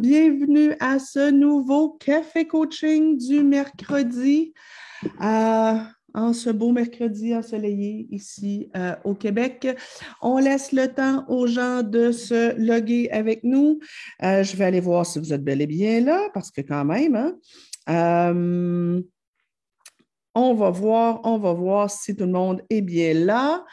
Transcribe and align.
bienvenue 0.00 0.74
à 0.80 0.98
ce 0.98 1.30
nouveau 1.30 1.90
café 1.90 2.46
coaching 2.46 3.18
du 3.18 3.42
mercredi. 3.42 4.54
Euh, 5.20 5.74
en 6.14 6.32
ce 6.32 6.48
beau 6.48 6.72
mercredi 6.72 7.36
ensoleillé 7.36 8.06
ici 8.10 8.70
euh, 8.76 8.96
au 9.04 9.14
Québec. 9.14 9.68
On 10.22 10.38
laisse 10.38 10.72
le 10.72 10.86
temps 10.86 11.26
aux 11.28 11.46
gens 11.46 11.82
de 11.82 12.12
se 12.12 12.56
loguer 12.58 13.10
avec 13.10 13.44
nous. 13.44 13.78
Euh, 14.22 14.42
je 14.42 14.56
vais 14.56 14.64
aller 14.64 14.80
voir 14.80 15.04
si 15.04 15.18
vous 15.18 15.34
êtes 15.34 15.44
bel 15.44 15.60
et 15.60 15.66
bien 15.66 16.00
là, 16.00 16.30
parce 16.32 16.50
que 16.50 16.62
quand 16.62 16.86
même, 16.86 17.14
hein, 17.86 18.24
on 20.34 20.54
va 20.54 20.70
voir, 20.70 21.20
on 21.24 21.36
va 21.36 21.52
voir 21.52 21.90
si 21.90 22.16
tout 22.16 22.24
le 22.24 22.32
monde 22.32 22.62
est 22.70 22.80
bien 22.80 23.12
là. 23.12 23.66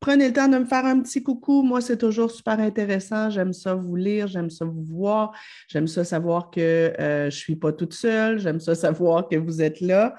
Prenez 0.00 0.28
le 0.28 0.32
temps 0.32 0.46
de 0.46 0.58
me 0.58 0.64
faire 0.64 0.86
un 0.86 1.00
petit 1.00 1.24
coucou. 1.24 1.62
Moi, 1.62 1.80
c'est 1.80 1.96
toujours 1.96 2.30
super 2.30 2.60
intéressant. 2.60 3.30
J'aime 3.30 3.52
ça 3.52 3.74
vous 3.74 3.96
lire, 3.96 4.28
j'aime 4.28 4.48
ça 4.48 4.64
vous 4.64 4.84
voir, 4.84 5.32
j'aime 5.66 5.88
ça 5.88 6.04
savoir 6.04 6.52
que 6.52 6.60
euh, 6.60 7.22
je 7.22 7.24
ne 7.24 7.30
suis 7.30 7.56
pas 7.56 7.72
toute 7.72 7.94
seule, 7.94 8.38
j'aime 8.38 8.60
ça 8.60 8.76
savoir 8.76 9.28
que 9.28 9.34
vous 9.34 9.60
êtes 9.60 9.80
là. 9.80 10.14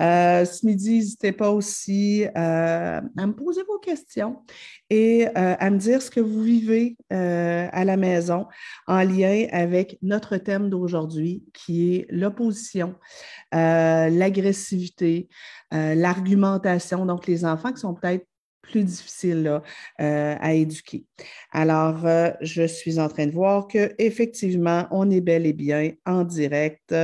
Euh, 0.00 0.44
ce 0.44 0.66
midi, 0.66 0.96
n'hésitez 0.96 1.30
pas 1.30 1.50
aussi 1.50 2.24
euh, 2.36 3.00
à 3.16 3.26
me 3.26 3.32
poser 3.32 3.62
vos 3.62 3.78
questions 3.78 4.42
et 4.90 5.28
à 5.34 5.70
me 5.70 5.78
dire 5.78 6.02
ce 6.02 6.10
que 6.10 6.20
vous 6.20 6.42
vivez 6.42 6.98
à 7.08 7.84
la 7.84 7.96
maison 7.96 8.46
en 8.86 9.02
lien 9.02 9.46
avec 9.50 9.98
notre 10.02 10.36
thème 10.36 10.68
d'aujourd'hui 10.68 11.44
qui 11.54 11.94
est 11.94 12.06
l'opposition, 12.10 12.96
l'agressivité, 13.52 15.30
l'argumentation. 15.70 17.06
Donc, 17.06 17.26
les 17.26 17.46
enfants 17.46 17.72
qui 17.72 17.80
sont 17.80 17.94
peut-être 17.94 18.26
plus 18.62 18.84
difficile 18.84 19.60
euh, 20.00 20.36
à 20.40 20.54
éduquer. 20.54 21.04
Alors, 21.50 22.06
euh, 22.06 22.30
je 22.40 22.66
suis 22.66 22.98
en 22.98 23.08
train 23.08 23.26
de 23.26 23.32
voir 23.32 23.66
qu'effectivement, 23.66 24.86
on 24.90 25.10
est 25.10 25.20
bel 25.20 25.44
et 25.44 25.52
bien 25.52 25.92
en 26.06 26.24
direct. 26.24 26.94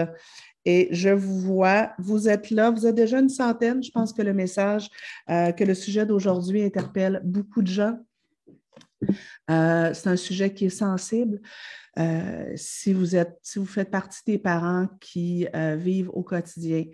Et 0.64 0.88
je 0.92 1.10
vous 1.10 1.40
vois, 1.40 1.92
vous 1.98 2.28
êtes 2.28 2.50
là, 2.50 2.70
vous 2.70 2.86
êtes 2.86 2.94
déjà 2.94 3.18
une 3.18 3.28
centaine. 3.28 3.82
Je 3.82 3.90
pense 3.90 4.12
que 4.12 4.22
le 4.22 4.32
message, 4.32 4.88
euh, 5.30 5.52
que 5.52 5.64
le 5.64 5.74
sujet 5.74 6.06
d'aujourd'hui 6.06 6.62
interpelle 6.62 7.20
beaucoup 7.24 7.62
de 7.62 7.68
gens. 7.68 7.98
c'est 9.48 10.06
un 10.06 10.16
sujet 10.16 10.52
qui 10.52 10.66
est 10.66 10.70
sensible. 10.70 11.40
si, 12.54 12.92
vous 12.92 13.16
êtes, 13.16 13.38
si 13.42 13.58
vous 13.58 13.66
faites 13.66 13.90
partie 13.90 14.22
des 14.26 14.38
parents 14.38 14.88
qui 15.00 15.46
vivent 15.76 16.10
au 16.10 16.22
quotidien 16.22 16.84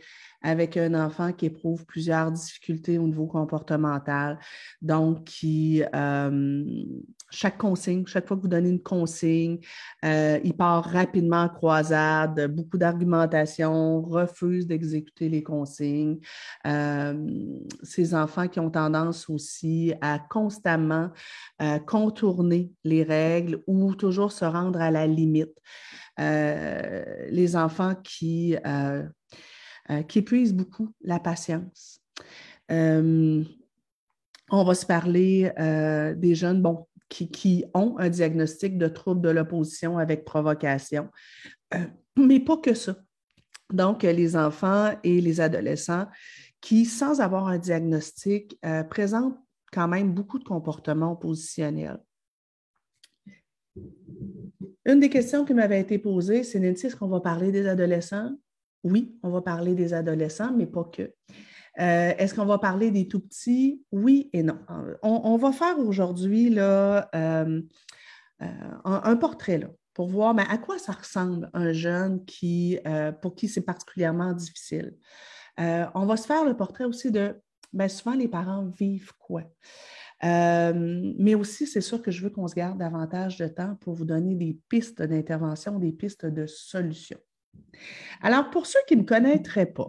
avec 0.45 0.77
un 0.77 0.93
enfant 0.95 1.33
qui 1.33 1.47
éprouve 1.47 1.87
plusieurs 1.87 2.31
difficultés 2.31 2.99
au 2.99 3.07
niveau 3.07 3.27
comportemental. 3.27 4.39
Donc, 4.83 5.25
qui, 5.25 5.83
euh, 5.95 6.85
chaque 7.31 7.57
consigne, 7.57 8.07
chaque 8.07 8.29
fois 8.29 8.37
que 8.37 8.43
vous 8.43 8.49
donnez 8.49 8.69
une 8.69 8.83
consigne, 8.83 9.59
euh, 10.05 10.39
il 10.45 10.55
part 10.55 10.85
rapidement 10.85 11.45
en 11.45 11.49
croisade, 11.49 12.55
beaucoup 12.55 12.77
d'argumentation, 12.77 14.03
refuse 14.03 14.67
d'exécuter 14.67 15.31
les 15.31 15.43
consignes. 15.43 16.19
Euh, 16.67 17.27
ces 17.83 18.15
enfants 18.15 18.47
qui 18.47 18.61
ont 18.61 18.71
tendance 18.71 19.31
aussi 19.31 19.95
à 20.03 20.19
constamment 20.19 21.11
contourner 21.87 22.71
les 22.85 23.03
règles 23.03 23.63
ou 23.67 23.95
toujours 23.95 24.31
se 24.31 24.45
rendre 24.45 24.81
à 24.81 24.91
la 24.91 25.07
limite. 25.07 25.55
les 26.19 27.57
enfants 27.57 27.95
qui 28.03 28.57
euh, 29.91 30.03
qui 30.03 30.21
épuisent 30.21 30.55
beaucoup 30.55 30.89
la 31.03 31.19
patience. 31.19 32.01
Euh, 32.71 33.45
on 34.51 34.65
va 34.65 34.75
se 34.75 34.87
parler 34.87 35.53
euh, 35.59 36.15
des 36.15 36.35
jeunes 36.35 36.63
bon, 36.63 36.87
qui, 37.09 37.65
ont 37.75 37.97
un 37.99 38.09
diagnostic 38.09 38.79
de 38.79 38.89
trouble 38.89 39.21
de 39.21 39.29
l'opposition 39.29 39.99
avec 39.99 40.25
provocation, 40.25 41.09
mais 42.17 42.41
pas 42.41 42.57
que 42.57 42.75
ça. 42.75 42.97
Donc, 43.73 44.03
les 44.03 44.37
enfants 44.37 44.93
et 45.03 45.21
les 45.21 45.41
adolescents 45.41 46.07
qui, 46.61 46.85
sans 46.85 47.21
avoir 47.21 47.49
un 47.49 47.59
diagnostic, 47.59 48.59
présentent 48.89 49.39
quand 49.73 49.89
même 49.89 50.13
beaucoup 50.13 50.39
de 50.39 50.45
comportements 50.45 51.13
oppositionnels. 51.13 51.99
Une 54.87 55.01
des 55.01 55.11
questions 55.11 55.45
qui 55.45 55.55
m'avait 55.55 55.81
été 55.81 55.99
posée, 55.99 56.43
c'est 56.43 56.61
Nancy, 56.61 56.87
est-ce 56.87 56.97
qu'on 56.97 57.09
va 57.09 57.21
parler 57.21 57.51
des 57.51 57.67
adolescents? 57.67 58.31
Oui, 58.85 59.19
on 59.23 59.31
va 59.31 59.41
parler 59.41 59.75
des 59.75 59.95
adolescents, 59.95 60.53
mais 60.53 60.67
pas 60.67 60.85
que. 60.85 61.11
Euh, 61.81 62.13
est-ce 62.19 62.35
qu'on 62.35 62.45
va 62.45 62.59
parler 62.59 62.91
des 62.91 63.09
tout 63.09 63.21
petits? 63.21 63.83
Oui 63.91 64.31
et 64.33 64.43
non. 64.43 64.59
On, 65.03 65.37
va 65.37 65.51
faire 65.53 65.79
aujourd'hui 65.79 66.55
euh, 66.59 67.01
euh, 67.15 67.61
un, 68.85 69.17
portrait 69.17 69.61
pour 69.93 70.09
voir 70.09 70.37
à 70.39 70.59
quoi 70.59 70.79
ça 70.79 70.93
ressemble 70.93 71.51
un 71.53 71.73
jeune 71.73 72.25
qui, 72.25 72.79
pour 73.23 73.35
qui 73.35 73.49
c'est 73.49 73.63
particulièrement 73.63 74.33
difficile? 74.33 74.95
on 75.59 76.07
va 76.07 76.17
se 76.17 76.27
faire 76.27 76.45
le 76.45 76.57
portrait 76.57 76.85
aussi 76.85 77.11
de 77.13 77.41
bien, 77.73 77.89
souvent 77.89 78.17
les 78.17 78.29
parents 78.29 78.67
vivent 78.67 79.13
quoi? 79.19 79.43
mais 80.23 81.35
aussi, 81.35 81.67
c'est 81.67 81.81
sûr 81.81 82.01
que 82.01 82.11
je 82.11 82.23
veux 82.23 82.31
qu'on 82.31 82.49
se 82.49 82.55
garde 82.55 82.79
davantage 82.79 83.37
de 83.37 83.47
temps 83.49 83.77
pour 83.81 83.95
vous 83.95 84.05
donner 84.05 84.35
des 84.35 84.59
pistes 84.69 85.03
d'intervention, 85.03 85.79
des 85.79 85.93
pistes 85.93 86.27
de 86.27 86.47
solutions. 86.47 87.19
Alors, 88.23 88.51
pour 88.51 88.67
ceux 88.67 88.79
qui 88.89 88.97
ne 88.97 89.03
me 89.03 89.07
connaîtraient 89.07 89.67
pas 89.67 89.89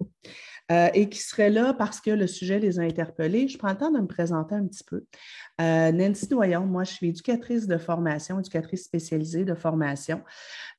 euh, 0.71 0.89
et 0.93 1.09
qui 1.09 1.19
seraient 1.19 1.49
là 1.49 1.73
parce 1.73 2.01
que 2.01 2.11
le 2.11 2.27
sujet 2.27 2.59
les 2.59 2.79
a 2.79 2.83
interpellés, 2.83 3.47
je 3.47 3.57
prends 3.57 3.69
le 3.69 3.77
temps 3.77 3.91
de 3.91 3.99
me 3.99 4.07
présenter 4.07 4.55
un 4.55 4.65
petit 4.65 4.83
peu. 4.83 5.05
Euh, 5.61 5.91
Nancy 5.91 6.27
Doyon, 6.27 6.65
moi, 6.65 6.83
je 6.83 6.91
suis 6.91 7.09
éducatrice 7.09 7.67
de 7.67 7.77
formation, 7.77 8.39
éducatrice 8.39 8.83
spécialisée 8.83 9.45
de 9.45 9.53
formation. 9.53 10.21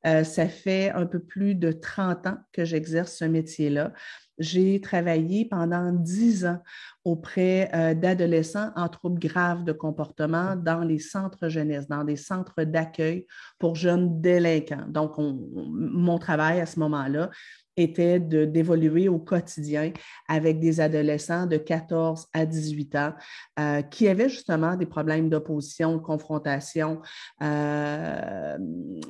Euh, 0.07 0.25
ça 0.25 0.49
fait 0.49 0.91
un 0.91 1.07
peu 1.07 1.21
plus 1.21 1.55
de 1.55 1.73
30 1.73 2.27
ans 2.27 2.39
que 2.53 2.65
j'exerce 2.65 3.17
ce 3.17 3.25
métier-là. 3.25 3.93
J'ai 4.39 4.81
travaillé 4.81 5.45
pendant 5.45 5.93
dix 5.93 6.45
ans 6.47 6.63
auprès 7.05 7.71
euh, 7.75 7.95
d'adolescents 7.95 8.71
en 8.77 8.89
troubles 8.89 9.21
graves 9.21 9.65
de 9.65 9.73
comportement 9.73 10.57
dans 10.57 10.81
les 10.81 10.99
centres 10.99 11.49
jeunesse, 11.49 11.89
dans 11.89 12.05
des 12.05 12.17
centres 12.17 12.65
d'accueil 12.65 13.27
pour 13.59 13.77
jeunes 13.77 14.21
délinquants. 14.21 14.87
Donc, 14.89 15.15
mon 15.19 16.19
travail 16.19 16.61
à 16.61 16.67
ce 16.67 16.79
moment-là, 16.81 17.31
était 17.77 18.19
d'évoluer 18.21 19.09
au 19.09 19.19
quotidien 19.19 19.93
avec 20.29 20.59
des 20.61 20.81
adolescents 20.81 21.47
de 21.47 21.57
14 21.57 22.27
à 22.33 22.47
18 22.47 22.95
ans 22.97 23.13
euh, 23.59 23.83
qui 23.83 24.09
avaient 24.09 24.29
justement 24.29 24.77
des 24.77 24.87
problèmes 24.87 25.29
d'opposition, 25.29 25.97
de 25.97 26.03
confrontation, 26.03 27.01
euh, 27.43 28.57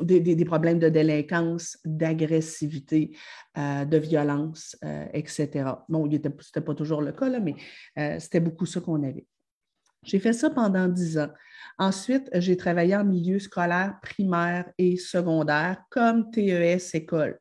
des, 0.02 0.44
problèmes 0.44 0.78
de 0.78 0.88
délinquance, 0.88 1.78
d'agressivité, 1.84 3.16
euh, 3.58 3.84
de 3.84 3.98
violence, 3.98 4.76
etc. 5.12 5.70
Bon, 5.88 6.04
ce 6.04 6.10
n'était 6.10 6.60
pas 6.60 6.74
toujours 6.74 7.02
le 7.02 7.12
cas, 7.12 7.28
là, 7.28 7.40
mais 7.40 7.54
c'était 8.18 8.40
beaucoup 8.40 8.66
ça 8.66 8.80
qu'on 8.80 9.02
avait. 9.02 9.26
J'ai 10.02 10.18
fait 10.18 10.32
ça 10.32 10.50
pendant 10.50 10.88
dix 10.88 11.18
ans. 11.18 11.30
Ensuite, 11.78 12.30
j'ai 12.32 12.56
travaillé 12.56 12.96
en 12.96 13.04
milieu 13.04 13.38
scolaire 13.38 13.98
primaire 14.00 14.64
et 14.78 14.96
secondaire 14.96 15.82
comme 15.90 16.30
TES 16.30 16.94
école. 16.94 17.38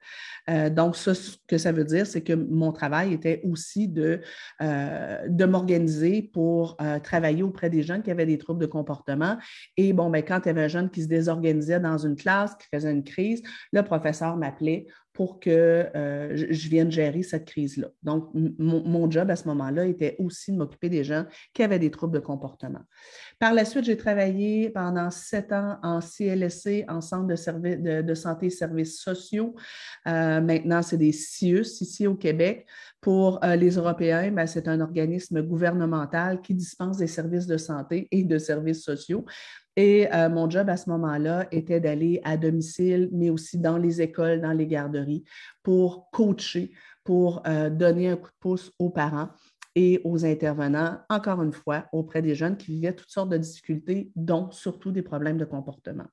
Euh, 0.50 0.70
donc, 0.70 0.98
ce 0.98 1.38
que 1.48 1.58
ça 1.58 1.72
veut 1.72 1.86
dire, 1.86 2.06
c'est 2.06 2.22
que 2.22 2.34
mon 2.34 2.74
travail 2.74 3.14
était 3.14 3.42
aussi 3.46 3.88
de, 3.88 4.20
euh, 4.62 5.20
de 5.30 5.46
m'organiser 5.46 6.22
pour 6.34 6.76
euh, 6.82 7.00
travailler 7.00 7.44
auprès 7.44 7.70
des 7.70 7.82
jeunes 7.82 8.04
qui 8.04 8.12
avaient 8.12 8.26
des 8.26 8.38
troubles 8.38 8.60
de 8.60 8.66
comportement. 8.66 9.38
Et 9.78 9.94
bon, 9.94 10.10
ben, 10.10 10.22
quand 10.22 10.42
il 10.44 10.48
y 10.48 10.50
avait 10.50 10.66
un 10.66 10.70
jeune 10.70 10.90
qui 10.90 11.04
se 11.04 11.08
désorganisait 11.08 11.80
dans 11.80 11.98
une 11.98 12.18
classe, 12.18 12.56
qui 12.56 12.68
faisait 12.74 12.92
une 12.92 13.06
crise, 13.06 13.42
le 13.72 13.84
professeur 13.84 14.36
m'appelait 14.36 14.88
pour 15.16 15.40
que 15.40 15.50
euh, 15.96 16.36
je 16.36 16.70
vienne 16.70 16.92
gérer 16.92 17.24
cette 17.24 17.46
crise-là. 17.46 17.88
Donc, 18.04 18.30
mon, 18.34 19.10
job 19.10 19.32
à 19.32 19.38
ce 19.38 19.48
moment-là 19.48 19.86
était 19.86 20.18
aussi 20.20 20.52
de 20.52 20.58
m'occuper 20.58 20.90
des 20.90 21.06
gens 21.06 21.26
qui 21.54 21.64
avaient 21.64 21.80
des 21.80 21.90
troubles 21.90 22.14
de 22.14 22.20
comportement. 22.20 22.82
Par 23.40 23.54
la 23.54 23.64
suite, 23.64 23.86
j'ai 23.86 23.96
travaillé 23.96 24.70
pendant 24.70 25.10
sept 25.12 25.54
ans 25.54 25.78
en 25.84 26.02
CLSC, 26.02 26.84
en 26.90 27.00
Centre 27.00 27.28
de, 27.28 28.14
santé 28.14 28.48
et 28.48 28.50
services 28.50 29.00
sociaux. 29.00 29.56
Euh, 30.06 30.42
maintenant, 30.42 30.82
c'est 30.82 30.98
des 30.98 31.14
CIUS 31.14 31.80
ici 31.80 32.08
au 32.08 32.16
Québec. 32.16 32.68
Pour 33.00 33.42
euh, 33.46 33.56
les 33.56 33.76
Européens, 33.76 34.32
ben, 34.32 34.48
c'est 34.48 34.68
un 34.68 34.82
organisme 34.82 35.42
gouvernemental 35.44 36.42
qui 36.42 36.54
dispense 36.54 36.98
des 36.98 37.08
services 37.08 37.48
de 37.48 37.58
santé 37.58 38.10
et 38.12 38.24
de 38.26 38.38
services 38.38 38.84
sociaux. 38.84 39.26
Et 39.76 40.12
euh, 40.14 40.30
mon 40.30 40.50
job 40.50 40.70
à 40.70 40.78
ce 40.78 40.90
moment-là 40.90 41.48
était 41.52 41.80
d'aller 41.80 42.22
à 42.24 42.38
domicile, 42.38 43.10
mais 43.12 43.30
aussi 43.30 43.58
dans 43.58 43.78
les 43.78 44.02
écoles, 44.02 44.42
dans 44.42 44.54
les 44.54 44.68
garderies, 44.68 45.24
pour 45.64 46.10
coacher, 46.12 46.72
pour 47.04 47.44
euh, 47.46 47.70
donner 47.70 48.10
un 48.10 48.16
coup 48.16 48.30
de 48.30 48.38
pouce 48.40 48.72
aux 48.80 48.90
parents 48.90 49.30
et 49.76 50.00
aux 50.06 50.26
intervenants, 50.26 51.00
encore 51.10 51.44
une 51.44 51.52
fois, 51.52 51.86
auprès 51.92 52.22
des 52.22 52.36
jeunes 52.36 52.56
qui 52.56 52.72
vivaient 52.72 52.96
toutes 52.96 53.10
sortes 53.10 53.30
de 53.30 53.38
difficultés, 53.38 54.12
dont 54.16 54.50
surtout 54.52 54.92
des 54.92 55.02
problèmes 55.02 55.38
de 55.38 55.44
comportement. 55.44 56.06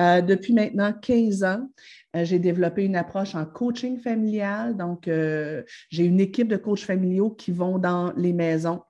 Euh, 0.00 0.20
depuis 0.20 0.52
maintenant 0.52 0.92
15 0.92 1.42
ans, 1.42 1.68
j'ai 2.14 2.38
développé 2.38 2.84
une 2.84 2.94
approche 2.94 3.34
en 3.34 3.44
coaching 3.44 3.98
familial. 3.98 4.76
Donc, 4.76 5.04
j'ai 5.06 6.04
une 6.04 6.20
équipe 6.20 6.48
de 6.48 6.56
coachs 6.56 6.84
familiaux 6.84 7.30
qui 7.30 7.50
vont 7.50 7.78
dans 7.78 8.12
les 8.16 8.32
maisons 8.32 8.82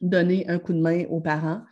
donner 0.00 0.48
un 0.48 0.58
coup 0.58 0.72
de 0.72 0.80
main 0.80 1.04
aux 1.10 1.20
parents 1.20 1.62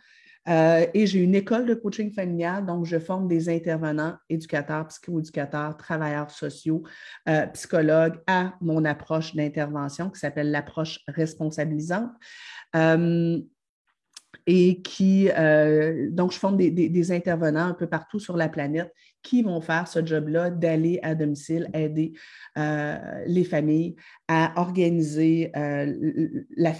Euh, 0.49 0.85
et 0.93 1.07
j'ai 1.07 1.19
une 1.19 1.35
école 1.35 1.65
de 1.65 1.73
coaching 1.73 2.11
familial, 2.11 2.65
donc 2.65 2.85
je 2.85 2.99
forme 2.99 3.27
des 3.27 3.49
intervenants, 3.49 4.15
éducateurs, 4.29 4.87
psychoéducateurs, 4.87 5.77
travailleurs 5.77 6.31
sociaux, 6.31 6.83
euh, 7.29 7.47
psychologues 7.47 8.19
à 8.27 8.53
mon 8.59 8.83
approche 8.83 9.35
d'intervention 9.35 10.09
qui 10.09 10.19
s'appelle 10.19 10.51
l'approche 10.51 10.99
responsabilisante. 11.07 12.11
Euh, 12.75 13.39
et 14.45 14.81
qui, 14.81 15.29
donc, 16.09 16.33
je 16.33 16.37
forme 16.37 16.57
des, 16.57 17.11
intervenants 17.13 17.67
un 17.67 17.73
peu 17.73 17.87
partout 17.87 18.19
sur 18.19 18.35
la 18.35 18.49
planète 18.49 18.91
qui 19.21 19.41
vont 19.41 19.61
faire 19.61 19.87
ce 19.87 20.05
job-là 20.05 20.49
d'aller 20.49 20.99
à 21.01 21.15
domicile, 21.15 21.69
aider 21.73 22.11
les 22.57 23.43
familles 23.45 23.95
à 24.27 24.59
organiser 24.59 25.49
la, 25.53 26.73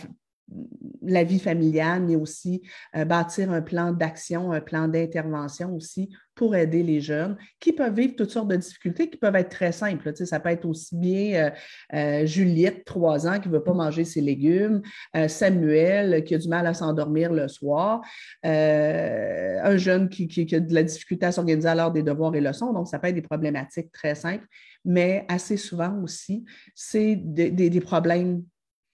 la 1.06 1.24
vie 1.24 1.40
familiale, 1.40 2.04
mais 2.04 2.16
aussi 2.16 2.62
euh, 2.96 3.06
bâtir 3.06 3.52
un 3.52 3.62
plan 3.62 3.92
d'action, 3.92 4.52
un 4.52 4.62
plan 4.62 4.88
d'intervention 4.88 5.76
aussi 5.76 6.10
pour 6.36 6.56
aider 6.56 6.82
les 6.82 7.00
jeunes 7.00 7.38
qui 7.60 7.74
peuvent 7.74 7.94
vivre 7.94 8.16
toutes 8.16 8.32
sortes 8.32 8.48
de 8.48 8.56
difficultés 8.56 9.10
qui 9.10 9.18
peuvent 9.18 9.36
être 9.36 9.50
très 9.50 9.72
simples. 9.72 10.14
ça 10.16 10.40
peut 10.40 10.50
être 10.50 10.66
aussi 10.66 10.96
bien 10.96 11.36
euh, 11.36 11.52
euh, 11.94 12.26
Juliette, 12.26 12.86
trois 12.86 13.28
ans, 13.28 13.40
qui 13.40 13.50
ne 13.50 13.54
veut 13.54 13.64
pas 13.64 13.74
manger 13.74 14.04
ses 14.04 14.22
légumes, 14.22 14.82
Samuel, 15.28 16.24
qui 16.24 16.34
a 16.34 16.38
du 16.38 16.48
mal 16.48 16.66
à 16.66 16.74
s'endormir 16.74 17.32
le 17.32 17.48
soir, 17.48 18.02
un 18.44 19.78
jeune 19.78 20.10
qui, 20.10 20.48
a 20.56 20.60
de 20.60 20.74
la 20.74 20.84
difficulté 20.84 21.26
à 21.26 21.32
s'organiser 21.32 21.68
à 21.68 21.76
l'heure 21.76 21.92
des 21.92 22.04
devoirs 22.04 22.36
et 22.36 22.42
leçons. 22.42 22.74
Donc, 22.74 22.88
ça 22.88 22.98
peut 22.98 23.08
être 23.08 23.16
des 23.16 23.22
problématiques 23.22 23.92
très 23.92 24.16
simples, 24.16 24.46
mais 24.84 25.26
assez 25.28 25.58
souvent 25.58 26.02
aussi, 26.02 26.46
c'est 26.74 27.16
des 27.16 27.82
problèmes 27.82 28.44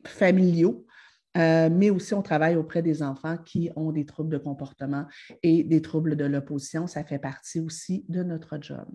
familiaux 0.06 0.86
euh, 1.38 1.70
mais 1.72 1.90
aussi 1.90 2.14
on 2.14 2.22
travaille 2.22 2.56
auprès 2.56 2.82
des 2.82 3.04
enfants 3.04 3.38
qui 3.38 3.70
ont 3.76 3.92
des 3.92 4.06
troubles 4.06 4.32
de 4.32 4.38
comportement 4.38 5.06
et 5.44 5.64
des 5.64 5.82
troubles 5.82 6.16
de 6.16 6.26
l'opposition. 6.26 6.88
Ça 6.88 7.04
fait 7.04 7.20
partie 7.20 7.60
aussi 7.60 8.06
de 8.10 8.24
notre 8.24 8.58
job. 8.62 8.86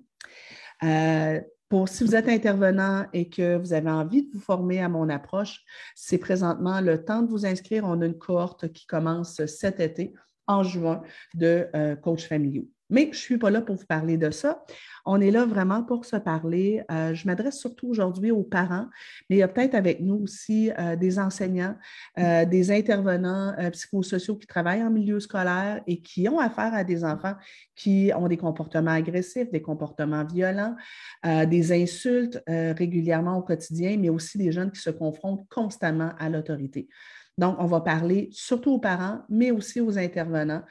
Euh, 0.83 1.41
pour, 1.69 1.89
si 1.89 2.05
vous 2.05 2.15
êtes 2.15 2.29
intervenant 2.29 3.07
et 3.13 3.29
que 3.29 3.57
vous 3.57 3.73
avez 3.73 3.91
envie 3.91 4.27
de 4.27 4.33
vous 4.33 4.41
former 4.41 4.81
à 4.81 4.89
mon 4.89 5.09
approche, 5.09 5.65
c'est 5.95 6.19
présentement 6.19 6.81
le 6.81 7.05
temps 7.05 7.23
de 7.23 7.31
vous 7.31 7.47
inscrire. 7.47 7.85
On 7.85 8.01
a 8.01 8.07
une 8.07 8.19
cohorte 8.19 8.73
qui 8.73 8.87
commence 8.87 9.45
cet 9.47 9.81
été, 9.81 10.13
en 10.47 10.63
juin, 10.63 11.03
de 11.35 11.69
euh, 11.75 11.97
coachs 11.97 12.21
familiaux. 12.21 12.69
Mais 12.95 13.07
je 13.07 13.09
ne 13.09 13.15
suis 13.15 13.39
pas 13.39 13.51
là 13.51 13.61
pour 13.61 13.75
vous 13.75 13.87
parler 13.87 14.17
de 14.17 14.31
ça. 14.31 14.65
On 15.05 15.21
est 15.21 15.33
là 15.33 15.47
vraiment 15.47 15.83
pour 15.83 16.05
se 16.05 16.15
parler. 16.15 16.85
Euh, 16.93 17.13
je 17.13 17.27
m'adresse 17.27 17.59
surtout 17.59 17.89
aujourd'hui 17.89 18.31
aux 18.31 18.45
parents, 18.45 18.87
mais 19.29 19.35
il 19.35 19.39
y 19.41 19.43
a 19.43 19.49
peut-être 19.49 19.75
avec 19.75 20.01
nous 20.01 20.15
aussi 20.23 20.71
euh, 20.79 20.95
des 20.95 21.19
enseignants, 21.19 21.77
euh, 22.21 22.45
des 22.45 22.71
intervenants 22.71 23.53
psychosociaux 23.73 24.37
qui 24.37 24.47
travaillent 24.47 24.85
en 24.85 24.93
milieu 24.93 25.19
scolaire 25.19 25.83
et 25.89 26.03
qui 26.03 26.29
ont 26.29 26.39
affaire 26.39 26.73
à 26.73 26.85
des 26.85 27.05
enfants 27.05 27.35
qui 27.75 28.13
ont 28.17 28.29
des 28.29 28.37
comportements 28.37 28.93
agressifs, 28.93 29.51
des 29.51 29.61
comportements 29.61 30.25
violents, 30.25 30.77
des 31.25 31.73
insultes 31.73 32.41
régulièrement 32.47 33.39
au 33.39 33.43
quotidien, 33.43 33.97
mais 33.99 34.09
aussi 34.09 34.39
des 34.39 34.53
jeunes 34.53 34.71
qui 34.71 34.81
se 34.81 34.91
confrontent 34.91 35.49
constamment 35.51 36.13
à 36.21 36.29
l'autorité. 36.29 36.89
Donc, 37.37 37.57
on 37.59 37.67
va 37.67 37.81
parler 37.81 38.29
surtout 38.31 38.75
aux 38.75 38.79
parents, 38.79 39.23
mais 39.29 39.51
aussi 39.51 39.81
aux 39.81 39.99
intervenants 39.99 40.63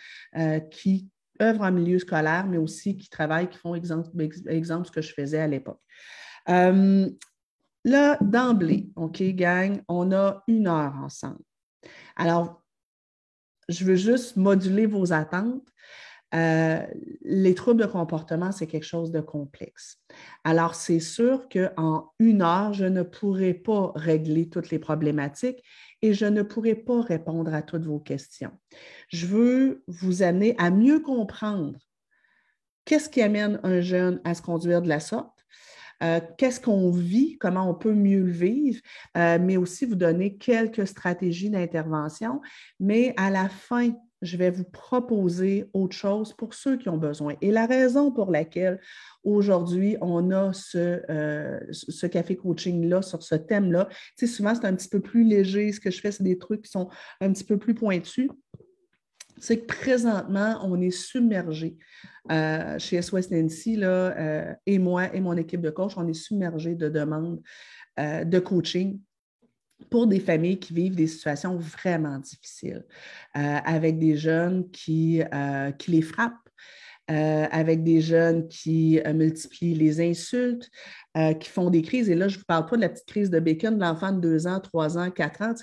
qui 0.71 1.09
œuvrent 1.41 1.62
en 1.62 1.71
milieu 1.71 2.00
scolaire, 2.00 2.45
mais 2.47 2.57
aussi 2.57 2.97
qui 2.97 3.09
travaillent, 3.09 3.50
qui 3.50 3.57
font 3.57 3.75
exemple, 3.75 4.07
ce 4.85 4.91
que 4.91 5.01
je 5.01 5.13
faisais 5.13 5.39
à 5.39 5.47
l'époque. 5.47 5.81
Euh, 6.50 7.09
là, 7.85 8.18
d'emblée, 8.21 8.91
OK, 8.95 9.21
gang, 9.35 9.81
on 9.88 10.12
a 10.12 10.44
une 10.47 10.68
heure 10.68 10.95
ensemble. 10.95 11.44
Alors, 12.15 12.62
je 13.69 13.85
veux 13.85 13.95
juste 13.95 14.35
moduler 14.35 14.85
vos 14.85 15.13
attentes. 15.13 15.68
Euh, 16.33 16.83
les 17.21 17.53
troubles 17.53 17.81
de 17.81 17.86
comportement, 17.88 18.51
c'est 18.51 18.65
quelque 18.65 18.86
chose 18.86 19.12
de 19.12 19.21
complexe. 19.21 20.00
Alors, 20.44 20.74
c'est 20.74 21.00
sûr 21.00 21.47
qu'en 21.47 22.12
une 22.19 22.41
heure, 22.41 22.74
je 22.74 22.86
ne 22.86 23.03
pourrai 23.03 23.53
pas 23.53 23.91
régler 23.95 24.50
toutes 24.50 24.71
les 24.71 24.79
problématiques 24.79 25.63
et 26.03 26.13
je 26.13 26.25
ne 26.25 26.44
pourrai 26.44 26.75
pas 26.75 27.01
répondre 27.01 27.53
à 27.53 27.61
toutes 27.61 27.85
vos 27.85 28.00
questions. 28.00 28.51
Je 29.07 29.25
veux 29.25 29.83
vous 29.88 30.21
amener 30.21 30.53
à 30.59 30.69
mieux 30.69 31.00
comprendre 31.00 31.79
qu'est-ce 32.83 33.09
qui 33.09 33.21
amène 33.21 33.59
un 33.63 33.79
jeune 33.79 34.19
à 34.25 34.35
se 34.35 34.41
conduire 34.41 34.81
de 34.81 34.89
la 34.89 35.00
sorte, 35.00 35.45
euh, 36.03 36.19
qu'est-ce 36.38 36.59
qu'on 36.59 36.91
vit, 36.91 37.38
comment 37.39 37.69
on 37.69 37.73
peut 37.73 37.94
mieux 37.94 38.19
le 38.19 38.31
vivre, 38.31 38.81
euh, 39.15 39.39
mais 39.39 39.55
aussi 39.55 39.85
vous 39.85 39.95
donner 39.95 40.35
quelques 40.35 40.85
stratégies 40.85 41.50
d'intervention. 41.50 42.41
Mais 42.81 43.13
à 43.15 43.29
la 43.29 43.47
fin 43.47 43.91
je 44.23 44.37
vais 44.37 44.49
vous 44.49 44.63
proposer 44.63 45.65
autre 45.73 45.95
chose 45.95 46.33
pour 46.33 46.53
ceux 46.53 46.77
qui 46.77 46.89
ont 46.89 46.97
besoin. 46.97 47.35
Et 47.41 47.51
la 47.51 47.65
raison 47.65 48.11
pour 48.11 48.31
laquelle 48.31 48.79
aujourd'hui 49.23 49.97
on 50.01 50.31
a 50.31 50.53
ce, 50.53 51.01
euh, 51.09 51.59
café 52.09 52.35
coaching-là 52.35 53.01
sur 53.01 53.21
ce 53.21 53.35
thème-là, 53.35 53.89
souvent 54.25 54.55
c'est 54.55 54.65
un 54.65 54.75
petit 54.75 54.89
peu 54.89 55.01
plus 55.01 55.23
léger. 55.23 55.71
Ce 55.71 55.79
que 55.79 55.91
je 55.91 55.99
fais, 55.99 56.11
c'est 56.11 56.23
des 56.23 56.37
trucs 56.37 56.63
qui 56.63 56.71
sont 56.71 56.89
un 57.21 57.31
petit 57.31 57.43
peu 57.43 57.57
plus 57.57 57.75
pointus. 57.75 58.29
C'est 59.39 59.59
que 59.59 59.65
présentement, 59.65 60.59
on 60.63 60.79
est 60.79 60.91
submergé 60.91 61.77
euh, 62.31 62.79
chez 62.79 63.01
SOS 63.01 63.29
Nancy, 63.31 63.75
là, 63.75 64.17
euh, 64.17 64.53
et 64.65 64.79
moi 64.79 65.13
et 65.13 65.19
mon 65.19 65.35
équipe 65.35 65.59
de 65.59 65.69
coach, 65.69 65.93
on 65.97 66.07
est 66.07 66.13
submergé 66.13 66.75
de 66.75 66.87
demandes 66.87 67.41
de 67.97 68.39
coaching 68.39 68.99
pour 69.89 70.07
des 70.07 70.19
familles 70.19 70.59
qui 70.59 70.74
vivent 70.74 70.95
des 70.95 71.07
situations 71.07 71.57
vraiment 71.57 72.18
difficiles, 72.19 72.83
euh, 73.35 73.57
avec 73.65 74.00
des 74.00 74.15
jeunes 74.18 74.69
qui, 74.71 75.21
euh, 75.33 75.71
qui 75.71 75.91
les 75.91 76.01
frappent, 76.01 76.50
euh, 77.12 77.47
avec 77.51 77.83
des 77.83 78.01
jeunes 78.01 78.47
qui 78.47 79.00
multiplient 79.13 79.75
les 79.75 80.00
insultes, 80.00 80.69
qui 81.39 81.50
font 81.50 81.69
des 81.69 81.83
crises. 81.83 82.10
Et 82.10 82.15
là, 82.15 82.27
je 82.27 82.36
ne 82.36 82.39
vous 82.39 82.45
parle 82.45 82.65
pas 82.65 82.75
de 82.75 82.81
la 82.81 82.89
petite 82.89 83.06
crise 83.06 83.30
de 83.30 83.39
bacon 83.39 83.75
de 83.75 83.81
l'enfant 83.81 84.12
de 84.12 84.19
2 84.19 84.48
ans, 84.48 84.60
3 84.60 84.98
ans, 84.98 85.12
4 85.12 85.42
ans. 85.44 85.54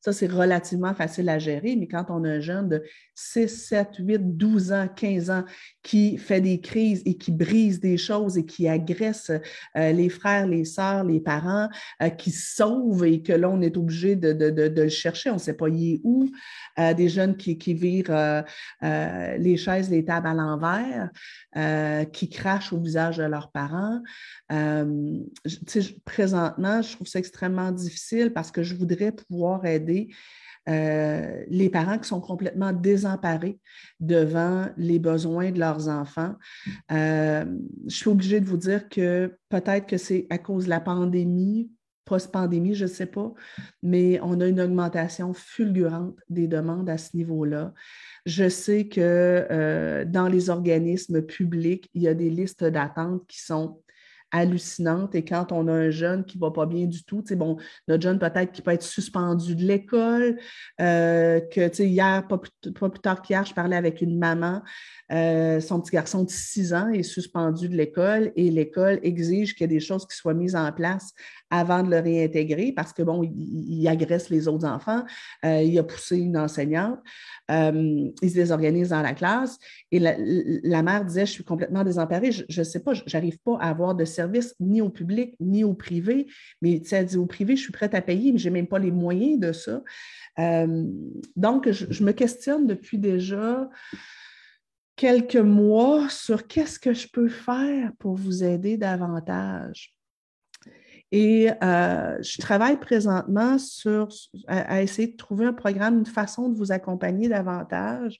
ça, 0.00 0.12
c'est 0.12 0.26
relativement 0.28 0.94
facile 0.94 1.28
à 1.28 1.40
gérer, 1.40 1.74
mais 1.74 1.88
quand 1.88 2.06
on 2.08 2.22
a 2.22 2.28
un 2.28 2.40
jeune 2.40 2.68
de 2.68 2.82
6, 3.16 3.48
7, 3.48 3.88
8, 3.98 4.36
12 4.36 4.72
ans, 4.72 4.88
15 4.94 5.30
ans 5.30 5.44
qui 5.82 6.18
fait 6.18 6.40
des 6.40 6.60
crises 6.60 7.02
et 7.04 7.16
qui 7.16 7.32
brise 7.32 7.80
des 7.80 7.96
choses 7.96 8.38
et 8.38 8.46
qui 8.46 8.68
agresse 8.68 9.32
les 9.74 10.08
frères, 10.08 10.46
les 10.46 10.64
sœurs, 10.64 11.04
les 11.04 11.20
parents, 11.20 11.68
qui 12.16 12.30
sauve 12.30 13.04
et 13.04 13.22
que 13.22 13.32
là, 13.32 13.50
on 13.50 13.60
est 13.60 13.76
obligé 13.76 14.14
de, 14.14 14.32
le 14.32 14.88
chercher, 14.88 15.30
on 15.30 15.34
ne 15.34 15.38
sait 15.38 15.54
pas 15.54 15.68
y 15.68 15.94
est 15.94 16.00
où, 16.04 16.30
des 16.78 17.08
jeunes 17.08 17.36
qui, 17.36 17.58
qui 17.58 17.74
virent 17.74 18.44
les 18.82 19.56
chaises, 19.56 19.90
les 19.90 20.04
tables 20.04 20.28
à 20.28 20.34
l'envers, 20.34 21.10
qui 22.12 22.28
crachent 22.28 22.72
au 22.72 22.78
visage 22.78 23.16
de 23.16 23.24
leurs 23.24 23.50
parents. 23.50 24.00
Euh, 24.52 24.91
présentement, 26.04 26.82
je 26.82 26.92
trouve 26.94 27.06
ça 27.06 27.18
extrêmement 27.18 27.72
difficile 27.72 28.32
parce 28.32 28.50
que 28.50 28.62
je 28.62 28.74
voudrais 28.74 29.12
pouvoir 29.12 29.64
aider 29.66 30.08
euh, 30.68 31.42
les 31.48 31.68
parents 31.68 31.98
qui 31.98 32.08
sont 32.08 32.20
complètement 32.20 32.72
désemparés 32.72 33.58
devant 33.98 34.68
les 34.76 35.00
besoins 35.00 35.50
de 35.50 35.58
leurs 35.58 35.88
enfants. 35.88 36.36
Euh, 36.92 37.44
je 37.88 37.96
suis 37.96 38.08
obligée 38.08 38.40
de 38.40 38.46
vous 38.46 38.56
dire 38.56 38.88
que 38.88 39.36
peut-être 39.48 39.86
que 39.86 39.96
c'est 39.96 40.26
à 40.30 40.38
cause 40.38 40.64
de 40.64 40.70
la 40.70 40.78
pandémie, 40.78 41.68
post-pandémie, 42.04 42.74
je 42.74 42.84
ne 42.84 42.90
sais 42.90 43.06
pas, 43.06 43.32
mais 43.82 44.20
on 44.22 44.40
a 44.40 44.46
une 44.46 44.60
augmentation 44.60 45.34
fulgurante 45.34 46.16
des 46.28 46.46
demandes 46.46 46.88
à 46.88 46.98
ce 46.98 47.16
niveau-là. 47.16 47.72
Je 48.24 48.48
sais 48.48 48.86
que 48.86 50.04
dans 50.06 50.28
les 50.28 50.48
organismes 50.48 51.22
publics, 51.22 51.90
il 51.94 52.02
y 52.02 52.08
a 52.08 52.14
des 52.14 52.30
listes 52.30 52.64
d'attente 52.64 53.26
qui 53.26 53.40
sont 53.40 53.80
hallucinante. 54.32 55.14
Et 55.14 55.24
quand 55.24 55.52
on 55.52 55.68
a 55.68 55.72
un 55.72 55.90
jeune 55.90 56.24
qui 56.24 56.38
ne 56.38 56.42
va 56.42 56.50
pas 56.50 56.66
bien 56.66 56.86
du 56.86 57.04
tout, 57.04 57.22
bon, 57.32 57.58
notre 57.86 58.02
jeune 58.02 58.18
peut-être 58.18 58.50
qui 58.50 58.62
peut 58.62 58.72
être 58.72 58.82
suspendu 58.82 59.54
de 59.54 59.62
l'école, 59.62 60.38
euh, 60.80 61.40
que 61.40 61.82
hier, 61.82 62.26
pas 62.26 62.38
plus, 62.38 62.72
pas 62.72 62.88
plus 62.88 63.00
tard 63.00 63.22
qu'hier, 63.22 63.44
je 63.44 63.54
parlais 63.54 63.76
avec 63.76 64.00
une 64.00 64.18
maman, 64.18 64.62
euh, 65.12 65.60
son 65.60 65.80
petit 65.80 65.92
garçon 65.92 66.24
de 66.24 66.30
6 66.30 66.72
ans 66.72 66.88
est 66.88 67.02
suspendu 67.02 67.68
de 67.68 67.76
l'école 67.76 68.32
et 68.34 68.50
l'école 68.50 68.98
exige 69.02 69.54
qu'il 69.54 69.62
y 69.62 69.64
ait 69.64 69.78
des 69.78 69.80
choses 69.80 70.06
qui 70.06 70.16
soient 70.16 70.34
mises 70.34 70.56
en 70.56 70.72
place 70.72 71.12
avant 71.50 71.82
de 71.82 71.90
le 71.90 71.98
réintégrer 71.98 72.72
parce 72.74 72.94
que, 72.94 73.02
bon, 73.02 73.22
il, 73.22 73.86
agresse 73.86 74.30
les 74.30 74.48
autres 74.48 74.66
enfants, 74.66 75.04
euh, 75.44 75.62
il 75.62 75.78
a 75.78 75.82
poussé 75.82 76.16
une 76.16 76.38
enseignante, 76.38 76.98
il 77.50 78.12
se 78.22 78.34
désorganise 78.34 78.88
dans 78.88 79.02
la 79.02 79.12
classe. 79.12 79.58
Et 79.90 79.98
la, 79.98 80.82
mère 80.82 81.04
disait, 81.04 81.26
je 81.26 81.32
suis 81.32 81.44
complètement 81.44 81.84
désemparée, 81.84 82.32
je 82.32 82.44
ne 82.48 82.64
sais 82.64 82.80
pas, 82.80 82.94
je 82.94 83.02
n'arrive 83.12 83.38
pas 83.40 83.58
à 83.60 83.68
avoir 83.68 83.94
de 83.94 84.06
service 84.06 84.21
ni 84.60 84.80
au 84.80 84.90
public 84.90 85.34
ni 85.40 85.64
au 85.64 85.74
privé, 85.74 86.26
mais 86.60 86.82
elle 86.90 87.06
dit 87.06 87.16
au 87.16 87.26
privé, 87.26 87.56
je 87.56 87.62
suis 87.62 87.72
prête 87.72 87.94
à 87.94 88.02
payer, 88.02 88.32
mais 88.32 88.38
je 88.38 88.48
n'ai 88.48 88.54
même 88.54 88.66
pas 88.66 88.78
les 88.78 88.90
moyens 88.90 89.40
de 89.40 89.52
ça. 89.52 89.82
donc, 91.36 91.70
je 91.70 92.04
me 92.04 92.12
questionne 92.12 92.66
depuis 92.66 92.98
déjà 92.98 93.68
quelques 94.96 95.36
mois 95.36 96.08
sur 96.08 96.46
qu'est-ce 96.46 96.78
que 96.78 96.92
je 96.92 97.08
peux 97.12 97.28
faire 97.28 97.92
pour 97.98 98.14
vous 98.14 98.44
aider 98.44 98.76
davantage. 98.76 99.94
Et 101.10 101.50
euh, 101.62 102.22
je 102.22 102.40
travaille 102.40 102.80
présentement 102.80 103.58
sur, 103.58 104.08
à, 104.46 104.82
essayer 104.82 105.08
de 105.08 105.16
trouver 105.16 105.44
un 105.44 105.52
programme, 105.52 105.98
une 105.98 106.06
façon 106.06 106.48
de 106.48 106.56
vous 106.56 106.72
accompagner 106.72 107.28
davantage 107.28 108.18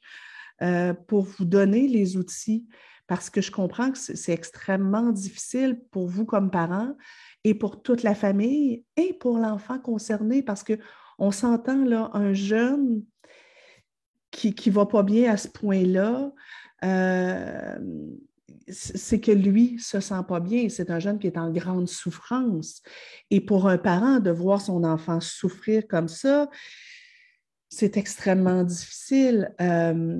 euh, 0.60 0.92
pour 0.92 1.24
vous 1.24 1.46
donner 1.46 1.88
les 1.88 2.18
outils 2.18 2.66
parce 3.06 3.30
que 3.30 3.40
je 3.40 3.50
comprends 3.50 3.90
que 3.90 3.98
c'est 3.98 4.32
extrêmement 4.32 5.10
difficile 5.10 5.80
pour 5.90 6.06
vous 6.06 6.24
comme 6.24 6.50
parents 6.50 6.96
et 7.44 7.54
pour 7.54 7.82
toute 7.82 8.02
la 8.02 8.14
famille 8.14 8.84
et 8.96 9.12
pour 9.12 9.38
l'enfant 9.38 9.78
concerné 9.78 10.42
parce 10.42 10.64
qu'on 10.64 11.30
s'entend 11.30 11.84
là, 11.84 12.10
un 12.14 12.32
jeune 12.32 13.02
qui 14.30 14.54
ne 14.66 14.72
va 14.72 14.86
pas 14.86 15.02
bien 15.02 15.32
à 15.32 15.36
ce 15.36 15.48
point-là, 15.48 16.32
euh, 16.84 17.78
c'est 18.68 19.20
que 19.20 19.30
lui 19.30 19.78
se 19.78 20.00
sent 20.00 20.22
pas 20.26 20.40
bien. 20.40 20.68
C'est 20.68 20.90
un 20.90 20.98
jeune 20.98 21.18
qui 21.18 21.26
est 21.26 21.38
en 21.38 21.50
grande 21.50 21.88
souffrance. 21.88 22.82
Et 23.30 23.40
pour 23.40 23.68
un 23.68 23.78
parent, 23.78 24.20
de 24.20 24.30
voir 24.30 24.60
son 24.60 24.84
enfant 24.84 25.20
souffrir 25.20 25.86
comme 25.86 26.08
ça, 26.08 26.48
c'est 27.74 27.96
extrêmement 27.96 28.64
difficile. 28.64 29.54
Euh, 29.58 30.18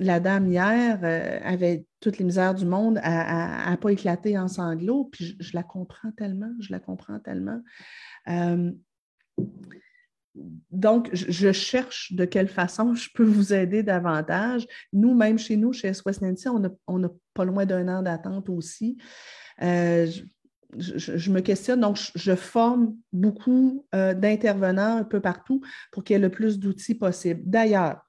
la 0.00 0.18
dame 0.18 0.48
hier 0.48 0.98
euh, 1.04 1.38
avait 1.44 1.84
toutes 2.00 2.18
les 2.18 2.24
misères 2.24 2.54
du 2.54 2.66
monde 2.66 2.98
à 3.04 3.70
ne 3.70 3.76
pas 3.76 3.90
éclater 3.90 4.36
en 4.36 4.48
sanglots, 4.48 5.04
puis 5.04 5.36
je, 5.38 5.52
la 5.54 5.62
comprends 5.62 6.10
tellement, 6.10 6.52
je 6.58 6.72
la 6.72 6.80
comprends 6.80 7.20
tellement. 7.20 7.60
Euh, 8.28 8.72
donc, 10.72 11.10
je 11.12 11.52
cherche 11.52 12.12
de 12.12 12.24
quelle 12.24 12.48
façon 12.48 12.94
je 12.96 13.08
peux 13.14 13.24
vous 13.24 13.54
aider 13.54 13.84
davantage. 13.84 14.66
Nous, 14.92 15.14
même 15.14 15.38
chez 15.38 15.56
nous, 15.56 15.72
chez 15.72 15.94
SOS 15.94 16.20
Nancy, 16.22 16.48
on 16.48 17.04
a, 17.04 17.08
pas 17.34 17.44
loin 17.44 17.66
d'un 17.66 17.86
an 17.86 18.02
d'attente 18.02 18.48
aussi. 18.48 18.96
Je, 20.78 21.30
me 21.30 21.40
questionne, 21.40 21.80
donc 21.80 21.98
je, 22.14 22.34
forme 22.34 22.96
beaucoup 23.12 23.86
euh, 23.94 24.14
d'intervenants 24.14 24.98
un 24.98 25.04
peu 25.04 25.20
partout 25.20 25.60
pour 25.92 26.04
qu'il 26.04 26.14
y 26.14 26.16
ait 26.16 26.22
le 26.22 26.30
plus 26.30 26.58
d'outils 26.58 26.94
possible. 26.94 27.42
D'ailleurs, 27.44 28.00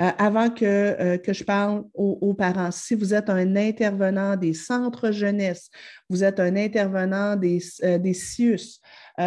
euh, 0.00 0.10
avant 0.18 0.50
que, 0.50 0.64
euh, 0.64 1.18
que, 1.18 1.32
je 1.32 1.44
parle 1.44 1.84
aux, 1.94 2.34
parents, 2.34 2.70
si 2.70 2.94
vous 2.94 3.12
êtes 3.12 3.28
un 3.28 3.56
intervenant 3.56 4.36
des 4.36 4.54
centres 4.54 5.10
jeunesse, 5.10 5.70
vous 6.08 6.24
êtes 6.24 6.40
un 6.40 6.56
intervenant 6.56 7.36
des, 7.36 7.60
des 7.82 8.14
CIUS, 8.14 8.80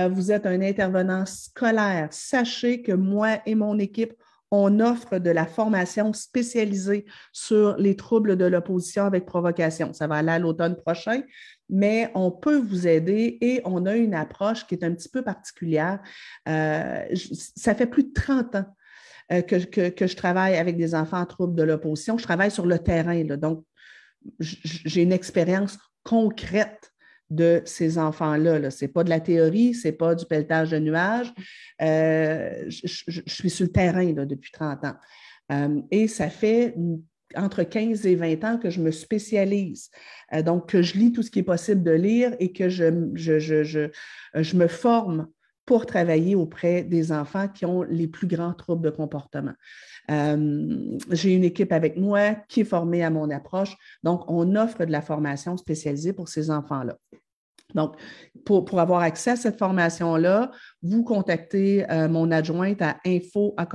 vous 0.10 0.32
êtes 0.32 0.48
un 0.48 0.62
intervenant 0.62 1.26
scolaire, 1.28 2.08
sachez 2.10 2.82
que 2.82 2.94
moi 2.94 3.38
et 3.46 3.54
mon 3.54 3.78
équipe, 3.78 4.14
on 4.56 4.80
offre 4.82 5.18
de 5.18 5.32
la 5.32 5.48
formation 5.48 6.14
spécialisée 6.14 7.06
sur 7.32 7.76
les 7.78 7.96
troubles 7.96 8.38
de 8.38 8.46
l'opposition 8.46 9.04
avec 9.04 9.26
provocation. 9.26 9.94
Ça 9.94 10.06
va 10.06 10.18
aller 10.18 10.30
à 10.30 10.38
l'automne 10.38 10.76
prochain, 10.76 11.24
mais 11.72 12.12
on 12.14 12.30
peut 12.30 12.60
vous 12.60 12.88
aider 12.88 13.40
et 13.42 13.62
on 13.66 13.88
a 13.88 13.96
une 13.96 14.14
approche 14.14 14.68
qui 14.68 14.76
est 14.76 14.84
un 14.84 14.94
petit 14.94 15.10
peu 15.10 15.24
particulière. 15.24 16.00
Euh, 16.48 17.04
ça 17.56 17.74
fait 17.74 17.88
plus 17.88 18.04
de 18.04 18.14
30 18.14 18.56
ans 18.58 18.66
euh, 19.32 19.42
que, 19.42 19.58
je 20.06 20.16
travaille 20.16 20.56
avec 20.56 20.78
des 20.78 20.94
enfants 20.94 21.22
en 21.22 21.26
troubles 21.26 21.56
de 21.56 21.64
l'opposition. 21.64 22.20
Je 22.20 22.24
travaille 22.24 22.52
sur 22.52 22.68
le 22.68 22.78
terrain, 22.78 23.24
donc 23.24 23.66
j'ai 24.40 25.02
une 25.02 25.14
expérience 25.14 25.80
concrète 26.04 26.93
de 27.34 27.62
ces 27.66 27.98
enfants-là. 27.98 28.70
Ce 28.70 28.86
n'est 28.86 28.92
pas 28.92 29.04
de 29.04 29.10
la 29.10 29.20
théorie, 29.20 29.74
ce 29.74 29.88
n'est 29.88 29.94
pas 29.94 30.16
du 30.16 30.26
pelletage 30.26 30.72
de 30.72 30.80
nuages. 30.80 31.34
Euh, 31.82 32.66
je, 32.68 33.22
suis 33.28 33.50
sur 33.50 33.66
le 33.66 33.72
terrain 33.72 34.06
depuis 34.06 34.52
30 34.52 34.86
ans. 34.86 34.96
Euh, 35.52 35.82
et 35.92 36.08
ça 36.08 36.30
fait 36.30 36.76
entre 37.36 37.64
15 37.64 38.06
et 38.06 38.16
20 38.16 38.44
ans 38.44 38.58
que 38.58 38.70
je 38.70 38.80
me 38.80 38.92
spécialise. 38.92 39.90
Euh, 40.34 40.44
donc, 40.44 40.70
que 40.70 40.82
je 40.82 40.98
lis 40.98 41.12
tout 41.12 41.24
ce 41.24 41.32
qui 41.32 41.40
est 41.40 41.44
possible 41.44 41.84
de 41.84 41.92
lire 41.92 42.36
et 42.40 42.54
que 42.54 42.70
je, 42.70 43.10
je 43.16 44.56
me 44.56 44.68
forme 44.68 45.28
pour 45.66 45.86
travailler 45.86 46.36
auprès 46.36 46.84
des 46.84 47.12
enfants 47.12 47.48
qui 47.48 47.66
ont 47.66 47.84
les 47.84 48.08
plus 48.08 48.28
grands 48.28 48.54
troubles 48.54 48.84
de 48.84 48.90
comportement. 48.90 49.54
j'ai 50.10 51.34
une 51.34 51.46
équipe 51.46 51.72
avec 51.72 51.96
moi 51.96 52.36
qui 52.50 52.62
est 52.62 52.66
formée 52.66 53.02
à 53.02 53.10
mon 53.10 53.30
approche. 53.30 53.76
Donc, 54.04 54.30
on 54.30 54.56
offre 54.58 54.86
de 54.86 54.92
la 54.92 55.02
formation 55.02 55.56
spécialisée 55.56 56.12
pour 56.12 56.28
ces 56.28 56.52
enfants-là. 56.52 56.98
Donc, 57.74 57.96
pour, 58.46 58.80
avoir 58.80 59.02
accès 59.02 59.32
à 59.32 59.36
cette 59.36 59.58
formation-là, 59.58 60.52
vous 60.82 61.04
contactez 61.04 61.90
euh, 61.90 62.08
mon 62.08 62.32
adjointe 62.32 62.82
à 62.82 63.00
info 63.06 63.54
à 63.58 63.68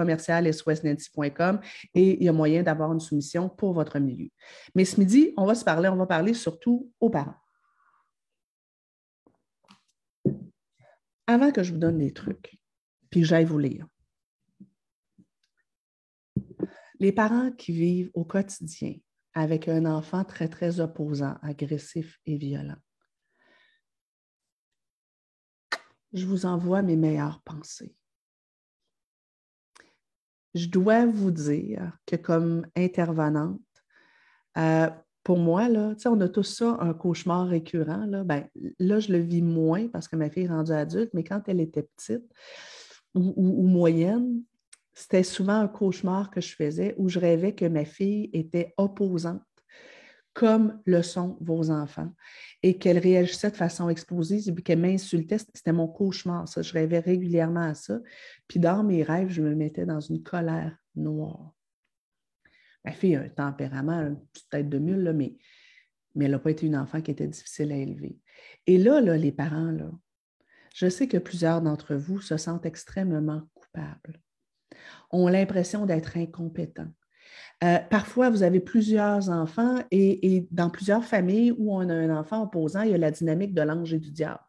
et 1.95 2.17
il 2.17 2.23
y 2.23 2.29
a 2.29 2.33
moyen 2.33 2.63
d'avoir 2.63 2.93
une 2.93 3.01
soumission 3.01 3.49
pour 3.49 3.73
votre 3.73 3.99
milieu. 3.99 4.29
Mais 4.75 4.85
ce 4.85 5.01
midi, 5.01 5.33
on 5.37 5.47
va 5.47 5.55
se 5.55 5.65
parler, 5.65 5.89
on 5.89 5.97
va 5.97 6.07
parler 6.07 6.35
surtout 6.35 6.91
aux 7.01 7.11
parents. 7.11 7.35
Avant 11.27 11.51
que 11.51 11.63
je 11.63 11.73
vous 11.73 11.79
donne 11.79 11.99
des 11.99 12.13
trucs, 12.13 12.59
puis 13.11 13.25
j'aille 13.25 13.45
vous 13.45 13.59
lire, 13.59 13.87
les 17.01 17.13
parents 17.13 17.51
qui 17.53 17.73
vivent 17.73 18.11
au 18.15 18.25
quotidien 18.25 18.95
avec 19.35 19.69
un 19.69 19.85
enfant 19.85 20.25
très, 20.25 20.49
très 20.49 20.81
opposant, 20.81 21.37
agressif 21.43 22.19
et 22.27 22.37
violent, 22.37 22.79
je 26.13 26.27
vous 26.27 26.47
envoie 26.47 26.83
mes 26.83 26.97
meilleures 26.97 27.41
pensées. 27.43 27.95
Je 30.55 30.67
dois 30.67 31.07
vous 31.07 31.31
dire 31.31 31.93
que 32.07 32.17
comme 32.17 32.67
intervenante, 32.77 33.61
euh, 34.57 34.89
pour 35.23 35.39
moi, 35.39 35.69
là, 35.69 35.95
on 36.07 36.21
a 36.21 36.29
tous 36.29 36.43
ça, 36.43 36.79
un 36.81 36.95
cauchemar 36.95 37.47
récurrent. 37.47 38.07
Ben, 38.25 38.49
là, 38.79 38.99
je 38.99 39.13
le 39.13 39.19
vis 39.19 39.43
moins 39.43 39.89
parce 39.89 40.09
que 40.09 40.17
ma 40.17 40.31
fille 40.31 40.45
est 40.45 40.49
rendue 40.49 40.73
adulte, 40.73 41.11
mais 41.13 41.23
quand 41.23 41.43
elle 41.49 41.61
était 41.61 41.83
petite 41.83 42.25
ou 43.15 43.67
moyenne, 43.67 44.43
c'était 44.95 45.23
souvent 45.23 45.61
un 45.61 45.69
cauchemar 45.69 46.31
que 46.31 46.41
je 46.41 46.55
faisais 46.57 46.95
où 46.99 47.09
je 47.09 47.19
rêvais 47.19 47.55
que 47.55 47.67
ma 47.67 47.85
fille 47.85 48.31
était 48.33 48.75
opposante 48.79 49.43
comme 50.35 50.81
le 50.85 51.03
sont 51.03 51.37
vos 51.41 51.71
enfants, 51.71 52.13
et 52.63 52.79
qu'elle 52.79 52.99
réagissait 52.99 53.51
de 53.51 53.57
façon 53.57 53.89
explosive 53.89 54.55
et 54.57 54.63
qu'elle 54.63 54.81
m'insultait. 54.81 55.39
C'était 55.39 55.73
mon 55.73 55.89
cauchemar, 55.89 56.49
ça. 56.49 56.63
Je 56.63 56.73
rêvais 56.73 57.01
régulièrement 57.01 57.69
à 57.69 57.75
ça. 57.75 58.01
Puis 58.47 58.61
dans 58.61 58.85
mes 58.85 59.03
rêves, 59.03 59.31
je 59.31 59.43
me 59.43 59.55
mettais 59.55 59.87
dans 59.87 60.01
une 60.01 60.23
colère 60.23 60.77
noire. 60.95 61.55
Ma 62.85 62.93
fille 62.93 63.17
a 63.17 63.23
un 63.23 63.29
tempérament, 63.29 64.15
peut-être 64.51 64.69
de 64.69 64.79
mule, 64.79 65.13
mais, 65.15 65.37
mais 66.15 66.27
elle 66.27 66.33
n'a 66.33 66.39
pas 66.39 66.51
été 66.51 66.67
une 66.67 66.77
enfant 66.77 67.01
qui 67.01 67.11
était 67.11 67.27
difficile 67.27 67.73
à 67.73 67.77
élever. 67.77 68.19
Et 68.67 68.79
là, 68.79 69.01
là 69.01 69.17
les 69.17 69.33
parents, 69.33 69.73
là, 69.73 69.91
je 70.75 70.89
sais 70.89 71.09
que 71.09 71.19
plusieurs 71.19 71.61
d'entre 71.61 71.97
vous 71.97 72.21
se 72.21 72.37
sentent 72.37 72.67
extrêmement 72.67 73.43
coupables, 73.55 74.21
ont 75.11 75.29
l'impression 75.29 75.87
d'être 75.87 76.17
incompétents, 76.17 76.93
euh, 77.65 77.79
parfois, 77.91 78.31
vous 78.31 78.45
avez 78.45 78.61
plusieurs 78.61 79.31
enfants 79.31 79.79
et, 79.91 80.47
dans 80.51 80.71
plusieurs 80.71 81.05
familles 81.05 81.53
où 81.59 81.75
on 81.75 81.89
a 81.89 81.95
un 81.95 82.17
enfant 82.17 82.43
opposant, 82.43 82.83
il 82.83 82.93
y 82.93 82.95
a 82.95 82.99
la 82.99 83.11
dynamique 83.11 83.53
de 83.53 83.63
l'ange 83.63 83.93
et 83.93 83.99
du 83.99 84.13
diable. 84.13 84.41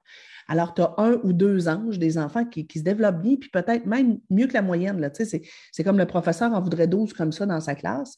Alors, 0.48 0.74
tu 0.74 0.82
as 0.82 0.94
un 0.98 1.14
ou 1.24 1.34
deux 1.34 1.68
anges, 1.68 2.00
des 2.00 2.18
enfants 2.18 2.46
qui, 2.46 2.68
se 2.74 2.84
développent 2.84 3.22
bien, 3.22 3.36
puis 3.36 3.50
peut-être 3.50 3.86
même 3.86 4.20
mieux 4.30 4.48
que 4.48 4.54
la 4.54 4.62
moyenne. 4.62 5.00
Là, 5.00 5.10
c'est, 5.14 5.42
c'est 5.72 5.84
comme 5.84 5.98
le 5.98 6.06
professeur 6.06 6.54
en 6.54 6.62
voudrait 6.62 6.88
12 6.88 7.14
comme 7.14 7.32
ça 7.32 7.46
dans 7.46 7.60
sa 7.60 7.76
classe. 7.76 8.18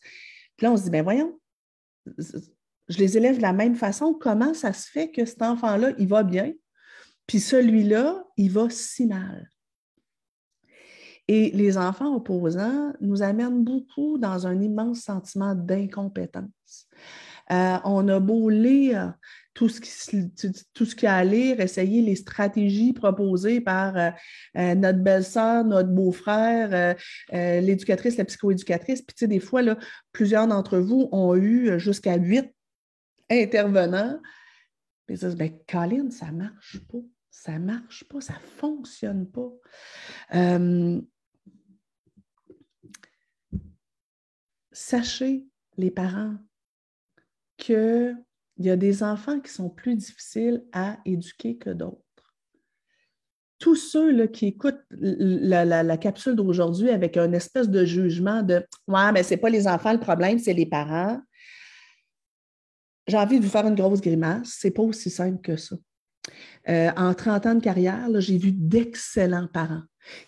Puis 0.57 0.65
là, 0.65 0.71
on 0.71 0.77
se 0.77 0.83
dit, 0.83 0.89
ben 0.89 1.03
voyons, 1.03 1.39
je 2.17 2.97
les 2.97 3.17
élève 3.17 3.37
de 3.37 3.41
la 3.41 3.53
même 3.53 3.75
façon. 3.75 4.13
Comment 4.13 4.53
ça 4.53 4.73
se 4.73 4.89
fait 4.89 5.09
que 5.11 5.25
cet 5.25 5.41
enfant-là, 5.41 5.91
il 5.97 6.07
va 6.07 6.23
bien, 6.23 6.53
puis 7.27 7.39
celui-là, 7.39 8.25
il 8.37 8.51
va 8.51 8.69
si 8.69 9.05
mal? 9.05 9.50
Et 11.27 11.51
les 11.51 11.77
enfants 11.77 12.15
opposants 12.15 12.93
nous 12.99 13.21
amènent 13.21 13.63
beaucoup 13.63 14.17
dans 14.17 14.47
un 14.47 14.61
immense 14.61 15.01
sentiment 15.01 15.55
d'incompétence. 15.55 16.87
Euh, 17.51 17.77
on 17.83 18.07
a 18.07 18.19
beau 18.19 18.49
lire 18.49 19.13
tout 19.53 19.67
ce, 19.67 19.81
qui, 19.81 20.31
qu'il 20.33 21.03
y 21.03 21.05
a 21.07 21.15
à 21.15 21.23
lire, 21.25 21.59
essayer 21.59 22.01
les 22.01 22.15
stratégies 22.15 22.93
proposées 22.93 23.59
par 23.59 23.97
euh, 23.97 24.09
euh, 24.57 24.75
notre 24.75 24.99
belle-sœur, 24.99 25.65
notre 25.65 25.89
beau-frère, 25.89 26.95
l'éducatrice, 27.31 28.17
la 28.17 28.25
psychoéducatrice. 28.25 29.01
Puis, 29.01 29.15
tu 29.15 29.19
sais, 29.19 29.27
des 29.27 29.41
fois, 29.41 29.61
là, 29.61 29.77
plusieurs 30.13 30.47
d'entre 30.47 30.77
vous 30.77 31.09
ont 31.11 31.35
eu 31.35 31.79
jusqu'à 31.79 32.15
huit 32.15 32.53
intervenants. 33.29 34.19
Puis, 35.05 35.17
ils 35.17 35.19
disent, 35.19 35.35
ben, 35.35 35.51
Colin, 35.67 36.09
ça 36.09 36.31
marche 36.31 36.79
pas. 36.87 36.99
Ça 37.31 37.57
ne 37.57 37.65
marche 37.65 38.03
pas, 38.03 38.21
ça 38.21 38.33
ne 38.33 38.39
fonctionne 38.59 39.25
pas. 39.25 39.51
sachez, 44.71 45.47
les 45.77 45.91
parents, 45.91 46.35
qu'il 47.57 48.17
y 48.57 48.69
a 48.69 48.75
des 48.75 49.03
enfants 49.03 49.39
qui 49.39 49.51
sont 49.51 49.69
plus 49.69 49.95
difficiles 49.95 50.65
à 50.73 50.97
éduquer 51.05 51.57
que 51.57 51.69
d'autres. 51.69 52.01
Tous 53.59 53.75
ceux 53.75 54.11
là, 54.11 54.27
qui 54.27 54.47
écoutent 54.47 54.83
la, 54.89 55.97
capsule 55.97 56.35
d'aujourd'hui 56.35 56.89
avec 56.89 57.15
un 57.15 57.31
espèce 57.31 57.69
de 57.69 57.85
jugement 57.85 58.41
de 58.41 58.65
Ouais, 58.87 59.11
mais 59.11 59.23
ce 59.23 59.31
n'est 59.31 59.37
pas 59.37 59.49
les 59.49 59.67
enfants 59.67 59.93
le 59.93 59.99
problème, 59.99 60.39
c'est 60.39 60.53
les 60.53 60.65
parents. 60.65 61.21
J'ai 63.07 63.17
envie 63.17 63.39
de 63.39 63.45
vous 63.45 63.51
faire 63.51 63.67
une 63.67 63.75
grosse 63.75 64.01
grimace. 64.01 64.57
Ce 64.59 64.67
n'est 64.67 64.71
pas 64.71 64.81
aussi 64.81 65.09
simple 65.09 65.41
que 65.41 65.57
ça. 65.57 65.75
Euh, 66.69 66.91
en 66.95 67.13
30 67.13 67.45
ans 67.45 67.55
de 67.55 67.63
carrière, 67.63 68.07
j'ai 68.19 68.37
vu 68.37 68.51
d'excellents 68.51 69.47
parents 69.51 69.81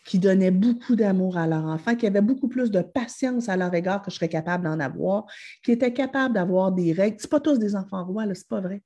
qui 0.06 0.20
donnaient 0.20 0.52
beaucoup 0.52 0.96
d'amour 0.96 1.38
à 1.38 1.48
leur 1.48 1.66
enfant, 1.66 1.96
qui 1.96 2.08
avaient 2.08 2.22
beaucoup 2.22 2.48
plus 2.48 2.72
de 2.72 2.82
patience 2.82 3.50
à 3.50 3.58
leur 3.58 3.74
égard 3.74 4.02
que 4.02 4.12
je 4.12 4.16
serais 4.16 4.30
capable 4.30 4.64
d'en 4.66 4.80
avoir, 4.80 5.26
qui 5.64 5.72
étaient 5.72 5.94
capables 5.94 6.34
d'avoir 6.34 6.72
des 6.72 6.94
règles. 6.94 7.20
Ce 7.20 7.28
pas 7.28 7.40
tous 7.40 7.60
des 7.60 7.76
enfants 7.76 8.06
rois, 8.06 8.24
ce 8.24 8.30
n'est 8.30 8.36
pas 8.50 8.62
vrai. 8.62 8.84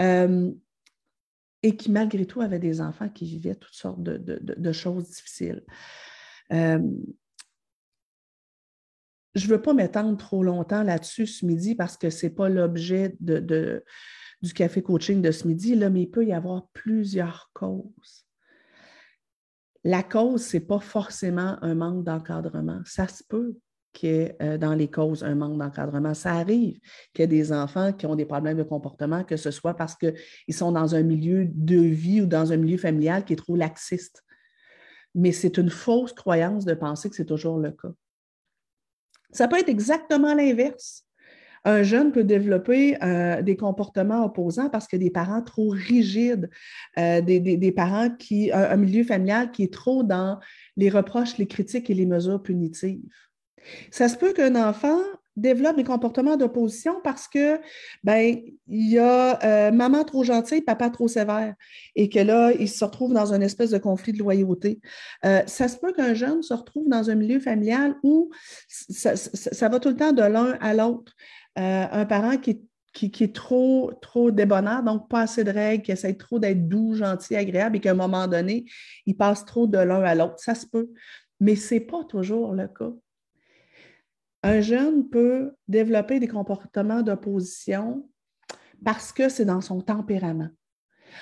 Euh, 0.00 0.50
et 1.62 1.76
qui, 1.76 1.90
malgré 1.90 2.26
tout, 2.26 2.42
avaient 2.42 2.58
des 2.58 2.80
enfants 2.80 3.08
qui 3.08 3.24
vivaient 3.24 3.54
toutes 3.54 3.74
sortes 3.74 4.02
de, 4.02 4.72
choses 4.72 5.08
difficiles. 5.08 5.62
Euh, 6.52 6.78
je 9.34 9.46
ne 9.46 9.50
veux 9.50 9.62
pas 9.62 9.72
m'étendre 9.72 10.16
trop 10.18 10.42
longtemps 10.42 10.82
là-dessus 10.82 11.26
ce 11.26 11.46
midi 11.46 11.74
parce 11.74 11.96
que 11.96 12.10
ce 12.10 12.26
n'est 12.26 12.32
pas 12.32 12.48
l'objet 12.48 13.16
de, 13.20 13.82
du 14.44 14.52
café 14.52 14.82
coaching 14.82 15.22
de 15.22 15.30
ce 15.30 15.46
midi, 15.46 15.74
là, 15.74 15.90
mais 15.90 16.02
il 16.02 16.10
peut 16.10 16.24
y 16.24 16.32
avoir 16.32 16.68
plusieurs 16.72 17.50
causes. 17.54 18.26
La 19.82 20.02
cause, 20.02 20.46
ce 20.46 20.56
n'est 20.56 20.62
pas 20.62 20.80
forcément 20.80 21.58
un 21.62 21.74
manque 21.74 22.04
d'encadrement. 22.04 22.80
Ça 22.84 23.08
se 23.08 23.22
peut 23.22 23.56
qu'il 23.92 24.10
y 24.10 24.12
ait 24.12 24.58
dans 24.58 24.74
les 24.74 24.90
causes 24.90 25.22
un 25.22 25.34
manque 25.34 25.58
d'encadrement. 25.58 26.14
Ça 26.14 26.32
arrive 26.32 26.78
qu'il 27.12 27.22
y 27.22 27.24
ait 27.24 27.26
des 27.26 27.52
enfants 27.52 27.92
qui 27.92 28.06
ont 28.06 28.16
des 28.16 28.24
problèmes 28.24 28.56
de 28.56 28.62
comportement, 28.62 29.24
que 29.24 29.36
ce 29.36 29.50
soit 29.50 29.74
parce 29.74 29.94
qu'ils 29.94 30.54
sont 30.54 30.72
dans 30.72 30.94
un 30.94 31.02
milieu 31.02 31.46
de 31.46 31.78
vie 31.78 32.22
ou 32.22 32.26
dans 32.26 32.52
un 32.52 32.56
milieu 32.56 32.78
familial 32.78 33.24
qui 33.24 33.34
est 33.34 33.36
trop 33.36 33.56
laxiste. 33.56 34.24
Mais 35.14 35.32
c'est 35.32 35.58
une 35.58 35.70
fausse 35.70 36.12
croyance 36.12 36.64
de 36.64 36.74
penser 36.74 37.08
que 37.08 37.16
c'est 37.16 37.24
toujours 37.24 37.58
le 37.58 37.70
cas. 37.70 37.92
Ça 39.30 39.48
peut 39.48 39.58
être 39.58 39.68
exactement 39.68 40.34
l'inverse. 40.34 41.03
Un 41.64 41.82
jeune 41.82 42.12
peut 42.12 42.24
développer 42.24 43.02
euh, 43.02 43.40
des 43.40 43.56
comportements 43.56 44.24
opposants 44.24 44.68
parce 44.68 44.86
que 44.86 44.96
des 44.96 45.10
parents 45.10 45.42
trop 45.42 45.70
rigides, 45.70 46.50
euh, 46.98 47.22
des, 47.22 47.72
parents 47.72 48.10
qui, 48.10 48.52
un, 48.52 48.76
milieu 48.76 49.02
familial 49.02 49.50
qui 49.50 49.62
est 49.62 49.72
trop 49.72 50.02
dans 50.02 50.38
les 50.76 50.90
reproches, 50.90 51.38
les 51.38 51.46
critiques 51.46 51.88
et 51.88 51.94
les 51.94 52.06
mesures 52.06 52.42
punitives. 52.42 53.00
Ça 53.90 54.10
se 54.10 54.18
peut 54.18 54.34
qu'un 54.34 54.56
enfant 54.56 54.98
développe 55.36 55.76
des 55.76 55.84
comportements 55.84 56.36
d'opposition 56.36 57.00
parce 57.02 57.26
que 57.26 57.58
ben 58.04 58.38
il 58.68 58.90
y 58.90 58.98
a 58.98 59.42
euh, 59.42 59.72
maman 59.72 60.04
trop 60.04 60.22
gentille, 60.22 60.60
papa 60.60 60.90
trop 60.90 61.08
sévère, 61.08 61.54
et 61.96 62.08
que 62.08 62.20
là 62.20 62.52
il 62.52 62.68
se 62.68 62.84
retrouve 62.84 63.12
dans 63.14 63.32
une 63.32 63.42
espèce 63.42 63.70
de 63.70 63.78
conflit 63.78 64.12
de 64.12 64.18
loyauté. 64.18 64.80
ça 65.22 65.66
se 65.66 65.76
peut 65.78 65.92
qu'un 65.92 66.14
jeune 66.14 66.42
se 66.42 66.54
retrouve 66.54 66.88
dans 66.88 67.10
un 67.10 67.14
milieu 67.16 67.40
familial 67.40 67.96
où 68.04 68.30
ça 68.68 69.68
va 69.68 69.80
tout 69.80 69.88
le 69.88 69.96
temps 69.96 70.12
de 70.12 70.22
l'un 70.22 70.52
à 70.60 70.74
l'autre. 70.74 71.14
Euh, 71.58 71.86
un 71.90 72.04
parent 72.06 72.36
qui, 72.36 72.60
est 73.02 73.34
trop, 73.34 73.92
trop 74.00 74.30
débonnant, 74.30 74.82
donc 74.82 75.08
pas 75.08 75.22
assez 75.22 75.44
de 75.44 75.50
règles, 75.50 75.84
qui 75.84 75.92
essaie 75.92 76.14
trop 76.14 76.38
d'être 76.38 76.68
doux, 76.68 76.94
gentil, 76.94 77.36
agréable 77.36 77.76
et 77.76 77.80
qu'à 77.80 77.92
un 77.92 77.94
moment 77.94 78.26
donné, 78.26 78.64
il 79.06 79.16
passe 79.16 79.44
trop 79.44 79.66
de 79.66 79.78
l'un 79.78 80.02
à 80.02 80.14
l'autre. 80.14 80.38
Ça 80.38 80.54
se 80.54 80.66
peut, 80.66 80.90
mais 81.40 81.56
ce 81.56 81.74
n'est 81.74 81.80
pas 81.80 82.04
toujours 82.04 82.52
le 82.52 82.68
cas. 82.68 82.92
Un 84.42 84.60
jeune 84.60 85.08
peut 85.08 85.52
développer 85.68 86.20
des 86.20 86.28
comportements 86.28 87.02
d'opposition 87.02 88.08
parce 88.84 89.12
que 89.12 89.28
c'est 89.28 89.46
dans 89.46 89.62
son 89.62 89.80
tempérament. 89.80 90.50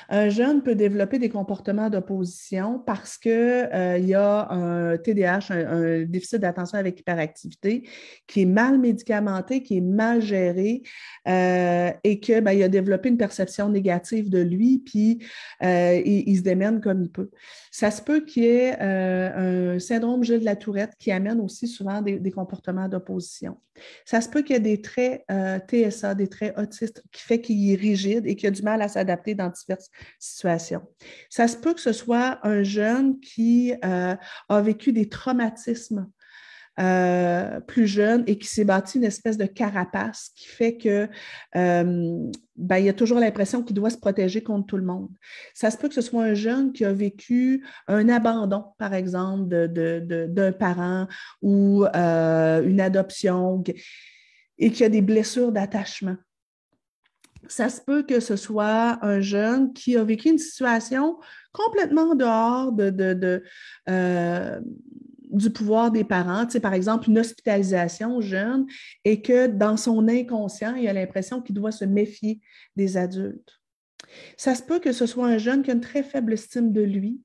Un 0.08 0.28
jeune 0.28 0.62
peut 0.62 0.74
développer 0.74 1.18
des 1.18 1.28
comportements 1.28 1.90
d'opposition 1.90 2.78
parce 2.78 3.18
qu'il 3.18 3.32
euh, 3.32 3.98
y 3.98 4.14
a 4.14 4.50
un 4.50 4.96
TDAH, 4.96 5.50
un, 5.50 6.02
déficit 6.04 6.38
d'attention 6.40 6.78
avec 6.78 7.00
hyperactivité, 7.00 7.88
qui 8.26 8.42
est 8.42 8.46
mal 8.46 8.78
médicamenté, 8.78 9.62
qui 9.62 9.78
est 9.78 9.82
mal 9.82 10.22
géré 10.22 10.82
euh, 11.28 11.90
et 12.04 12.20
qu'il 12.20 12.40
ben, 12.40 12.60
a 12.62 12.68
développé 12.68 13.08
une 13.08 13.18
perception 13.18 13.68
négative 13.68 14.30
de 14.30 14.40
lui, 14.40 14.78
puis 14.84 15.24
euh, 15.62 16.00
il, 16.04 16.36
se 16.36 16.42
démène 16.42 16.80
comme 16.80 17.02
il 17.02 17.10
peut. 17.10 17.30
Ça 17.74 17.90
se 17.90 18.02
peut 18.02 18.20
qu'il 18.20 18.44
y 18.44 18.46
ait 18.46 18.78
un 18.78 19.78
syndrome 19.78 20.22
Gilles 20.22 20.40
de 20.40 20.44
la 20.44 20.56
Tourette 20.56 20.92
qui 20.98 21.10
amène 21.10 21.40
aussi 21.40 21.66
souvent 21.66 22.02
des, 22.02 22.30
comportements 22.30 22.86
d'opposition. 22.86 23.56
Ça 24.04 24.20
se 24.20 24.28
peut 24.28 24.42
qu'il 24.42 24.54
y 24.54 24.58
ait 24.58 24.60
des 24.60 24.82
traits 24.82 25.24
TSA, 25.68 26.14
des 26.14 26.28
traits 26.28 26.56
autistes, 26.58 27.02
qui 27.10 27.22
fait 27.22 27.40
qu'il 27.40 27.72
est 27.72 27.74
rigide 27.74 28.26
et 28.26 28.36
qu'il 28.36 28.48
a 28.48 28.50
du 28.50 28.62
mal 28.62 28.82
à 28.82 28.88
s'adapter 28.88 29.34
dans 29.34 29.48
diverses 29.48 29.90
situation. 30.18 30.82
Ça 31.30 31.48
se 31.48 31.56
peut 31.56 31.72
que 31.72 31.80
ce 31.80 31.92
soit 31.92 32.46
un 32.46 32.62
jeune 32.62 33.18
qui 33.20 33.72
euh, 33.84 34.16
a 34.48 34.60
vécu 34.60 34.92
des 34.92 35.08
traumatismes 35.08 36.10
euh, 36.80 37.60
plus 37.60 37.86
jeune 37.86 38.24
et 38.26 38.38
qui 38.38 38.48
s'est 38.48 38.64
bâti 38.64 38.98
une 38.98 39.04
espèce 39.04 39.36
de 39.36 39.44
carapace 39.44 40.30
qui 40.34 40.46
fait 40.46 40.76
que 40.76 41.08
euh, 41.56 42.30
ben, 42.56 42.78
il 42.78 42.88
a 42.88 42.92
toujours 42.92 43.18
l'impression 43.18 43.62
qu'il 43.62 43.76
doit 43.76 43.90
se 43.90 43.98
protéger 43.98 44.42
contre 44.42 44.66
tout 44.66 44.76
le 44.76 44.84
monde. 44.84 45.08
Ça 45.54 45.70
se 45.70 45.76
peut 45.76 45.88
que 45.88 45.94
ce 45.94 46.00
soit 46.00 46.22
un 46.22 46.34
jeune 46.34 46.72
qui 46.72 46.84
a 46.84 46.92
vécu 46.92 47.64
un 47.88 48.08
abandon, 48.08 48.64
par 48.78 48.94
exemple, 48.94 49.48
d'un 49.68 50.52
parent 50.52 51.08
ou 51.42 51.84
une 51.84 52.80
adoption 52.80 53.62
et 54.58 54.70
qui 54.70 54.84
a 54.84 54.88
des 54.88 55.02
blessures 55.02 55.52
d'attachement 55.52 56.16
ça 57.48 57.68
se 57.68 57.80
peut 57.80 58.02
que 58.02 58.20
ce 58.20 58.36
soit 58.36 58.98
un 59.04 59.20
jeune 59.20 59.72
qui 59.72 59.96
a 59.96 60.04
vécu 60.04 60.28
une 60.30 60.38
situation 60.38 61.18
complètement 61.52 62.14
dehors 62.14 62.72
de, 62.72 63.42
euh, 63.88 64.60
du 65.32 65.50
pouvoir 65.50 65.90
des 65.90 66.04
parents, 66.04 66.46
tu 66.46 66.60
par 66.60 66.74
exemple 66.74 67.08
une 67.08 67.18
hospitalisation 67.18 68.20
jeune, 68.20 68.66
et 69.04 69.22
que 69.22 69.46
dans 69.46 69.76
son 69.76 70.06
inconscient, 70.08 70.74
il 70.76 70.86
a 70.86 70.92
l'impression 70.92 71.40
qu'il 71.40 71.54
doit 71.54 71.72
se 71.72 71.84
méfier 71.84 72.40
des 72.76 72.96
adultes. 72.96 73.60
Ça 74.36 74.54
se 74.54 74.62
peut 74.62 74.78
que 74.78 74.92
ce 74.92 75.06
soit 75.06 75.26
un 75.26 75.38
jeune 75.38 75.62
qui 75.62 75.70
a 75.70 75.74
une 75.74 75.80
très 75.80 76.02
faible 76.02 76.34
estime 76.34 76.72
de 76.72 76.82
lui, 76.82 77.20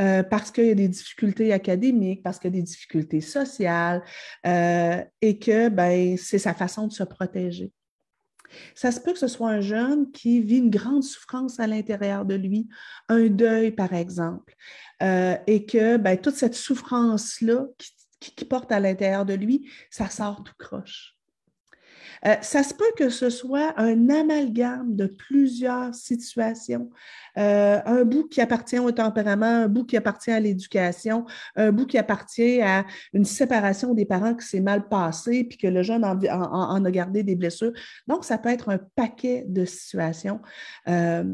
euh, 0.00 0.22
parce 0.22 0.50
qu'il 0.50 0.66
y 0.66 0.70
a 0.70 0.74
des 0.74 0.88
difficultés 0.88 1.52
académiques, 1.52 2.22
parce 2.22 2.38
qu'il 2.38 2.48
y 2.54 2.54
a 2.54 2.60
des 2.60 2.62
difficultés 2.62 3.20
sociales, 3.20 4.02
euh, 4.46 5.02
et 5.20 5.38
que 5.38 5.68
ben, 5.68 6.16
c'est 6.16 6.38
sa 6.38 6.54
façon 6.54 6.86
de 6.86 6.92
se 6.92 7.02
protéger. 7.02 7.72
Ça 8.74 8.92
se 8.92 9.00
peut 9.00 9.12
que 9.12 9.18
ce 9.18 9.28
soit 9.28 9.50
un 9.50 9.60
jeune 9.60 10.10
qui 10.12 10.40
vit 10.40 10.58
une 10.58 10.70
grande 10.70 11.02
souffrance 11.02 11.60
à 11.60 11.66
l'intérieur 11.66 12.24
de 12.24 12.34
lui, 12.34 12.68
un 13.08 13.26
deuil 13.26 13.72
par 13.72 13.92
exemple, 13.92 14.54
euh, 15.02 15.36
et 15.46 15.66
que 15.66 15.96
ben, 15.96 16.18
toute 16.18 16.34
cette 16.34 16.54
souffrance-là 16.54 17.66
qui, 18.18 18.44
porte 18.44 18.72
à 18.72 18.80
l'intérieur 18.80 19.24
de 19.24 19.34
lui, 19.34 19.70
ça 19.90 20.10
sort 20.10 20.42
tout 20.42 20.52
croche. 20.58 21.16
Euh, 22.26 22.36
ça 22.42 22.62
se 22.62 22.74
peut 22.74 22.92
que 22.96 23.08
ce 23.08 23.30
soit 23.30 23.72
un 23.78 24.08
amalgame 24.10 24.94
de 24.94 25.06
plusieurs 25.06 25.94
situations. 25.94 26.90
Euh, 27.38 27.80
un 27.84 28.04
bout 28.04 28.28
qui 28.28 28.40
appartient 28.40 28.78
au 28.78 28.92
tempérament, 28.92 29.46
un 29.64 29.68
bout 29.68 29.84
qui 29.84 29.96
appartient 29.96 30.30
à 30.30 30.40
l'éducation, 30.40 31.24
un 31.56 31.72
bout 31.72 31.86
qui 31.86 31.98
appartient 31.98 32.60
à 32.60 32.84
une 33.12 33.24
séparation 33.24 33.94
des 33.94 34.04
parents 34.04 34.34
qui 34.34 34.46
s'est 34.46 34.60
mal 34.60 34.88
passée, 34.88 35.44
puis 35.44 35.56
que 35.56 35.66
le 35.66 35.82
jeune 35.82 36.04
en, 36.04 36.84
a 36.84 36.90
gardé 36.90 37.22
des 37.22 37.36
blessures. 37.36 37.72
Donc, 38.06 38.24
ça 38.24 38.38
peut 38.38 38.50
être 38.50 38.68
un 38.68 38.78
paquet 38.78 39.44
de 39.48 39.64
situations 39.64 40.40
euh, 40.88 41.24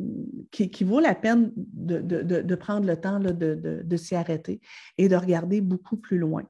qui, 0.50 0.84
vaut 0.84 1.00
la 1.00 1.14
peine 1.14 1.52
de, 1.56 2.54
prendre 2.54 2.86
le 2.86 2.96
temps 2.96 3.18
de 3.20 3.96
s'y 3.96 4.14
arrêter 4.14 4.60
et 4.98 5.08
de 5.08 5.16
regarder 5.16 5.60
beaucoup 5.60 5.96
plus 5.96 6.18
loin. 6.18 6.44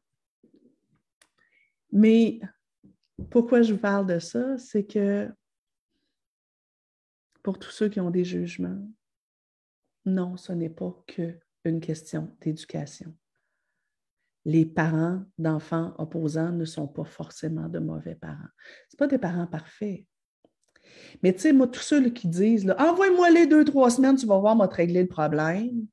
Mais 1.92 2.40
pourquoi 3.30 3.62
je 3.62 3.72
vous 3.72 3.80
parle 3.80 4.06
de 4.06 4.18
ça? 4.18 4.58
C'est 4.58 4.84
que 4.84 5.30
pour 7.42 7.58
tous 7.58 7.70
ceux 7.70 7.88
qui 7.88 8.00
ont 8.00 8.10
des 8.10 8.24
jugements, 8.24 8.82
non, 10.04 10.36
ce 10.36 10.52
n'est 10.52 10.70
pas 10.70 10.94
qu'une 11.06 11.80
question 11.80 12.36
d'éducation. 12.40 13.14
Les 14.44 14.64
parents 14.64 15.24
d'enfants 15.38 15.94
opposants 15.98 16.52
ne 16.52 16.64
sont 16.64 16.86
pas 16.86 17.04
forcément 17.04 17.68
de 17.68 17.80
mauvais 17.80 18.14
parents. 18.14 18.48
Ce 18.88 18.96
pas 18.96 19.08
des 19.08 19.18
parents 19.18 19.46
parfaits. 19.46 20.04
Mais 21.22 21.32
tu 21.32 21.40
sais, 21.40 21.52
moi, 21.52 21.66
tous 21.66 21.80
ceux 21.80 22.10
qui 22.10 22.28
disent 22.28 22.72
Envoie-moi 22.78 23.30
les 23.30 23.46
deux, 23.46 23.64
trois 23.64 23.90
semaines, 23.90 24.16
tu 24.16 24.26
vas 24.26 24.38
voir, 24.38 24.54
moi, 24.54 24.68
te 24.68 24.76
régler 24.76 25.02
le 25.02 25.08
problème. 25.08 25.86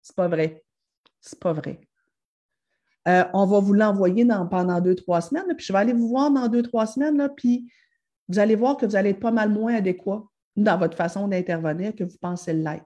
C'est 0.00 0.16
pas 0.16 0.28
vrai. 0.28 0.64
C'est 1.20 1.38
pas 1.38 1.52
vrai. 1.52 1.87
Euh, 3.08 3.24
on 3.32 3.46
va 3.46 3.60
vous 3.60 3.72
l'envoyer 3.72 4.26
pendant 4.50 4.80
deux, 4.80 4.94
trois 4.94 5.20
semaines, 5.20 5.44
puis 5.56 5.66
je 5.66 5.72
vais 5.72 5.78
aller 5.78 5.92
vous 5.92 6.08
voir 6.08 6.30
dans 6.30 6.48
deux, 6.48 6.62
trois 6.62 6.86
semaines, 6.86 7.16
là, 7.16 7.28
puis 7.28 7.70
vous 8.28 8.38
allez 8.38 8.54
voir 8.54 8.76
que 8.76 8.84
vous 8.84 8.96
allez 8.96 9.10
être 9.10 9.20
pas 9.20 9.30
mal 9.30 9.48
moins 9.48 9.74
adéquat 9.74 10.24
dans 10.56 10.78
votre 10.78 10.96
façon 10.96 11.28
d'intervenir 11.28 11.94
que 11.94 12.04
vous 12.04 12.18
pensez 12.20 12.52
l'être. 12.52 12.84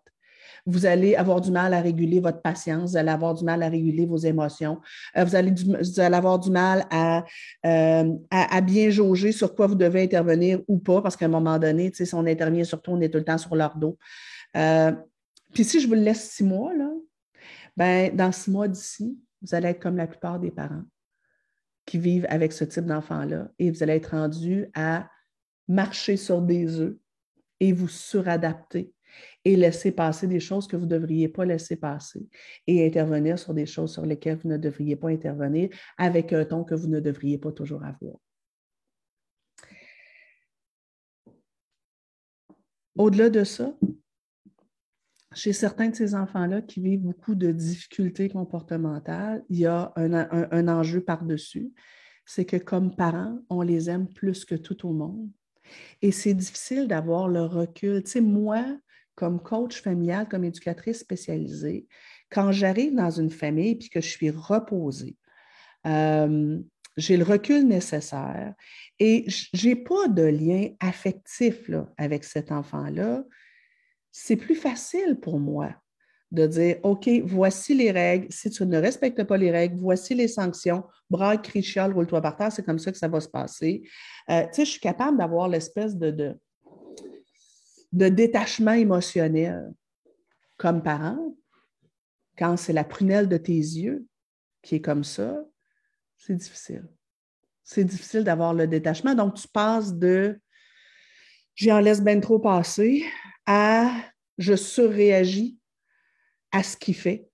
Vous 0.65 0.87
allez 0.87 1.17
avoir 1.17 1.41
du 1.41 1.51
mal 1.51 1.75
à 1.75 1.81
réguler 1.81 2.21
votre 2.21 2.41
patience, 2.41 2.91
vous 2.91 2.97
allez 2.97 3.11
avoir 3.11 3.35
du 3.35 3.45
mal 3.45 3.65
à 3.65 3.69
réguler 3.69 4.07
vos 4.07 4.19
émotions, 4.19 4.81
euh, 5.17 5.25
vous, 5.25 5.35
allez 5.35 6.15
avoir 6.15 6.39
du 6.39 6.51
mal 6.51 6.85
euh, 7.65 8.13
à, 8.31 8.61
bien 8.61 8.91
jauger 8.91 9.33
sur 9.33 9.57
quoi 9.57 9.67
vous 9.67 9.75
devez 9.75 10.03
intervenir 10.03 10.61
ou 10.69 10.79
pas, 10.79 11.03
parce 11.03 11.17
qu'à 11.17 11.25
un 11.25 11.31
moment 11.31 11.59
donné, 11.59 11.91
si 11.93 12.15
on 12.15 12.27
intervient 12.27 12.63
surtout, 12.63 12.93
on 12.93 13.01
est 13.01 13.09
tout 13.09 13.19
le 13.19 13.25
temps 13.25 13.39
sur 13.39 13.57
leur 13.57 13.77
dos. 13.77 13.99
puis 15.53 15.65
si 15.65 15.81
je 15.81 15.89
vous 15.89 15.95
le 15.95 16.03
laisse 16.03 16.31
six 16.31 16.45
mois, 16.45 16.73
là, 16.75 16.91
ben, 17.77 18.15
dans 18.15 18.31
six 18.31 18.51
mois 18.51 18.69
d'ici, 18.69 19.19
vous 19.43 19.55
allez 19.55 19.69
être 19.69 19.83
comme 19.83 19.97
la 19.97 20.07
plupart 20.07 20.39
des 20.39 20.51
parents 20.51 20.85
qui 21.85 21.99
vivent 21.99 22.27
avec 22.29 22.53
ce 22.53 22.65
type 22.65 22.87
d'enfant-là 22.87 23.51
et 23.59 23.71
vous 23.71 23.83
allez 23.83 23.95
être 23.95 24.13
rendu 24.13 24.67
à 24.75 25.09
marcher 25.69 26.17
sur 26.17 26.41
des 26.41 26.81
œufs 26.81 26.97
et 27.61 27.73
vous 27.73 27.89
suradapter 27.89 28.93
et 29.45 29.57
laisser 29.57 29.93
passer 29.93 30.27
des 30.27 30.41
choses 30.41 30.67
que 30.67 30.77
vous 30.77 30.87
ne 30.87 30.91
devriez 30.91 31.29
pas 31.29 31.45
laisser 31.45 31.77
passer 31.77 32.27
et 32.67 32.87
intervenir 32.87 33.39
sur 33.39 33.53
des 33.53 33.67
choses 33.67 33.93
sur 33.93 34.07
lesquelles 34.07 34.39
vous 34.43 34.49
ne 34.49 34.57
devriez 34.57 34.97
pas 34.97 35.09
intervenir 35.09 35.69
avec 35.99 36.33
un 36.33 36.45
ton 36.45 36.65
que 36.65 36.75
vous 36.75 36.89
ne 36.89 37.01
devriez 37.01 37.39
pas 37.39 37.53
toujours 37.53 37.85
avoir. 37.85 38.17
Au-delà 42.97 43.31
de 43.31 43.43
ça, 43.45 43.75
chez 45.35 45.53
certains 45.53 45.89
de 45.89 45.95
ces 45.95 46.15
enfants-là 46.15 46.63
qui 46.63 46.81
vivent 46.81 47.01
beaucoup 47.01 47.35
de 47.35 47.51
difficultés 47.51 48.29
comportementales, 48.29 49.45
il 49.49 49.59
y 49.59 49.67
a 49.67 49.93
un, 49.97 50.69
enjeu 50.69 51.01
par-dessus. 51.01 51.73
C'est 52.25 52.45
que 52.45 52.57
comme 52.57 52.95
parents, 52.95 53.39
on 53.51 53.63
les 53.63 53.91
aime 53.91 54.09
plus 54.09 54.45
que 54.45 54.55
tout 54.55 54.87
au 54.87 54.93
monde. 54.93 55.29
Et 56.03 56.13
c'est 56.13 56.35
difficile 56.35 56.87
d'avoir 56.87 57.29
le 57.29 57.43
recul. 57.43 58.03
Tu 58.03 58.11
sais, 58.11 58.21
moi, 58.21 58.65
comme 59.15 59.41
coach 59.41 59.83
familial, 59.83 60.29
comme 60.29 60.45
éducatrice 60.45 61.01
spécialisée, 61.01 61.87
quand 62.31 62.53
j'arrive 62.53 62.95
dans 62.95 63.11
une 63.11 63.31
famille 63.31 63.71
et 63.71 63.89
que 63.89 64.01
je 64.01 64.09
suis 64.09 64.31
reposée, 64.31 65.17
euh, 65.87 66.59
j'ai 66.97 67.17
le 67.17 67.25
recul 67.25 67.67
nécessaire 67.67 68.55
et 68.99 69.25
je 69.29 69.69
n'ai 69.69 69.77
pas 69.77 70.09
de 70.09 70.23
lien 70.23 70.69
affectif 70.81 71.71
avec 71.97 72.25
cet 72.25 72.53
enfant-là 72.53 73.25
c'est 74.13 74.37
plus 74.37 74.55
facile 74.55 75.19
pour 75.21 75.41
moi 75.41 75.75
de 76.31 76.47
dire, 76.47 76.77
OK, 76.83 77.09
voici 77.25 77.75
les 77.75 77.91
règles. 77.91 78.27
Si 78.31 78.51
tu 78.51 78.65
ne 78.65 78.79
respectes 78.79 79.23
pas 79.25 79.37
les 79.37 79.51
règles, 79.51 79.79
voici 79.79 80.15
les 80.15 80.29
sanctions. 80.29 80.85
Braque, 81.11 81.43
crie, 81.45 81.63
chiale, 81.63 81.93
roule-toi 81.93 82.23
par 82.23 82.37
terre, 82.37 82.53
c'est 82.53 82.65
comme 82.65 82.79
ça 82.79 82.91
que 82.91 82.99
ça 82.99 83.09
va 83.09 83.21
se 83.21 83.29
passer. 83.29 83.83
Euh, 84.31 84.43
tu 84.45 84.55
sais, 84.55 84.65
je 84.65 84.71
suis 84.71 84.81
capable 84.81 85.19
d'avoir 85.19 85.49
l'espèce 85.49 85.97
de, 85.97 86.11
de, 86.11 86.35
de, 87.93 88.09
détachement 88.09 88.73
émotionnel 88.73 89.71
comme 90.57 90.83
parent. 90.83 91.37
Quand 92.39 92.57
c'est 92.57 92.73
la 92.73 92.85
prunelle 92.85 93.29
de 93.29 93.37
tes 93.37 93.53
yeux 93.53 94.07
qui 94.63 94.77
est 94.77 94.81
comme 94.81 95.05
ça, 95.05 95.39
c'est 96.17 96.37
difficile. 96.37 96.89
C'est 97.63 97.85
difficile 97.85 98.25
d'avoir 98.25 98.55
le 98.55 98.67
détachement. 98.67 99.15
Donc, 99.15 99.35
tu 99.35 99.49
passes 99.49 99.93
de 99.95 100.41
j'en 101.55 101.81
laisse 101.81 102.03
bien 102.03 102.19
trop 102.21 102.39
passer 102.39 103.05
à 103.47 103.91
je 104.39 104.55
surréagis 104.55 105.59
à 106.53 106.63
ce 106.63 106.77
qu'il 106.77 106.95
fait. 106.95 107.29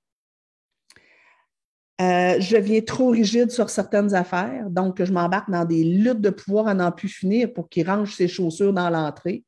Euh, 2.01 2.38
je 2.38 2.57
viens 2.57 2.81
trop 2.81 3.11
rigide 3.11 3.51
sur 3.51 3.71
certaines 3.71 4.14
affaires, 4.14 4.71
donc 4.71 5.03
je 5.03 5.12
m'embarque 5.12 5.51
dans 5.51 5.64
des 5.64 5.83
luttes 5.83 6.21
de 6.21 6.31
pouvoir 6.31 6.68
à 6.68 6.75
n'en 6.75 6.92
plus 6.92 7.09
finir 7.09 7.53
pour 7.53 7.68
qu'il 7.68 7.88
range 7.88 8.14
ses 8.14 8.29
chaussures 8.29 8.73
dans 8.73 8.88
l'entrée. 8.88 9.44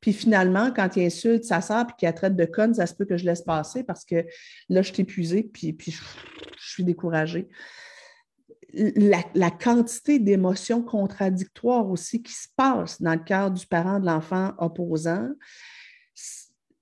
Puis 0.00 0.12
finalement, 0.12 0.70
quand 0.70 0.94
il 0.94 1.06
insulte 1.06 1.42
sa 1.42 1.60
sœur 1.60 1.86
et 1.88 1.92
qu'il 1.98 2.06
la 2.06 2.12
traite 2.12 2.36
de 2.36 2.44
conne, 2.44 2.72
ça 2.72 2.86
se 2.86 2.94
peut 2.94 3.04
que 3.04 3.16
je 3.16 3.24
laisse 3.24 3.42
passer 3.42 3.82
parce 3.82 4.04
que 4.04 4.24
là, 4.68 4.82
je 4.82 4.92
suis 4.92 5.02
épuisée 5.02 5.42
puis, 5.42 5.72
puis 5.72 5.90
je, 5.90 6.00
je 6.60 6.70
suis 6.70 6.84
découragée. 6.84 7.48
La, 8.72 9.24
la, 9.34 9.50
quantité 9.50 10.20
d'émotions 10.20 10.82
contradictoires 10.82 11.88
aussi 11.88 12.22
qui 12.22 12.34
se 12.34 12.46
passent 12.54 13.00
dans 13.00 13.14
le 13.14 13.24
cœur 13.24 13.50
du 13.50 13.66
parent 13.66 13.98
de 13.98 14.06
l'enfant 14.06 14.52
opposant, 14.58 15.30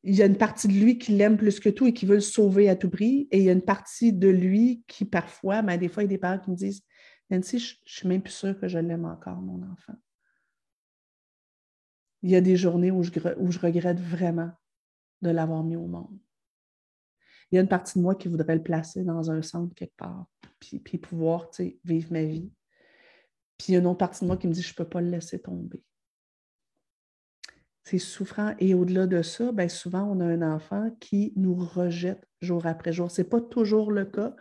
il 0.07 0.15
y 0.15 0.23
a 0.23 0.27
une 0.27 0.39
partie 0.39 0.69
de 0.69 0.73
lui 0.73 0.99
qui 0.99 1.13
l'aime 1.13 1.37
plus 1.37 1.59
que 1.59 1.69
tout 1.69 1.87
et 1.87 1.93
qui 1.93 2.07
veut 2.07 2.15
le 2.15 2.21
sauver 2.21 2.69
à 2.69 2.77
tout 2.77 2.89
prix. 2.89 3.27
Et 3.33 3.39
il 3.39 3.45
y 3.45 3.49
a 3.49 3.53
une 3.53 3.65
partie 3.65 4.13
de 4.13 4.29
lui 4.29 4.85
qui, 4.87 5.05
parfois, 5.05 5.63
mais 5.63 5.75
ben, 5.75 5.81
des 5.81 5.89
fois, 5.89 6.05
il 6.05 6.07
y 6.07 6.11
a 6.11 6.11
des 6.11 6.19
parents 6.19 6.39
qui 6.39 6.51
me 6.53 6.57
disent 6.57 6.85
Nancy, 7.29 7.59
je 7.59 7.75
ne 7.75 7.79
suis 7.85 8.09
même 8.09 8.23
plus 8.23 8.33
sûre 8.33 8.59
que 8.59 8.69
je 8.69 8.79
l'aime 8.79 9.05
encore, 9.05 9.43
mon 9.43 9.61
enfant. 9.69 9.95
Il 12.23 12.31
y 12.31 12.37
a 12.37 12.41
des 12.41 12.57
journées 12.57 12.93
où 12.93 13.03
je, 13.03 13.11
où 13.37 13.51
je 13.51 13.59
regrette 13.59 13.99
vraiment 13.99 14.53
de 15.23 15.31
l'avoir 15.31 15.65
mis 15.65 15.77
au 15.77 15.87
monde. 15.87 16.17
Il 17.51 17.57
y 17.57 17.59
a 17.59 17.63
une 17.63 17.69
partie 17.69 17.99
de 17.99 18.03
moi 18.03 18.15
qui 18.15 18.29
voudrait 18.29 18.55
le 18.55 18.63
placer 18.63 19.03
dans 19.03 19.31
un 19.33 19.43
centre 19.43 19.75
quelque 19.75 19.97
part, 19.97 20.27
puis, 20.61 20.79
puis 20.79 20.99
pouvoir 20.99 21.51
vivre 21.85 22.13
ma 22.13 22.23
vie. 22.23 22.53
Puis 23.59 23.69
il 23.69 23.73
y 23.73 23.77
a 23.77 23.81
une 23.81 23.87
autre 23.87 23.99
partie 23.99 24.21
de 24.21 24.27
moi 24.27 24.37
qui 24.37 24.47
me 24.47 24.53
dit 24.53 24.63
Je 24.63 24.73
ne 24.73 24.77
peux 24.77 24.89
pas 24.89 25.01
le 25.01 25.11
laisser 25.11 25.41
tomber 25.41 25.83
c'est 27.87 27.99
souffrant. 28.01 28.55
Et 28.59 28.75
au-delà 28.75 29.07
de 29.07 29.23
ça, 29.23 29.53
bien 29.53 29.69
souvent, 29.69 30.03
on 30.03 30.21
a 30.21 30.25
un 30.25 30.43
enfant 30.43 30.91
qui 30.99 31.33
nous 31.37 31.55
rejette 31.55 32.27
jour 32.41 32.67
après 32.67 32.93
jour. 32.93 33.11
Ce 33.11 33.23
n'est 33.23 33.29
pas 33.29 33.41
toujours 33.41 33.93
le 33.93 34.05
cas, 34.05 34.35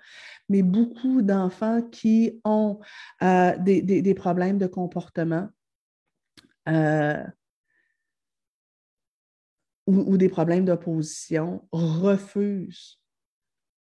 mais 0.49 0.63
beaucoup 0.63 1.21
d'enfants 1.21 1.84
qui 1.84 2.41
ont 2.43 2.79
euh, 3.21 3.55
des, 3.60 4.13
problèmes 4.15 4.58
de 4.58 4.65
comportement 4.65 5.47
euh, 6.67 7.23
ou, 9.86 10.17
des 10.17 10.29
problèmes 10.29 10.65
d'opposition 10.65 11.67
refusent 11.71 12.99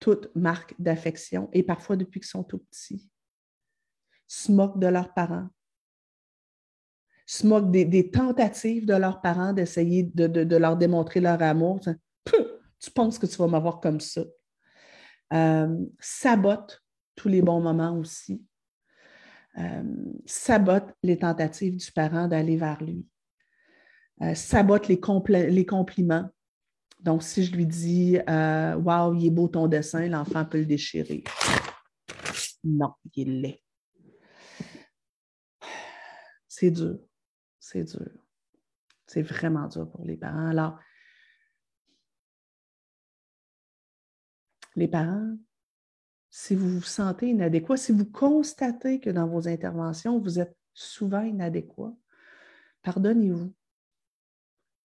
toute 0.01 0.35
marque 0.35 0.75
d'affection 0.81 1.49
et 1.53 1.63
parfois 1.63 1.95
depuis 1.95 2.19
qu'ils 2.19 2.29
sont 2.29 2.43
tout 2.43 2.59
petits, 2.59 3.09
se 4.27 4.51
moquent 4.51 4.81
de 4.81 4.89
leurs 4.89 5.15
parents, 5.15 5.49
se 7.27 7.47
moquent 7.47 7.71
des, 7.71 8.11
tentatives 8.11 8.87
de 8.87 8.95
leurs 8.95 9.21
parents 9.21 9.53
d'essayer 9.53 10.03
de, 10.03 10.57
leur 10.57 10.77
démontrer 10.77 11.21
leur 11.21 11.41
amour. 11.43 11.81
Tu 12.81 12.91
penses 12.91 13.19
que 13.19 13.27
tu 13.27 13.37
vas 13.37 13.47
m'avoir 13.47 13.81
comme 13.81 14.01
ça. 14.01 14.23
Euh, 15.33 15.79
sabote 16.01 16.83
tous 17.15 17.29
les 17.29 17.43
bons 17.43 17.61
moments 17.61 17.97
aussi. 17.97 18.45
Euh, 19.59 19.83
sabote 20.27 20.89
les 21.03 21.19
tentatives 21.19 21.77
du 21.77 21.93
parent 21.93 22.27
d'aller 22.27 22.57
vers 22.57 22.83
lui. 22.83 23.07
Euh, 24.23 24.35
sabote 24.35 24.89
les, 24.89 25.01
les, 25.51 25.67
compliments. 25.67 26.29
Donc, 27.01 27.23
si 27.23 27.45
je 27.45 27.55
lui 27.55 27.67
dis 27.67 28.19
Waouh, 28.27 29.15
il 29.15 29.27
est 29.27 29.31
beau 29.31 29.49
ton 29.49 29.69
dessin, 29.69 30.09
l'enfant 30.09 30.45
peut 30.45 30.59
le 30.59 30.67
déchirer. 30.67 31.25
Non, 32.65 32.95
il 33.15 33.29
est 33.29 33.41
laid. 33.41 33.63
C'est 36.49 36.71
dur 36.71 36.99
c'est 37.63 37.85
dur. 37.85 38.11
C'est 39.07 39.23
vraiment 39.23 39.69
dur 39.69 39.89
pour 39.89 40.05
les 40.05 40.17
parents. 40.17 40.49
Alors, 40.49 40.79
les 44.75 44.89
parents, 44.89 45.37
si 46.29 46.57
vous 46.57 46.69
vous 46.69 46.83
sentez 46.83 47.29
inadéquat, 47.29 47.77
si 47.77 47.93
vous 47.93 48.11
constatez 48.11 48.99
que 48.99 49.11
dans 49.11 49.29
vos 49.29 49.47
interventions, 49.47 50.19
vous 50.19 50.41
êtes 50.41 50.57
souvent 50.75 51.23
inadéquat, 51.23 51.95
pardonnez-vous. 52.83 53.55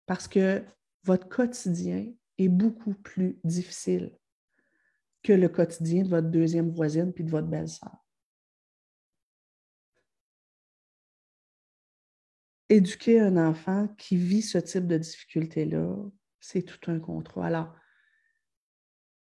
Parce 0.05 0.27
que 0.27 0.63
votre 1.03 1.27
quotidien 1.27 2.13
est 2.37 2.49
beaucoup 2.49 2.93
plus 2.93 3.39
difficile 3.43 4.15
que 5.23 5.33
le 5.33 5.49
quotidien 5.49 6.03
de 6.03 6.09
votre 6.09 6.29
deuxième 6.29 6.69
voisine 6.69 7.11
puis 7.11 7.23
de 7.23 7.31
votre 7.31 7.47
belle-sœur. 7.47 8.06
Éduquer 12.69 13.19
un 13.19 13.37
enfant 13.37 13.87
qui 13.97 14.17
vit 14.17 14.41
ce 14.41 14.57
type 14.57 14.87
de 14.87 14.97
difficulté-là, 14.97 15.95
c'est 16.39 16.63
tout 16.63 16.91
un 16.91 16.99
contrat. 16.99 17.45
Alors, 17.45 17.75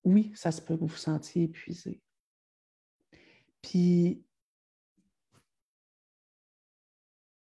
oui, 0.05 0.33
ça 0.35 0.53
se 0.53 0.61
peut 0.61 0.75
que 0.75 0.81
vous 0.81 0.87
vous 0.87 0.97
sentiez 0.97 1.45
épuisé. 1.45 2.01
Puis, 3.63 4.25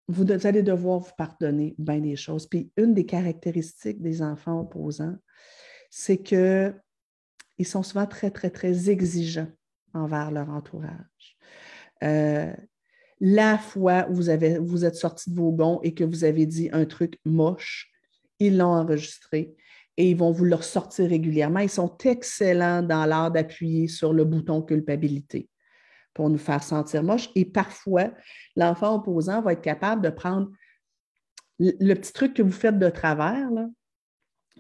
vous 0.09 0.25
allez 0.31 0.63
devoir 0.63 1.01
vous 1.01 1.13
pardonner 1.17 1.75
bien 1.79 2.01
des 2.01 2.17
choses. 2.17 2.47
Puis, 2.47 2.73
une 2.77 2.95
des 2.95 3.07
caractéristiques 3.07 4.01
des 4.01 4.23
enfants 4.23 4.61
opposants, 4.61 5.17
c'est 5.91 6.23
qu'ils 6.23 6.75
sont 7.65 7.83
souvent 7.83 8.07
très, 8.07 8.31
très, 8.31 8.51
très 8.51 8.91
exigeants 8.91 9.51
envers 9.95 10.31
leur 10.31 10.51
entourage. 10.51 11.37
Euh, 12.03 12.55
la 13.21 13.59
fois 13.59 14.07
où 14.11 14.15
vous, 14.15 14.31
êtes 14.85 14.95
sorti 14.95 15.31
de 15.31 15.37
vos 15.37 15.53
gonds 15.53 15.81
et 15.83 15.95
que 15.95 16.05
vous 16.05 16.25
avez 16.25 16.47
dit 16.47 16.69
un 16.73 16.85
truc 16.85 17.19
moche, 17.25 17.91
ils 18.39 18.57
l'ont 18.57 18.75
enregistré 18.75 19.55
et 19.97 20.11
ils 20.11 20.17
vont 20.17 20.31
vous 20.31 20.45
le 20.45 20.55
ressortir 20.55 21.09
régulièrement. 21.09 21.61
Ils 21.61 21.71
sont 21.71 21.97
excellents 22.05 22.83
dans 22.83 23.07
l'art 23.07 23.31
d'appuyer 23.31 23.89
sur 23.89 24.13
le 24.13 24.25
bouton 24.25 24.61
culpabilité 24.61 25.49
pour 26.13 26.29
nous 26.29 26.39
faire 26.39 26.63
sentir 26.63 27.03
moche. 27.03 27.31
Et 27.35 27.45
parfois, 27.45 28.11
l'enfant 28.57 28.97
opposant 28.97 29.41
va 29.41 29.53
être 29.53 29.63
capable 29.63 30.03
de 30.03 30.11
prendre 30.11 30.51
le 31.59 31.95
petit 31.95 32.13
truc 32.13 32.35
que 32.35 32.43
vous 32.43 32.53
faites 32.53 32.79
de 32.79 32.91
travers, 32.91 33.49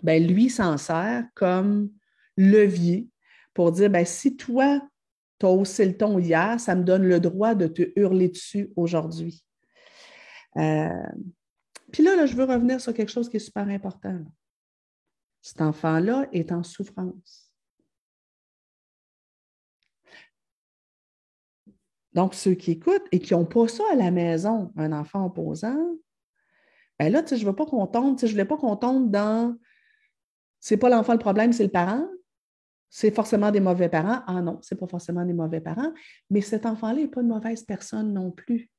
ben, 0.03 0.27
lui 0.27 0.49
s'en 0.49 0.79
sert 0.79 1.25
comme 1.35 1.91
levier 2.37 3.09
pour 3.53 3.73
dire 3.73 3.91
ben, 3.91 4.05
si 4.05 4.37
toi, 4.37 4.81
tu 5.39 5.47
as 5.47 5.51
haussé 5.51 5.85
le 5.85 5.97
ton 5.97 6.19
hier, 6.19 6.59
ça 6.61 6.75
me 6.75 6.83
donne 6.83 7.07
le 7.07 7.21
droit 7.21 7.55
de 7.55 7.67
te 7.67 7.83
hurler 7.97 8.29
dessus 8.29 8.73
aujourd'hui. 8.77 9.45
Euh, 10.57 10.89
puis 11.93 12.03
là, 12.03 12.17
là, 12.17 12.27
je 12.27 12.35
veux 12.35 12.45
revenir 12.45 12.81
sur 12.81 12.95
quelque 12.95 13.13
chose 13.13 13.29
qui 13.29 13.37
est 13.37 13.41
super 13.41 13.69
important. 13.69 14.19
Cet 15.43 15.61
enfant-là 15.61 16.27
est 16.33 16.53
en 16.53 16.63
souffrance. 16.63 17.53
Donc, 22.13 22.35
ceux 22.35 22.55
qui 22.55 22.73
écoutent 22.73 23.07
et 23.13 23.19
qui 23.19 23.35
n'ont 23.35 23.45
pas 23.45 23.69
ça 23.69 23.85
à 23.93 23.95
la 23.95 24.11
maison, 24.11 24.73
un 24.77 24.93
enfant 24.93 25.27
opposant, 25.27 25.99
ben 26.99 27.13
là, 27.13 27.23
je 27.29 27.35
ne 27.35 27.45
veux 27.45 27.55
pas 27.55 27.67
qu'on 27.67 27.87
tombe, 27.87 28.19
je 28.19 28.25
ne 28.25 28.31
voulais 28.31 28.47
pas 28.47 28.57
qu'on 28.57 28.77
tombe 28.77 29.11
dans 29.11 29.55
c'est 30.61 30.79
pas 30.79 30.89
l'enfant 30.89 31.13
le 31.13 31.19
problème, 31.19 31.53
c'est 31.53 31.63
le 31.63 31.71
parent. 31.71 32.09
C'est 32.89 33.15
forcément 33.15 33.51
des 33.51 33.61
mauvais 33.61 33.89
parents. 33.89 34.23
Ah 34.27 34.41
non, 34.41 34.59
c'est 34.63 34.79
pas 34.79 34.87
forcément 34.87 35.25
des 35.25 35.33
mauvais 35.33 35.61
parents, 35.61 35.93
mais 36.31 36.41
cet 36.41 36.67
enfant-là 36.67 37.03
n'est 37.03 37.09
pas 37.09 37.21
une 37.21 37.29
mauvaise 37.29 37.63
personne 37.65 38.13
non 38.13 38.31
plus. 38.31 38.71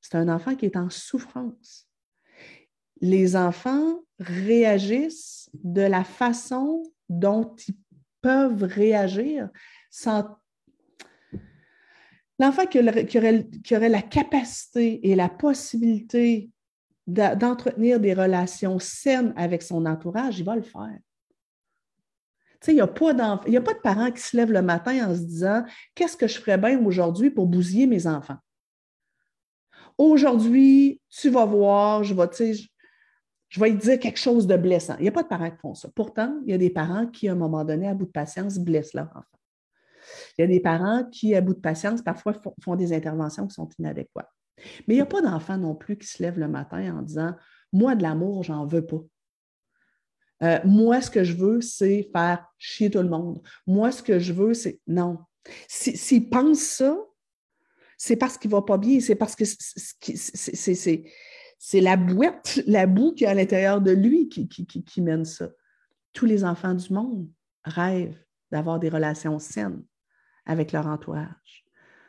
C'est 0.00 0.16
un 0.16 0.28
enfant 0.28 0.56
qui 0.56 0.66
est 0.66 0.76
en 0.76 0.90
souffrance. 0.90 1.88
Les 3.00 3.36
enfants 3.36 4.00
réagissent 4.18 5.48
de 5.54 5.82
la 5.82 6.04
façon 6.04 6.82
dont 7.08 7.54
ils 7.66 7.76
peuvent 8.20 8.62
réagir 8.62 9.48
L'enfant 12.38 12.66
qui, 12.66 12.78
aurait, 12.78 13.88
la 13.88 14.02
capacité 14.02 15.08
et 15.08 15.14
la 15.14 15.28
possibilité 15.28 16.50
d'entretenir 17.06 18.00
des 18.00 18.14
relations 18.14 18.78
saines 18.78 19.32
avec 19.36 19.62
son 19.62 19.86
entourage, 19.86 20.38
il 20.38 20.44
va 20.44 20.56
le 20.56 20.62
faire. 20.62 20.98
Il 22.68 22.74
n'y 22.74 22.80
a, 22.80 22.86
pas 22.86 23.10
a 23.10 23.36
pas 23.36 23.74
de 23.74 23.80
parents 23.82 24.10
qui 24.10 24.20
se 24.20 24.36
lèvent 24.36 24.52
le 24.52 24.62
matin 24.62 25.08
en 25.08 25.14
se 25.14 25.20
disant 25.20 25.64
Qu'est-ce 25.94 26.16
que 26.16 26.28
je 26.28 26.38
ferais 26.38 26.58
bien 26.58 26.84
aujourd'hui 26.84 27.30
pour 27.30 27.46
bousiller 27.46 27.86
mes 27.86 28.06
enfants? 28.06 28.38
Aujourd'hui, 29.98 31.00
tu 31.10 31.28
vas 31.28 31.44
voir, 31.44 32.02
je 32.04 32.14
vais, 32.14 32.54
je 33.48 33.60
vais 33.60 33.70
te 33.76 33.82
dire 33.82 33.98
quelque 33.98 34.18
chose 34.18 34.46
de 34.46 34.56
blessant. 34.56 34.94
Il 34.98 35.02
n'y 35.02 35.08
a 35.08 35.12
pas 35.12 35.22
de 35.22 35.28
parents 35.28 35.50
qui 35.50 35.58
font 35.58 35.74
ça. 35.74 35.88
Pourtant, 35.94 36.40
il 36.46 36.50
y 36.50 36.54
a 36.54 36.58
des 36.58 36.70
parents 36.70 37.06
qui, 37.06 37.28
à 37.28 37.32
un 37.32 37.36
moment 37.36 37.64
donné, 37.64 37.88
à 37.88 37.94
bout 37.94 38.06
de 38.06 38.10
patience, 38.10 38.58
blessent 38.58 38.94
leur 38.94 39.08
enfant. 39.08 39.26
Il 40.36 40.42
y 40.42 40.44
a 40.44 40.46
des 40.46 40.60
parents 40.60 41.04
qui, 41.04 41.34
à 41.34 41.40
bout 41.40 41.54
de 41.54 41.60
patience, 41.60 42.02
parfois 42.02 42.34
font, 42.62 42.76
des 42.76 42.92
interventions 42.92 43.46
qui 43.46 43.54
sont 43.54 43.68
inadéquates. 43.78 44.30
Mais 44.86 44.94
il 44.94 44.96
n'y 44.96 45.02
a 45.02 45.06
pas 45.06 45.22
d'enfant 45.22 45.58
non 45.58 45.74
plus 45.74 45.96
qui 45.96 46.06
se 46.06 46.22
lève 46.22 46.38
le 46.38 46.48
matin 46.48 46.96
en 46.96 47.02
disant 47.02 47.34
Moi, 47.72 47.94
de 47.94 48.02
l'amour, 48.02 48.42
j'en 48.42 48.66
veux 48.66 48.86
pas. 48.86 49.00
Euh, 50.42 50.58
moi, 50.64 51.00
ce 51.00 51.10
que 51.10 51.24
je 51.24 51.34
veux, 51.34 51.60
c'est 51.60 52.08
faire 52.12 52.44
chier 52.58 52.90
tout 52.90 53.02
le 53.02 53.08
monde. 53.08 53.40
Moi, 53.66 53.92
ce 53.92 54.02
que 54.02 54.18
je 54.18 54.32
veux, 54.32 54.54
c'est. 54.54 54.80
Non. 54.86 55.18
S'il 55.68 56.28
pense 56.28 56.60
ça, 56.60 56.96
c'est 57.96 58.16
parce 58.16 58.38
qu'il 58.38 58.50
ne 58.50 58.56
va 58.56 58.62
pas 58.62 58.78
bien, 58.78 59.00
c'est 59.00 59.14
parce 59.14 59.36
que 59.36 59.44
c'est 59.44 61.80
la 61.80 61.96
boîte, 61.96 62.60
la 62.66 62.86
boue 62.86 63.12
qui 63.12 63.24
est 63.24 63.28
à 63.28 63.34
l'intérieur 63.34 63.80
de 63.80 63.92
lui 63.92 64.28
qui 64.28 65.02
mène 65.02 65.24
ça. 65.24 65.48
Tous 66.12 66.26
les 66.26 66.44
enfants 66.44 66.74
du 66.74 66.92
monde 66.92 67.28
rêvent 67.64 68.18
d'avoir 68.50 68.78
des 68.78 68.88
relations 68.88 69.38
saines 69.38 69.82
avec 70.46 70.72
leur 70.72 70.86
entourage. 70.86 71.64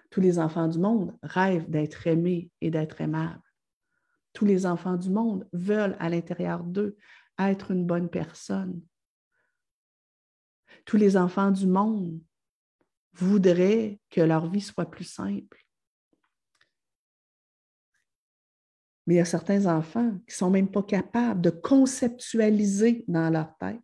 Tous 0.10 0.22
les 0.22 0.40
enfants 0.40 0.68
du 0.68 0.80
monde 0.80 1.16
rêvent 1.24 1.70
d'être 1.70 2.08
aimés 2.08 2.52
et 2.62 2.70
d'être 2.70 3.02
aimables. 3.02 3.42
Tous 4.34 4.46
les 4.46 4.66
enfants 4.66 4.98
du 4.98 5.10
monde 5.10 5.48
veulent 5.54 5.96
à 6.00 6.10
l'intérieur 6.10 6.64
d'eux 6.64 6.98
être 7.40 7.72
une 7.72 7.86
bonne 7.86 8.10
personne. 8.10 8.82
Tous 10.86 10.98
les 10.98 11.18
enfants 11.18 11.52
du 11.52 11.68
monde 11.68 12.20
voudraient 13.14 14.00
que 14.10 14.22
leur 14.22 14.50
vie 14.50 14.62
soit 14.62 14.90
plus 14.90 15.06
simple. 15.06 15.66
Mais 19.06 19.16
il 19.16 19.18
y 19.18 19.22
a 19.22 19.26
certains 19.26 19.66
enfants 19.66 20.12
qui 20.20 20.34
ne 20.34 20.34
sont 20.34 20.50
même 20.50 20.72
pas 20.72 20.84
capables 20.84 21.42
de 21.42 21.50
conceptualiser 21.50 23.04
dans 23.08 23.30
leur 23.30 23.58
tête 23.58 23.82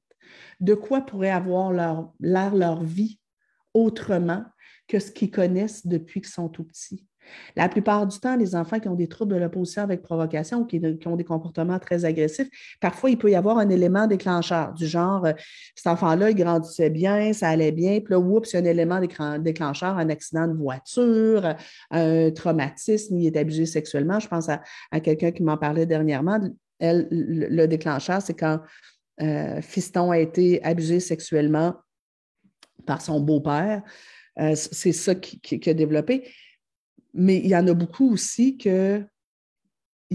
de 0.60 0.74
quoi 0.74 1.02
pourrait 1.02 1.30
avoir 1.30 1.72
l'air 2.20 2.56
leur 2.56 2.84
vie 2.84 3.20
autrement 3.74 4.46
que 4.88 5.00
ce 5.00 5.12
qu'ils 5.12 5.32
connaissent 5.32 5.86
depuis 5.86 6.22
qu'ils 6.22 6.32
sont 6.32 6.50
tout 6.50 6.64
petits. 6.64 7.08
La 7.56 7.70
plupart 7.70 8.08
du 8.08 8.20
temps, 8.20 8.36
les 8.36 8.56
enfants 8.56 8.80
qui 8.80 8.88
ont 8.88 8.96
des 8.96 9.08
troubles 9.08 9.34
de 9.34 9.40
l'opposition 9.40 9.84
avec 9.84 10.02
provocation, 10.02 10.66
qui, 10.66 10.80
qui, 10.80 11.08
ont 11.08 11.16
des 11.16 11.24
comportements 11.24 11.80
très 11.80 12.06
agressifs, 12.06 12.50
parfois, 12.80 13.10
il 13.10 13.18
peut 13.18 13.32
y 13.32 13.36
avoir 13.36 13.58
un 13.58 13.70
élément 13.70 14.08
déclencheur, 14.08 14.74
du 14.74 14.88
genre, 14.88 15.26
euh, 15.26 15.34
cet 15.76 15.88
enfant-là, 15.88 16.30
il 16.30 16.36
grandissait 16.36 16.90
bien, 16.90 17.34
ça 17.34 17.50
allait 17.50 17.72
bien, 17.72 18.00
puis 18.00 18.14
là, 18.14 18.20
oups, 18.20 18.52
il 18.52 18.56
y 18.56 18.58
a 18.58 18.62
un 18.62 18.66
élément 18.66 19.00
déclencheur, 19.40 19.98
un 19.98 20.10
accident 20.10 20.48
de 20.48 20.54
voiture, 20.54 21.56
un 21.92 22.32
traumatisme, 22.32 23.18
il 23.18 23.28
est 23.28 23.38
abusé 23.38 23.66
sexuellement. 23.66 24.20
Je 24.20 24.28
pense 24.28 24.50
à, 24.50 25.00
quelqu'un 25.00 25.32
qui 25.32 25.44
m'en 25.44 25.58
parlait 25.58 25.86
dernièrement. 25.86 26.40
Elle, 26.80 27.08
le 27.12 27.66
déclencheur, 27.68 28.22
c'est 28.22 28.34
quand 28.34 28.60
euh, 29.22 29.62
Fiston 29.62 30.12
a 30.12 30.20
été 30.20 30.64
abusé 30.64 31.00
sexuellement 31.00 31.76
par 32.86 33.02
son 33.02 33.20
beau-père. 33.20 33.84
Euh, 34.40 34.56
c'est 34.56 34.94
ça 34.94 35.16
qui, 35.16 35.70
a 35.70 35.74
développé. 35.74 36.30
Mais 37.14 37.38
il 37.38 37.48
y 37.48 37.56
en 37.56 37.68
a 37.68 37.74
beaucoup 37.74 38.12
aussi 38.12 38.58
qui 38.58 38.70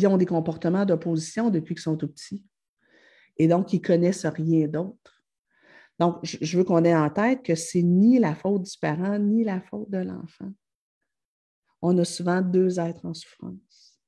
ont 0.07 0.17
des 0.17 0.27
comportements 0.27 0.85
d'opposition 0.85 1.51
depuis 1.51 1.75
qu'ils 1.75 1.83
sont 1.83 1.97
tout 1.97 2.09
petits. 2.09 2.45
Et 3.37 3.49
donc, 3.49 3.73
ils 3.73 3.81
ne 3.81 3.87
connaissent 3.87 4.27
rien 4.27 4.69
d'autre. 4.69 5.25
Donc, 5.99 6.19
je 6.23 6.59
veux 6.59 6.65
qu'on 6.65 6.85
ait 6.85 6.95
en 6.95 7.11
tête 7.11 7.43
que 7.43 7.55
c'est 7.55 7.83
ni 7.83 8.19
la 8.19 8.35
faute 8.35 8.63
du 8.63 8.79
parent, 8.81 9.19
ni 9.19 9.45
la 9.45 9.61
faute 9.61 9.91
de 9.91 9.99
l'enfant. 9.99 10.53
On 11.83 11.97
a 11.99 12.05
souvent 12.05 12.41
deux 12.41 12.81
êtres 12.81 13.05
en 13.05 13.15
souffrance. 13.15 14.01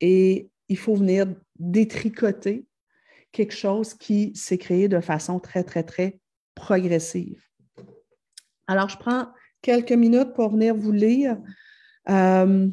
Et 0.00 0.50
il 0.68 0.76
faut 0.76 0.94
venir 0.94 1.26
détricoter 1.58 2.66
quelque 3.32 3.54
chose 3.54 3.94
qui 3.94 4.34
s'est 4.34 4.58
créé 4.58 4.88
de 4.88 5.00
façon 5.00 5.40
très, 5.40 5.64
très, 5.64 5.82
très 5.82 6.20
progressive. 6.54 7.42
Alors, 8.66 8.88
je 8.88 8.98
prends 8.98 9.28
quelques 9.62 9.92
minutes 9.92 10.34
pour 10.34 10.50
venir 10.50 10.74
vous 10.74 10.92
lire. 10.92 11.38
Euh, 12.10 12.68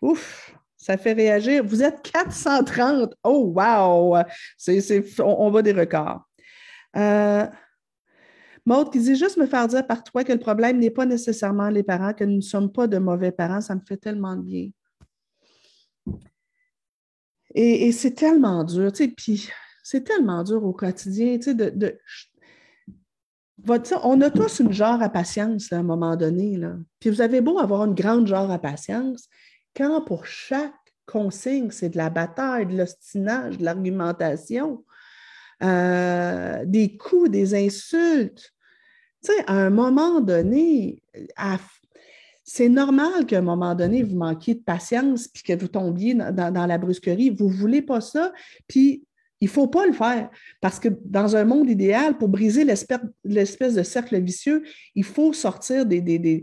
ouf, 0.00 0.54
ça 0.76 0.96
fait 0.96 1.12
réagir. 1.12 1.64
Vous 1.64 1.82
êtes 1.82 2.02
430. 2.02 3.14
Oh, 3.24 3.52
wow! 3.54 4.16
on, 5.18 5.50
va 5.50 5.62
des 5.62 5.72
records. 5.72 6.22
Euh, 6.96 7.46
Maud 8.68 8.92
qui 8.92 8.98
dit 8.98 9.16
juste 9.16 9.38
me 9.38 9.46
faire 9.46 9.66
dire 9.66 9.86
par 9.86 10.04
toi 10.04 10.24
que 10.24 10.32
le 10.32 10.38
problème 10.38 10.78
n'est 10.78 10.90
pas 10.90 11.06
nécessairement 11.06 11.70
les 11.70 11.82
parents, 11.82 12.12
que 12.12 12.24
nous 12.24 12.36
ne 12.36 12.40
sommes 12.42 12.70
pas 12.70 12.86
de 12.86 12.98
mauvais 12.98 13.32
parents, 13.32 13.62
ça 13.62 13.74
me 13.74 13.80
fait 13.80 13.96
tellement 13.96 14.36
de 14.36 14.42
bien. 14.42 14.68
Et, 17.54 17.92
c'est 17.92 18.12
tellement 18.12 18.64
dur, 18.64 18.92
tu 18.92 19.04
sais, 19.04 19.08
puis 19.08 19.48
c'est 19.82 20.04
tellement 20.04 20.44
dur 20.44 20.62
au 20.64 20.72
quotidien, 20.74 21.38
tu 21.38 21.44
sais, 21.44 21.54
de, 21.54 21.98
on 24.02 24.20
a 24.20 24.30
tous 24.30 24.60
une 24.60 24.72
genre 24.72 25.02
à 25.02 25.08
patience 25.08 25.72
à 25.72 25.78
un 25.78 25.82
moment 25.82 26.16
donné. 26.16 26.56
Là. 26.56 26.74
Puis 27.00 27.10
vous 27.10 27.20
avez 27.20 27.40
beau 27.40 27.58
avoir 27.58 27.84
une 27.84 27.94
grande 27.94 28.26
genre 28.26 28.50
à 28.50 28.58
patience, 28.58 29.28
quand 29.76 30.02
pour 30.02 30.26
chaque 30.26 30.72
consigne, 31.06 31.70
c'est 31.70 31.90
de 31.90 31.96
la 31.96 32.10
bataille, 32.10 32.66
de 32.66 32.76
l'ostinage, 32.76 33.58
de 33.58 33.64
l'argumentation, 33.64 34.84
euh, 35.62 36.64
des 36.64 36.96
coups, 36.96 37.30
des 37.30 37.54
insultes. 37.54 38.52
Tu 39.24 39.32
sais, 39.32 39.44
à 39.46 39.54
un 39.54 39.70
moment 39.70 40.20
donné, 40.20 41.02
c'est 42.44 42.68
normal 42.68 43.26
qu'à 43.26 43.38
un 43.38 43.42
moment 43.42 43.74
donné, 43.74 44.02
vous 44.02 44.16
manquiez 44.16 44.54
de 44.54 44.62
patience 44.62 45.26
puis 45.28 45.42
que 45.42 45.58
vous 45.58 45.68
tombiez 45.68 46.14
dans, 46.14 46.66
la 46.66 46.78
brusquerie. 46.78 47.30
Vous 47.30 47.48
ne 47.48 47.54
voulez 47.54 47.82
pas 47.82 48.00
ça, 48.00 48.32
puis 48.68 49.04
il 49.40 49.46
ne 49.46 49.50
faut 49.50 49.68
pas 49.68 49.86
le 49.86 49.92
faire. 49.92 50.30
Parce 50.60 50.80
que 50.80 50.88
dans 51.04 51.36
un 51.36 51.44
monde 51.44 51.70
idéal, 51.70 52.18
pour 52.18 52.28
briser 52.28 52.64
l'espèce 52.64 53.74
de 53.74 53.82
cercle 53.82 54.20
vicieux, 54.20 54.62
il 54.94 55.04
faut 55.04 55.32
sortir 55.32 55.86
de 55.86 56.42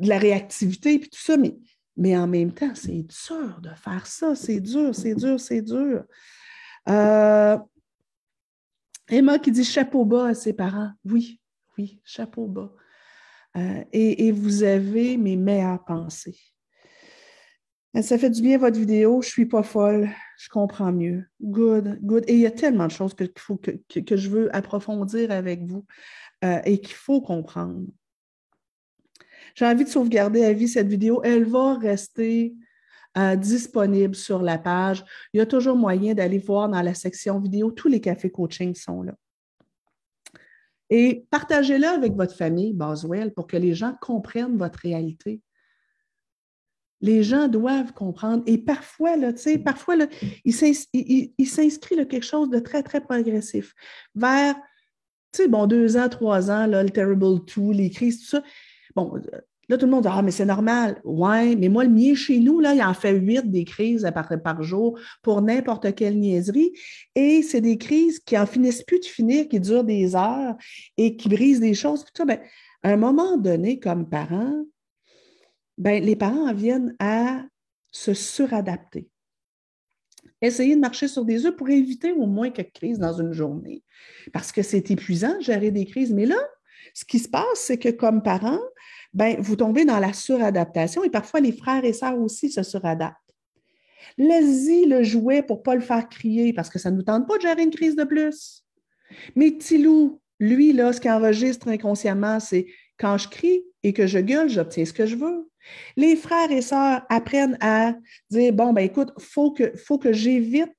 la 0.00 0.18
réactivité 0.18 0.98
puis 0.98 1.10
tout 1.10 1.20
ça. 1.20 1.36
Mais, 1.36 1.54
mais 1.96 2.16
en 2.16 2.26
même 2.26 2.52
temps, 2.52 2.74
c'est 2.74 3.02
dur 3.02 3.60
de 3.62 3.70
faire 3.74 4.06
ça. 4.06 4.34
C'est 4.34 4.60
dur, 4.60 4.94
c'est 4.94 5.14
dur, 5.14 5.38
c'est 5.38 5.62
dur. 5.62 6.04
Euh, 6.88 7.58
Emma 9.08 9.38
qui 9.38 9.50
dit 9.52 9.64
chapeau 9.64 10.04
bas 10.04 10.28
à 10.28 10.34
ses 10.34 10.52
parents. 10.52 10.90
Oui, 11.04 11.40
oui, 11.76 12.00
chapeau 12.04 12.46
bas. 12.46 12.72
Euh, 13.56 13.84
et, 13.92 14.32
vous 14.32 14.62
avez 14.62 15.18
mes 15.18 15.36
meilleures 15.36 15.84
pensées. 15.84 16.38
Euh, 17.96 18.02
ça 18.02 18.18
fait 18.18 18.30
du 18.30 18.42
bien 18.42 18.58
votre 18.58 18.78
vidéo, 18.78 19.20
je 19.22 19.28
ne 19.28 19.30
suis 19.30 19.46
pas 19.46 19.62
folle, 19.62 20.10
je 20.38 20.48
comprends 20.48 20.92
mieux. 20.92 21.24
Good, 21.42 21.98
good. 22.02 22.24
Et 22.26 22.34
il 22.34 22.40
y 22.40 22.46
a 22.46 22.50
tellement 22.50 22.86
de 22.86 22.92
choses 22.92 23.14
que, 23.14 23.24
faut 23.36 23.56
que, 23.56 24.16
je 24.16 24.28
veux 24.28 24.54
approfondir 24.54 25.30
avec 25.30 25.64
vous 25.64 25.84
euh, 26.44 26.60
et 26.64 26.80
qu'il 26.80 26.94
faut 26.94 27.20
comprendre. 27.20 27.86
J'ai 29.54 29.66
envie 29.66 29.84
de 29.84 29.90
sauvegarder 29.90 30.44
à 30.44 30.52
vie 30.52 30.68
cette 30.68 30.88
vidéo. 30.88 31.20
Elle 31.24 31.44
va 31.44 31.74
rester 31.74 32.54
disponible 33.36 34.14
sur 34.14 34.40
la 34.40 34.56
page. 34.56 35.04
Il 35.34 35.36
y 35.36 35.40
a 35.42 35.46
toujours 35.46 35.76
moyen 35.76 36.14
d'aller 36.14 36.38
voir 36.38 36.70
dans 36.70 36.80
la 36.80 36.94
section 36.94 37.38
vidéo. 37.38 37.70
Tous 37.70 37.88
les 37.88 38.00
cafés 38.00 38.30
coaching 38.30 38.74
sont 38.74 39.02
là. 39.02 39.12
Et 40.94 41.26
partagez-le 41.30 41.86
avec 41.86 42.12
votre 42.12 42.36
famille, 42.36 42.74
Boswell, 42.74 43.32
pour 43.32 43.46
que 43.46 43.56
les 43.56 43.74
gens 43.74 43.94
comprennent 44.00 44.58
votre 44.58 44.78
réalité. 44.78 45.40
Les 47.02 47.22
gens 47.22 47.48
doivent 47.48 47.92
comprendre. 47.92 48.42
Et 48.46 48.58
parfois, 48.58 49.16
parfois 49.64 49.96
là, 49.96 50.06
il 50.44 50.54
s'inscrit 50.54 51.96
quelque 51.96 52.22
chose 52.22 52.48
de 52.48 52.58
très, 52.58 52.82
très 52.82 53.00
progressif. 53.00 53.74
Vers, 54.14 54.54
tu 55.32 55.42
sais, 55.42 55.48
bon, 55.48 55.66
deux 55.66 55.96
ans, 55.96 56.08
trois 56.08 56.50
ans, 56.50 56.66
le 56.66 56.88
Terrible 56.88 57.44
Two, 57.44 57.72
les 57.72 57.90
crises, 57.90 58.20
tout 58.20 58.26
ça. 58.26 58.42
Bon, 58.94 59.20
Là, 59.68 59.78
tout 59.78 59.86
le 59.86 59.92
monde 59.92 60.02
dit 60.02 60.08
Ah, 60.10 60.22
mais 60.22 60.32
c'est 60.32 60.44
normal. 60.44 61.00
Ouais, 61.04 61.56
mais 61.56 61.68
moi, 61.68 61.84
le 61.84 61.90
mien 61.90 62.14
chez 62.14 62.40
nous, 62.40 62.60
là, 62.60 62.74
il 62.74 62.82
en 62.82 62.94
fait 62.94 63.12
huit 63.12 63.50
des 63.50 63.64
crises 63.64 64.06
par, 64.12 64.28
par 64.42 64.62
jour 64.62 64.98
pour 65.22 65.40
n'importe 65.40 65.94
quelle 65.94 66.18
niaiserie. 66.18 66.72
Et 67.14 67.42
c'est 67.42 67.60
des 67.60 67.78
crises 67.78 68.18
qui 68.18 68.36
en 68.36 68.44
finissent 68.44 68.82
plus 68.82 69.00
de 69.00 69.06
finir, 69.06 69.48
qui 69.48 69.60
durent 69.60 69.84
des 69.84 70.16
heures 70.16 70.56
et 70.96 71.16
qui 71.16 71.28
brisent 71.28 71.60
des 71.60 71.74
choses. 71.74 72.04
Ben, 72.26 72.40
à 72.82 72.90
un 72.90 72.96
moment 72.96 73.38
donné, 73.38 73.78
comme 73.78 74.08
parent, 74.08 74.64
ben, 75.78 76.02
les 76.02 76.16
parents 76.16 76.48
en 76.48 76.54
viennent 76.54 76.94
à 76.98 77.44
se 77.90 78.14
suradapter. 78.14 79.08
Essayer 80.40 80.74
de 80.74 80.80
marcher 80.80 81.08
sur 81.08 81.24
des 81.24 81.46
œufs 81.46 81.54
pour 81.54 81.70
éviter 81.70 82.12
au 82.12 82.26
moins 82.26 82.50
quelques 82.50 82.74
crises 82.74 82.98
dans 82.98 83.12
une 83.12 83.32
journée. 83.32 83.82
Parce 84.32 84.50
que 84.50 84.62
c'est 84.62 84.90
épuisant 84.90 85.36
de 85.38 85.42
gérer 85.42 85.70
des 85.70 85.86
crises. 85.86 86.12
Mais 86.12 86.26
là, 86.26 86.38
ce 86.94 87.04
qui 87.04 87.18
se 87.18 87.28
passe, 87.28 87.44
c'est 87.54 87.78
que 87.78 87.90
comme 87.90 88.22
parent, 88.22 88.60
ben, 89.12 89.36
vous 89.38 89.56
tombez 89.56 89.84
dans 89.84 89.98
la 89.98 90.12
suradaptation 90.12 91.04
et 91.04 91.10
parfois 91.10 91.40
les 91.40 91.52
frères 91.52 91.84
et 91.84 91.92
sœurs 91.92 92.18
aussi 92.18 92.50
se 92.50 92.62
suradaptent. 92.62 93.16
Laissez 94.18 94.84
le 94.86 95.02
jouet 95.02 95.42
pour 95.42 95.58
ne 95.58 95.62
pas 95.62 95.74
le 95.74 95.80
faire 95.80 96.08
crier 96.08 96.52
parce 96.52 96.70
que 96.70 96.78
ça 96.78 96.90
ne 96.90 96.96
nous 96.96 97.02
tente 97.02 97.28
pas 97.28 97.36
de 97.36 97.42
gérer 97.42 97.62
une 97.62 97.70
crise 97.70 97.96
de 97.96 98.04
plus. 98.04 98.64
Mais 99.36 99.56
Tilou, 99.56 100.20
lui, 100.40 100.72
là, 100.72 100.92
ce 100.92 101.00
qu'il 101.00 101.10
enregistre 101.10 101.68
inconsciemment, 101.68 102.40
c'est 102.40 102.66
quand 102.98 103.16
je 103.18 103.28
crie 103.28 103.62
et 103.82 103.92
que 103.92 104.06
je 104.06 104.18
gueule, 104.18 104.48
j'obtiens 104.48 104.84
ce 104.84 104.92
que 104.92 105.06
je 105.06 105.16
veux. 105.16 105.48
Les 105.96 106.16
frères 106.16 106.50
et 106.50 106.62
sœurs 106.62 107.02
apprennent 107.08 107.56
à 107.60 107.94
dire 108.30 108.52
bon, 108.52 108.72
ben 108.72 108.82
écoute, 108.82 109.10
il 109.18 109.24
faut 109.24 109.98
que, 109.98 110.12
j'évite 110.12 110.70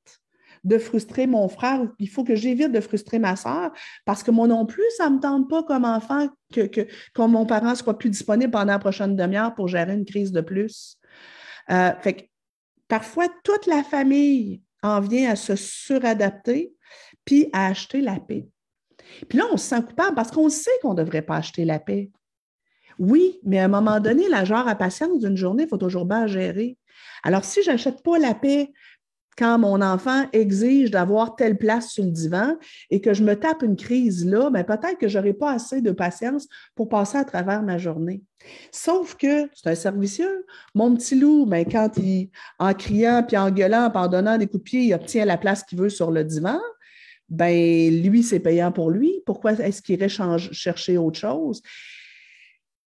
de 0.64 0.78
frustrer 0.78 1.28
mon 1.28 1.50
frère, 1.50 1.82
il 2.00 2.10
faut 2.10 2.24
que 2.24 2.36
j'évite 2.36 2.72
de 2.72 2.80
frustrer 2.80 3.20
ma 3.20 3.36
soeur, 3.36 3.72
parce 4.06 4.24
que 4.24 4.32
moi 4.32 4.48
non 4.48 4.66
plus, 4.66 4.84
ça 4.98 5.10
ne 5.10 5.16
me 5.16 5.20
tente 5.20 5.50
pas 5.50 5.64
comme 5.64 5.84
enfant 5.84 6.30
que, 6.54 6.62
que, 6.62 6.88
mon 7.18 7.46
parent 7.46 7.76
soit 7.76 7.98
plus 7.98 8.10
disponible 8.10 8.52
pendant 8.52 8.74
la 8.74 8.80
prochaine 8.80 9.16
demi-heure 9.16 9.54
pour 9.56 9.68
gérer 9.68 9.94
une 9.94 10.06
crise 10.06 10.32
de 10.32 10.42
plus. 10.42 10.98
Euh, 11.70 11.92
fait 12.02 12.14
que, 12.14 12.24
parfois, 12.88 13.28
toute 13.44 13.66
la 13.66 13.84
famille 13.84 14.62
en 14.84 15.00
vient 15.00 15.32
à 15.32 15.36
se 15.36 15.56
suradapter 15.56 16.74
puis 17.26 17.50
à 17.54 17.68
acheter 17.68 18.02
la 18.02 18.20
paix. 18.20 18.48
Puis 19.30 19.38
là, 19.38 19.46
on 19.52 19.58
se 19.58 19.68
sent 19.68 19.82
coupable 19.82 20.16
parce 20.16 20.32
qu'on 20.32 20.50
sait 20.50 20.72
qu'on 20.82 20.94
ne 20.94 21.04
devrait 21.04 21.22
pas 21.22 21.38
acheter 21.38 21.66
la 21.66 21.80
paix. 21.80 22.12
Oui, 23.06 23.38
mais 23.44 23.60
à 23.60 23.66
un 23.66 23.68
moment 23.68 24.00
donné, 24.00 24.30
la 24.30 24.46
genre 24.46 24.66
à 24.66 24.76
patience 24.76 25.20
d'une 25.20 25.36
journée, 25.36 25.64
il 25.64 25.70
faut 25.70 25.78
toujours 25.78 26.06
bien 26.06 26.26
gérer. 26.26 26.78
Alors, 27.24 27.44
si 27.44 27.62
je 27.62 27.70
n'achète 27.70 28.02
pas 28.02 28.18
la 28.18 28.34
paix 28.34 28.72
quand 29.38 29.60
mon 29.60 29.82
enfant 29.82 30.24
exige 30.32 30.90
d'avoir 30.90 31.36
telle 31.36 31.58
place 31.58 31.90
sur 31.90 32.06
le 32.06 32.12
divan 32.12 32.56
et 32.92 33.02
que 33.02 33.14
je 33.14 33.24
me 33.26 33.36
tape 33.36 33.62
une 33.62 33.76
crise 33.76 34.26
là, 34.26 34.50
bien, 34.50 34.64
peut-être 34.64 34.98
que 35.00 35.10
je 35.10 35.18
n'aurai 35.18 35.34
pas 35.34 35.52
assez 35.52 35.82
de 35.82 35.92
patience 35.92 36.48
pour 36.76 36.88
passer 36.88 37.18
à 37.18 37.26
travers 37.26 37.62
ma 37.62 37.78
journée. 37.78 38.22
Sauf 38.72 39.16
que 39.16 39.50
c'est 39.54 39.70
un 39.70 39.76
servicieux. 39.76 40.46
Mon 40.74 40.96
petit 40.96 41.20
loup, 41.20 41.46
bien, 41.46 41.66
quand 41.66 41.98
il, 41.98 42.30
en 42.58 42.74
criant, 42.74 43.26
puis 43.28 43.36
en 43.36 43.52
gueulant, 43.52 43.92
en 43.94 44.08
donnant 44.08 44.38
des 44.38 44.48
coups 44.48 44.60
de 44.60 44.64
pied, 44.64 44.82
il 44.84 44.94
obtient 44.94 45.26
la 45.26 45.38
place 45.38 45.64
qu'il 45.64 45.78
veut 45.78 45.90
sur 45.90 46.10
le 46.10 46.24
divan, 46.24 46.60
ben 47.28 48.02
lui, 48.02 48.24
c'est 48.24 48.40
payant 48.40 48.72
pour 48.72 48.92
lui. 48.92 49.22
Pourquoi 49.26 49.54
est-ce 49.54 49.82
qu'il 49.82 49.96
irait 50.00 50.08
chercher 50.08 50.98
autre 50.98 51.20
chose? 51.20 51.62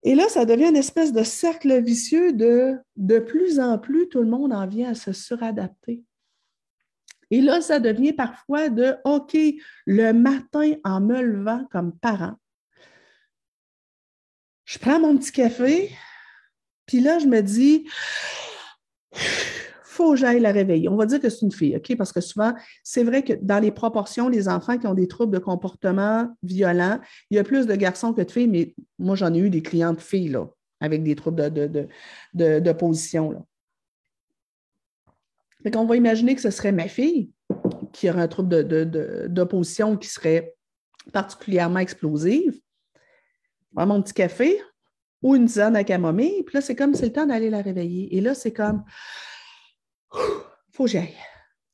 Et 0.04 0.14
là, 0.14 0.28
ça 0.28 0.44
devient 0.44 0.68
une 0.68 0.76
espèce 0.76 1.12
de 1.12 1.22
cercle 1.22 1.82
vicieux 1.82 2.32
de 2.32 2.76
de 2.96 3.18
plus 3.18 3.58
en 3.58 3.78
plus, 3.78 4.08
tout 4.08 4.22
le 4.22 4.28
monde 4.28 4.52
en 4.52 4.66
vient 4.66 4.90
à 4.90 4.94
se 4.94 5.12
suradapter. 5.12 6.02
Et 7.30 7.40
là, 7.40 7.60
ça 7.60 7.78
devient 7.78 8.12
parfois 8.12 8.70
de 8.70 8.96
OK, 9.04 9.36
le 9.86 10.12
matin, 10.12 10.74
en 10.84 11.00
me 11.00 11.20
levant 11.20 11.64
comme 11.70 11.96
parent, 11.98 12.36
je 14.64 14.78
prends 14.78 15.00
mon 15.00 15.16
petit 15.16 15.32
café, 15.32 15.90
puis 16.84 17.00
là, 17.00 17.18
je 17.18 17.26
me 17.26 17.40
dis, 17.40 17.88
faut 19.98 20.12
que 20.12 20.16
j'aille 20.16 20.38
la 20.38 20.52
réveiller. 20.52 20.88
On 20.88 20.94
va 20.94 21.06
dire 21.06 21.20
que 21.20 21.28
c'est 21.28 21.42
une 21.42 21.50
fille, 21.50 21.76
OK? 21.76 21.96
Parce 21.96 22.12
que 22.12 22.20
souvent, 22.20 22.54
c'est 22.84 23.02
vrai 23.02 23.24
que 23.24 23.32
dans 23.42 23.58
les 23.58 23.72
proportions, 23.72 24.28
les 24.28 24.48
enfants 24.48 24.78
qui 24.78 24.86
ont 24.86 24.94
des 24.94 25.08
troubles 25.08 25.32
de 25.34 25.40
comportement 25.40 26.28
violents, 26.44 27.00
il 27.30 27.36
y 27.36 27.40
a 27.40 27.44
plus 27.44 27.66
de 27.66 27.74
garçons 27.74 28.12
que 28.12 28.22
de 28.22 28.30
filles, 28.30 28.46
mais 28.46 28.74
moi, 29.00 29.16
j'en 29.16 29.34
ai 29.34 29.38
eu 29.38 29.50
des 29.50 29.60
clientes 29.60 30.00
filles, 30.00 30.28
là, 30.28 30.46
avec 30.80 31.02
des 31.02 31.16
troubles 31.16 31.50
de, 31.50 31.66
de, 31.66 31.88
de, 32.34 32.60
de 32.60 32.72
position, 32.72 33.32
là. 33.32 33.40
Fait 35.64 35.72
qu'on 35.72 35.86
va 35.86 35.96
imaginer 35.96 36.36
que 36.36 36.40
ce 36.40 36.50
serait 36.50 36.70
ma 36.70 36.86
fille 36.86 37.32
qui 37.92 38.08
aurait 38.08 38.22
un 38.22 38.28
trouble 38.28 38.62
d'opposition 39.28 39.96
qui 39.96 40.08
serait 40.08 40.54
particulièrement 41.12 41.80
explosive. 41.80 42.60
Je 43.76 43.84
mon 43.84 44.00
petit 44.00 44.14
café 44.14 44.60
ou 45.20 45.34
une 45.34 45.46
tisane 45.46 45.74
à 45.74 45.82
camomille, 45.82 46.44
puis 46.44 46.54
là, 46.54 46.60
c'est 46.60 46.76
comme 46.76 46.94
c'est 46.94 47.06
le 47.06 47.12
temps 47.12 47.26
d'aller 47.26 47.50
la 47.50 47.60
réveiller. 47.60 48.16
Et 48.16 48.20
là, 48.20 48.36
c'est 48.36 48.52
comme 48.52 48.84
faut 50.72 50.84
que 50.84 50.90
j'y 50.90 50.98
aille. 50.98 51.16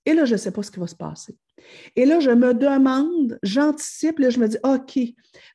Et 0.07 0.13
là, 0.13 0.25
je 0.25 0.33
ne 0.33 0.39
sais 0.39 0.51
pas 0.51 0.63
ce 0.63 0.71
qui 0.71 0.81
va 0.81 0.87
se 0.87 0.95
passer. 0.95 1.37
Et 1.97 2.05
là, 2.05 2.21
je 2.21 2.31
me 2.31 2.53
demande, 2.53 3.39
j'anticipe, 3.43 4.21
je 4.21 4.39
me 4.39 4.49
dis, 4.49 4.59
OK, 4.65 4.99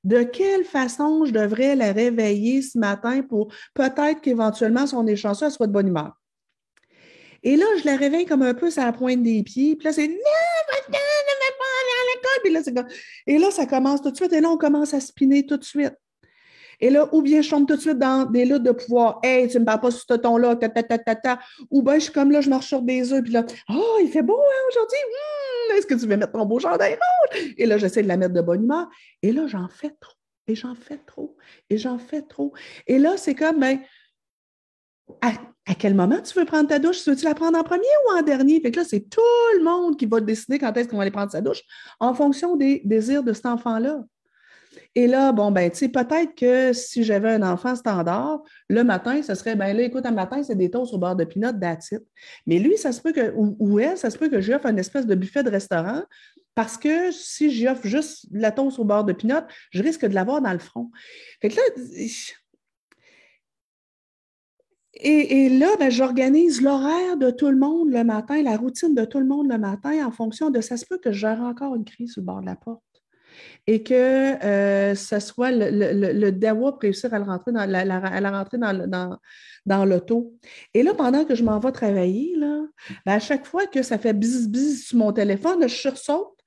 de 0.04 0.24
quelle 0.24 0.64
façon 0.64 1.26
je 1.26 1.32
devrais 1.32 1.76
la 1.76 1.92
réveiller 1.92 2.62
ce 2.62 2.78
matin 2.78 3.22
pour 3.22 3.54
peut-être 3.76 4.22
qu'éventuellement, 4.22 4.88
si 4.88 4.96
on 4.96 5.06
soit 5.16 5.68
de 5.68 5.72
bonne 5.72 5.88
humeur. 5.88 6.14
Et 7.44 7.56
là, 7.56 7.66
je 7.80 7.86
la 7.86 7.96
réveille 7.96 8.26
comme 8.26 8.42
un 8.42 8.54
peu 8.54 8.70
sur 8.70 8.84
la 8.84 8.92
pointe 8.92 9.24
des 9.24 9.44
pieds. 9.44 9.76
Puis 9.76 9.86
là, 9.86 9.94
c'est 9.94 10.08
non, 10.08 10.14
ne 10.14 10.14
va 10.14 10.82
pas 10.90 10.98
aller 11.80 11.96
à 12.02 12.74
l'école. 12.74 12.92
Et 13.28 13.38
là, 13.38 13.52
ça 13.52 13.66
commence 13.66 14.02
tout 14.02 14.12
de 14.12 14.16
suite. 14.16 14.34
Et 14.34 14.42
là, 14.42 14.50
on 14.50 14.58
commence 14.58 14.94
à 14.94 15.00
spinner 15.00 15.46
tout 15.46 15.58
de 15.58 15.64
suite. 15.64 15.94
Et 16.80 16.90
là, 16.90 17.10
ou 17.12 17.22
bien 17.22 17.42
je 17.42 17.50
tombe 17.50 17.68
tout 17.68 17.76
de 17.76 17.82
suite 17.82 17.98
dans 17.98 18.26
des 18.26 18.46
luttes 18.46 18.64
de 18.64 18.72
pouvoir. 18.72 19.20
Hey, 19.24 19.48
tu 19.48 19.56
ne 19.56 19.62
me 19.62 19.66
parles 19.66 19.82
pas 19.82 19.92
sur 19.92 20.04
ce 20.08 20.14
ton-là, 20.14 20.56
ta, 20.56 20.70
ta, 20.70 20.84
ta, 20.84 20.98
ta, 20.98 21.16
ta. 21.16 21.40
Ou 21.70 21.82
bien 21.82 21.96
je 21.96 22.06
suis 22.06 22.14
comme 22.14 22.32
là, 22.32 22.42
je 22.42 22.50
marche 22.50 22.68
sur 22.68 22.82
des 22.82 23.12
œufs, 23.14 23.24
puis 23.24 23.34
là, 23.34 23.46
oh, 23.70 23.98
il 24.02 24.10
fait 24.10 24.22
beau 24.22 24.40
hein, 24.40 24.68
aujourd'hui. 24.70 24.98
Hmm, 25.08 25.78
est-ce 25.78 25.88
que 25.88 25.96
tu 25.96 26.08
veux 26.08 26.18
mettre 26.18 26.32
ton 26.32 26.46
beau 26.46 26.60
chandail 26.60 26.94
rouge? 26.94 27.54
Et 27.58 27.66
là, 27.66 27.78
j'essaie 27.78 28.04
de 28.04 28.08
la 28.08 28.18
mettre 28.18 28.34
de 28.34 28.42
bonne 28.42 28.64
humeur. 28.64 28.88
Et 29.22 29.32
là, 29.32 29.48
j'en 29.48 29.68
fais 29.68 29.92
trop. 30.00 30.14
Et 30.48 30.56
j'en 30.56 30.76
fais 30.76 30.98
trop. 30.98 31.36
Et 31.70 31.78
j'en 31.78 32.00
fais 32.00 32.22
trop. 32.22 32.54
Et 32.88 32.98
là, 32.98 33.18
c'est 33.18 33.36
comme, 33.36 33.60
ben, 33.60 33.80
à, 35.22 35.76
quel 35.76 35.94
moment 35.94 36.22
tu 36.22 36.38
veux 36.38 36.46
prendre 36.46 36.68
ta 36.68 36.80
douche? 36.80 37.06
Veux-tu 37.06 37.26
la 37.26 37.36
prendre 37.36 37.58
en 37.58 37.64
premier 37.64 37.84
ou 38.08 38.18
en 38.18 38.22
dernier? 38.22 38.60
Fait 38.62 38.72
que 38.72 38.80
là, 38.80 38.86
c'est 38.86 39.10
tout 39.10 39.22
le 39.58 39.64
monde 39.64 39.98
qui 39.98 40.06
va 40.06 40.20
décider 40.20 40.58
quand 40.58 40.76
est-ce 40.76 40.88
qu'on 40.88 40.98
va 40.98 41.04
aller 41.04 41.12
prendre 41.12 41.32
sa 41.32 41.42
douche 41.42 41.62
en 42.00 42.14
fonction 42.14 42.56
des 42.56 42.82
désirs 42.86 43.24
de 43.24 43.34
cet 43.34 43.46
enfant-là. 43.46 44.04
Et 44.96 45.08
là, 45.08 45.32
bon, 45.32 45.52
ben, 45.52 45.70
tu 45.70 45.78
sais, 45.78 45.90
peut-être 45.90 46.36
que 46.36 46.74
si 46.74 47.04
j'avais 47.04 47.30
un 47.30 47.44
enfant 47.44 47.76
standard, 47.76 48.42
le 48.70 48.84
matin, 48.84 49.22
ce 49.22 49.36
serait, 49.36 49.56
ben 49.56 49.76
là, 49.76 49.84
écoute, 49.84 50.06
un 50.06 50.12
matin, 50.12 50.42
c'est 50.44 50.56
des 50.56 50.70
toasts 50.70 50.94
au 50.94 50.98
bord 50.98 51.16
de 51.16 51.24
pinot, 51.24 51.52
d'attitude. 51.52 52.06
Mais 52.48 52.60
lui, 52.60 52.78
ça 52.78 52.92
se 52.92 53.02
peut 53.02 53.12
que, 53.12 53.34
ou, 53.36 53.80
elle, 53.80 53.98
ça 53.98 54.10
se 54.10 54.18
peut 54.18 54.30
que 54.30 54.42
j'offre 54.42 54.66
une 54.66 54.80
espèce 54.80 55.06
de 55.06 55.16
buffet 55.16 55.44
de 55.44 55.50
restaurant 55.50 56.04
parce 56.56 56.78
que 56.78 57.12
si 57.12 57.52
j'offre 57.52 57.88
juste 57.88 58.28
la 58.32 58.52
toast 58.52 58.80
au 58.80 58.84
bord 58.84 59.06
de 59.06 59.14
pinot, 59.14 59.42
je 59.72 59.82
risque 59.82 60.06
de 60.06 60.14
l'avoir 60.14 60.42
dans 60.42 60.52
le 60.52 60.60
front. 60.60 60.92
Fait 61.42 61.50
que 61.50 61.56
là, 61.56 61.62
et, 65.02 65.48
là, 65.48 65.70
ben, 65.80 65.90
j'organise 65.90 66.62
l'horaire 66.62 67.16
de 67.16 67.32
tout 67.32 67.50
le 67.50 67.56
monde 67.56 67.90
le 67.90 68.04
matin, 68.04 68.42
la 68.44 68.58
routine 68.58 68.94
de 68.94 69.06
tout 69.06 69.20
le 69.20 69.26
monde 69.26 69.50
le 69.50 69.58
matin 69.58 70.06
en 70.06 70.12
fonction 70.12 70.50
de 70.50 70.60
ça 70.60 70.76
se 70.76 70.86
peut 70.86 70.98
que 70.98 71.14
j'aurai 71.14 71.40
encore 71.40 71.76
une 71.76 71.86
crise 71.86 72.18
le 72.18 72.24
bord 72.24 72.42
de 72.42 72.48
la 72.48 72.58
porte 72.58 72.84
et 73.68 73.84
que 73.84 74.44
euh, 74.44 74.96
ce 74.96 75.20
soit 75.20 75.52
le, 75.52 75.70
le, 75.70 76.14
le, 76.14 76.32
dawa 76.32 76.72
pour 76.72 76.82
réussir 76.82 77.14
à, 77.14 77.20
rentrer 77.20 77.52
dans, 77.52 77.66
la, 77.66 77.86
la 77.86 78.32
rentrer 78.32 78.58
dans, 78.58 78.88
dans, 78.88 79.18
dans 79.66 79.86
l'auto. 79.86 80.34
Et 80.74 80.84
là, 80.84 80.94
pendant 80.94 81.26
que 81.26 81.36
je 81.36 81.44
m'en 81.44 81.60
vais 81.60 81.72
travailler, 81.72 82.36
là, 82.38 82.64
ben, 83.06 83.14
à 83.14 83.20
chaque 83.20 83.46
fois 83.46 83.68
que 83.68 83.84
ça 83.84 83.98
fait 83.98 84.14
bis 84.14 84.48
bis 84.48 84.88
sur 84.88 84.98
mon 84.98 85.12
téléphone, 85.12 85.62
je 85.64 85.76
sursaute 85.76 86.40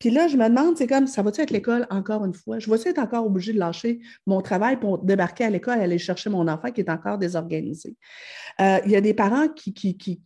puis 0.00 0.08
là, 0.08 0.28
je 0.28 0.36
me 0.38 0.48
demande, 0.48 0.78
c'est 0.78 0.86
comme, 0.86 1.06
ça 1.06 1.22
va-tu 1.22 1.42
être 1.42 1.50
l'école 1.50 1.86
encore 1.90 2.24
une 2.24 2.32
fois? 2.32 2.58
Je 2.58 2.70
vais-tu 2.70 2.88
être 2.88 2.98
encore 2.98 3.26
obligée 3.26 3.52
de 3.52 3.58
lâcher 3.58 4.00
mon 4.26 4.40
travail 4.40 4.80
pour 4.80 4.98
débarquer 4.98 5.44
à 5.44 5.50
l'école 5.50 5.78
et 5.78 5.82
aller 5.82 5.98
chercher 5.98 6.30
mon 6.30 6.48
enfant 6.48 6.72
qui 6.72 6.80
est 6.80 6.88
encore 6.88 7.18
désorganisé? 7.18 7.94
Euh, 8.60 8.78
il 8.86 8.90
y 8.90 8.96
a 8.96 9.02
des 9.02 9.12
parents 9.12 9.48
qui, 9.48 9.74
qui, 9.74 9.98
qui, 9.98 10.22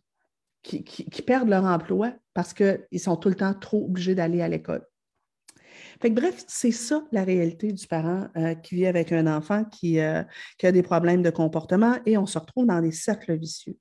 qui, 0.63 1.21
perdent 1.21 1.49
leur 1.49 1.65
emploi 1.65 2.13
parce 2.33 2.53
qu'ils 2.53 2.99
sont 2.99 3.17
tout 3.17 3.27
le 3.27 3.35
temps 3.35 3.53
trop 3.53 3.83
obligés 3.83 4.15
d'aller 4.15 4.41
à 4.41 4.47
l'école. 4.47 4.85
Fait 6.01 6.09
que, 6.09 6.15
bref, 6.15 6.43
c'est 6.47 6.71
ça 6.71 7.03
la 7.11 7.23
réalité 7.23 7.71
du 7.71 7.87
parent 7.87 8.27
euh, 8.37 8.55
qui 8.55 8.75
vit 8.75 8.85
avec 8.85 9.11
un 9.11 9.27
enfant 9.27 9.63
qui, 9.65 9.99
euh, 9.99 10.23
qui, 10.57 10.67
a 10.67 10.71
des 10.71 10.83
problèmes 10.83 11.21
de 11.21 11.29
comportement 11.29 11.95
et 12.05 12.17
on 12.17 12.25
se 12.25 12.37
retrouve 12.37 12.65
dans 12.65 12.81
des 12.81 12.91
cercles 12.91 13.37
vicieux. 13.37 13.77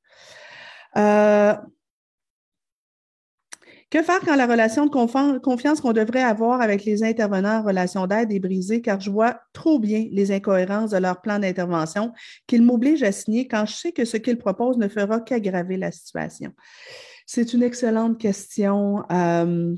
Que 3.95 4.03
faire 4.03 4.19
quand 4.21 4.35
la 4.35 4.49
relation 4.49 4.87
de 4.87 5.39
confiance 5.39 5.81
qu'on 5.81 5.93
devrait 5.93 6.25
avoir 6.25 6.61
avec 6.61 6.85
les 6.85 7.05
intervenants 7.05 7.61
en 7.61 7.63
relation 7.63 8.09
d'aide 8.09 8.33
est 8.33 8.41
brisée? 8.41 8.83
Car 8.83 9.01
je 9.01 9.09
vois 9.09 9.41
trop 9.53 9.79
bien 9.79 10.09
les 10.11 10.33
incohérences 10.33 10.91
de 10.91 10.97
leur 10.97 11.21
plan 11.21 11.39
d'intervention 11.39 12.13
qu'ils 12.49 12.63
m'obligent 12.63 13.05
à 13.05 13.13
signer 13.13 13.47
quand 13.47 13.67
je 13.67 13.75
sais 13.75 13.93
que 13.93 14.05
ce 14.05 14.17
qu'ils 14.17 14.37
proposent 14.37 14.79
ne 14.79 14.89
fera 14.89 15.21
qu'aggraver 15.21 15.77
la 15.77 15.93
situation? 15.93 16.53
C'est 17.25 17.53
une 17.53 17.63
excellente 17.63 18.19
question, 18.19 19.05
euh, 19.13 19.77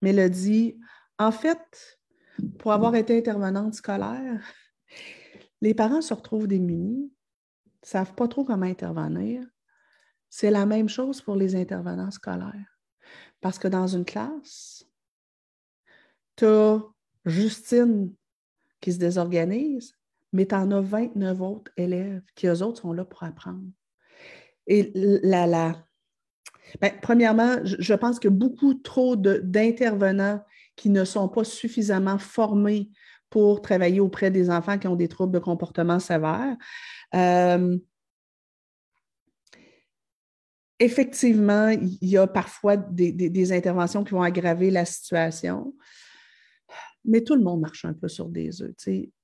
Mélodie. 0.00 0.78
En 1.20 1.32
fait, 1.32 2.00
pour 2.58 2.72
avoir 2.72 2.94
été 2.94 3.18
intervenante 3.18 3.74
scolaire, 3.74 4.42
les 5.60 5.74
parents 5.74 6.00
se 6.00 6.14
retrouvent 6.14 6.46
démunis, 6.46 7.12
ne 7.82 7.86
savent 7.86 8.14
pas 8.14 8.26
trop 8.26 8.42
comment 8.42 8.64
intervenir. 8.64 9.46
C'est 10.30 10.50
la 10.50 10.64
même 10.64 10.88
chose 10.88 11.20
pour 11.20 11.36
les 11.36 11.56
intervenants 11.56 12.10
scolaires. 12.10 12.78
Parce 13.42 13.58
que 13.58 13.68
dans 13.68 13.86
une 13.86 14.06
classe, 14.06 14.86
tu 16.36 16.46
as 16.46 16.80
Justine 17.26 18.14
qui 18.80 18.90
se 18.90 18.98
désorganise, 18.98 19.98
mais 20.32 20.46
tu 20.46 20.54
en 20.54 20.70
as 20.70 20.80
29 20.80 21.38
autres 21.42 21.70
élèves 21.76 22.22
qui, 22.34 22.46
eux 22.46 22.62
autres, 22.62 22.80
sont 22.80 22.94
là 22.94 23.04
pour 23.04 23.22
apprendre. 23.24 23.68
Et 24.66 24.90
la, 24.94 25.46
la, 25.46 25.84
ben, 26.80 26.92
premièrement, 27.02 27.58
je 27.62 27.92
pense 27.92 28.18
que 28.18 28.28
beaucoup 28.28 28.72
trop 28.72 29.16
d'intervenants 29.16 30.42
qui 30.80 30.88
ne 30.88 31.04
sont 31.04 31.28
pas 31.28 31.44
suffisamment 31.44 32.16
formés 32.16 32.88
pour 33.28 33.60
travailler 33.60 34.00
auprès 34.00 34.30
des 34.30 34.48
enfants 34.48 34.78
qui 34.78 34.88
ont 34.88 34.96
des 34.96 35.08
troubles 35.08 35.34
de 35.34 35.38
comportement 35.38 36.00
sévères. 36.00 36.56
Euh, 37.14 37.76
effectivement, 40.78 41.68
il 41.68 41.98
y 42.00 42.16
a 42.16 42.26
parfois 42.26 42.78
des, 42.78 43.52
interventions 43.52 44.04
qui 44.04 44.12
vont 44.12 44.22
aggraver 44.22 44.70
la 44.70 44.86
situation, 44.86 45.74
mais 47.04 47.20
tout 47.20 47.34
le 47.34 47.42
monde 47.42 47.60
marche 47.60 47.84
un 47.84 47.92
peu 47.92 48.08
sur 48.08 48.30
des 48.30 48.62
œufs. 48.62 48.74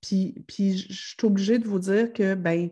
Puis, 0.02 0.34
puis 0.46 0.76
je 0.76 0.92
suis 0.92 1.26
obligée 1.26 1.58
de 1.58 1.66
vous 1.66 1.78
dire 1.78 2.12
que 2.12 2.34
ben, 2.34 2.68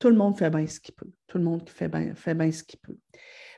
tout 0.00 0.08
le 0.08 0.16
monde 0.16 0.36
fait 0.36 0.50
bien 0.50 0.66
ce 0.66 0.80
qu'il 0.80 0.96
peut. 0.96 1.12
Tout 1.28 1.38
le 1.38 1.44
monde 1.44 1.70
fait 1.70 1.88
bien, 1.88 2.16
fait 2.16 2.34
bien 2.34 2.50
ce 2.50 2.64
qu'il 2.64 2.80
peut. 2.80 2.98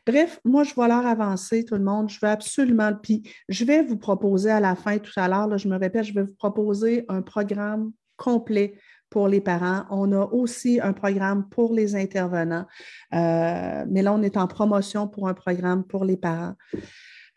Bref, 0.07 0.41
moi, 0.45 0.65
je 0.65 0.75
vais 0.75 0.89
leur 0.89 1.07
avancer, 1.07 1.65
tout 1.65 1.75
le 1.75 1.85
monde. 1.85 2.11
Je 2.11 2.19
veux 2.21 2.29
absolument. 2.29 2.93
Puis, 3.03 3.23
je 3.49 3.65
vais 3.65 3.83
vous 3.83 3.97
proposer 3.97 4.51
à 4.51 4.61
la 4.61 4.75
fin, 4.75 4.99
tout 4.99 5.13
à 5.17 5.29
l'heure, 5.29 5.57
je 5.59 5.69
me 5.69 5.77
répète, 5.77 6.05
je 6.05 6.15
vais 6.15 6.23
vous 6.23 6.35
proposer 6.35 7.05
un 7.09 7.23
programme 7.23 7.93
complet 8.17 8.75
pour 9.11 9.29
les 9.29 9.41
parents. 9.41 9.85
On 9.91 10.13
a 10.13 10.27
aussi 10.27 10.81
un 10.83 10.93
programme 10.93 11.49
pour 11.49 11.73
les 11.73 11.97
intervenants. 11.97 12.67
Euh, 13.15 13.85
mais 13.89 14.03
là, 14.03 14.13
on 14.13 14.23
est 14.23 14.37
en 14.37 14.47
promotion 14.47 15.09
pour 15.09 15.29
un 15.29 15.35
programme 15.35 15.85
pour 15.85 16.05
les 16.05 16.17
parents. 16.17 16.55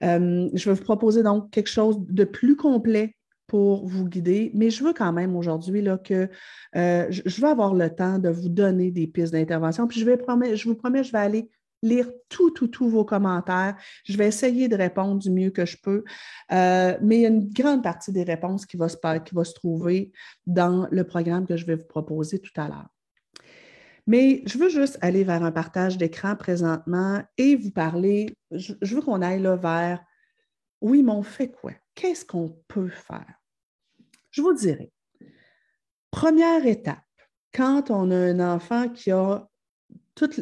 Euh, 0.03 0.49
je 0.53 0.69
vais 0.69 0.75
vous 0.75 0.83
proposer 0.83 1.23
donc 1.23 1.51
quelque 1.51 1.69
chose 1.69 1.97
de 1.99 2.23
plus 2.23 2.55
complet 2.55 3.15
pour 3.47 3.85
vous 3.85 4.07
guider, 4.07 4.51
mais 4.53 4.69
je 4.69 4.83
veux 4.83 4.93
quand 4.93 5.11
même 5.11 5.35
aujourd'hui 5.35 5.83
que 6.05 6.29
euh, 6.77 7.07
je, 7.09 7.41
veux 7.41 7.49
avoir 7.49 7.73
le 7.73 7.89
temps 7.93 8.17
de 8.17 8.29
vous 8.29 8.47
donner 8.47 8.91
des 8.91 9.07
pistes 9.07 9.33
d'intervention. 9.33 9.87
Puis 9.87 9.99
je, 9.99 10.05
vais 10.05 10.17
je 10.55 10.69
vous 10.69 10.75
promets, 10.75 11.03
je 11.03 11.11
vais 11.11 11.17
aller 11.17 11.49
lire 11.81 12.11
tout, 12.29 12.51
tout, 12.51 12.67
tous 12.67 12.89
vos 12.89 13.05
commentaires. 13.05 13.75
Je 14.05 14.17
vais 14.17 14.27
essayer 14.27 14.67
de 14.67 14.75
répondre 14.75 15.19
du 15.19 15.31
mieux 15.31 15.49
que 15.49 15.65
je 15.65 15.77
peux, 15.81 16.03
euh, 16.51 16.97
mais 17.01 17.17
il 17.17 17.21
y 17.21 17.25
a 17.25 17.29
une 17.29 17.49
grande 17.49 17.83
partie 17.83 18.11
des 18.11 18.23
réponses 18.23 18.65
qui 18.65 18.77
va, 18.77 18.89
se, 18.89 18.97
qui 19.19 19.35
va 19.35 19.43
se 19.43 19.53
trouver 19.53 20.11
dans 20.45 20.87
le 20.91 21.03
programme 21.03 21.45
que 21.45 21.57
je 21.57 21.65
vais 21.65 21.75
vous 21.75 21.87
proposer 21.87 22.39
tout 22.39 22.59
à 22.59 22.67
l'heure. 22.67 22.89
Mais 24.07 24.41
je 24.45 24.57
veux 24.57 24.69
juste 24.69 24.97
aller 25.01 25.23
vers 25.23 25.43
un 25.43 25.51
partage 25.51 25.97
d'écran 25.97 26.35
présentement 26.35 27.23
et 27.37 27.55
vous 27.55 27.71
parler, 27.71 28.35
je, 28.51 28.73
veux 28.81 29.01
qu'on 29.01 29.21
aille 29.21 29.41
là 29.41 29.55
vers, 29.55 30.03
oui, 30.81 31.03
mais 31.03 31.11
on 31.11 31.23
fait 31.23 31.49
quoi? 31.49 31.71
Qu'est-ce 31.93 32.25
qu'on 32.25 32.57
peut 32.67 32.89
faire? 32.89 33.33
Je 34.31 34.41
vous 34.41 34.53
dirais, 34.53 34.91
première 36.09 36.65
étape, 36.65 36.97
quand 37.53 37.91
on 37.91 38.09
a 38.11 38.15
un 38.15 38.39
enfant 38.39 38.89
qui 38.89 39.11
a 39.11 39.47
toute 40.15 40.41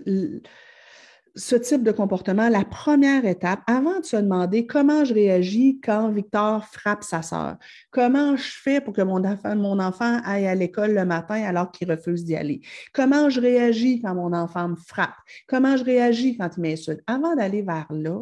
ce 1.39 1.55
type 1.55 1.83
de 1.83 1.91
comportement, 1.91 2.49
la 2.49 2.65
première 2.65 3.25
étape, 3.25 3.61
avant 3.65 4.01
de 4.01 4.05
se 4.05 4.17
demander 4.17 4.67
comment 4.67 5.05
je 5.05 5.13
réagis 5.13 5.79
quand 5.81 6.09
Victor 6.09 6.65
frappe 6.65 7.03
sa 7.03 7.21
sœur, 7.21 7.55
comment 7.91 8.35
je 8.35 8.51
fais 8.61 8.81
pour 8.81 8.93
que 8.93 9.01
mon 9.01 9.23
enfant, 9.23 9.55
mon 9.55 9.79
enfant 9.79 10.19
aille 10.25 10.47
à 10.47 10.53
l'école 10.53 10.93
le 10.93 11.05
matin 11.05 11.41
alors 11.41 11.71
qu'il 11.71 11.89
refuse 11.89 12.25
d'y 12.25 12.35
aller, 12.35 12.59
comment 12.93 13.29
je 13.29 13.39
réagis 13.39 14.01
quand 14.01 14.15
mon 14.15 14.33
enfant 14.33 14.67
me 14.67 14.75
frappe, 14.75 15.15
comment 15.47 15.77
je 15.77 15.85
réagis 15.85 16.37
quand 16.37 16.49
il 16.57 16.61
m'insulte. 16.61 17.01
Avant 17.07 17.35
d'aller 17.35 17.61
vers 17.61 17.87
là, 17.89 18.19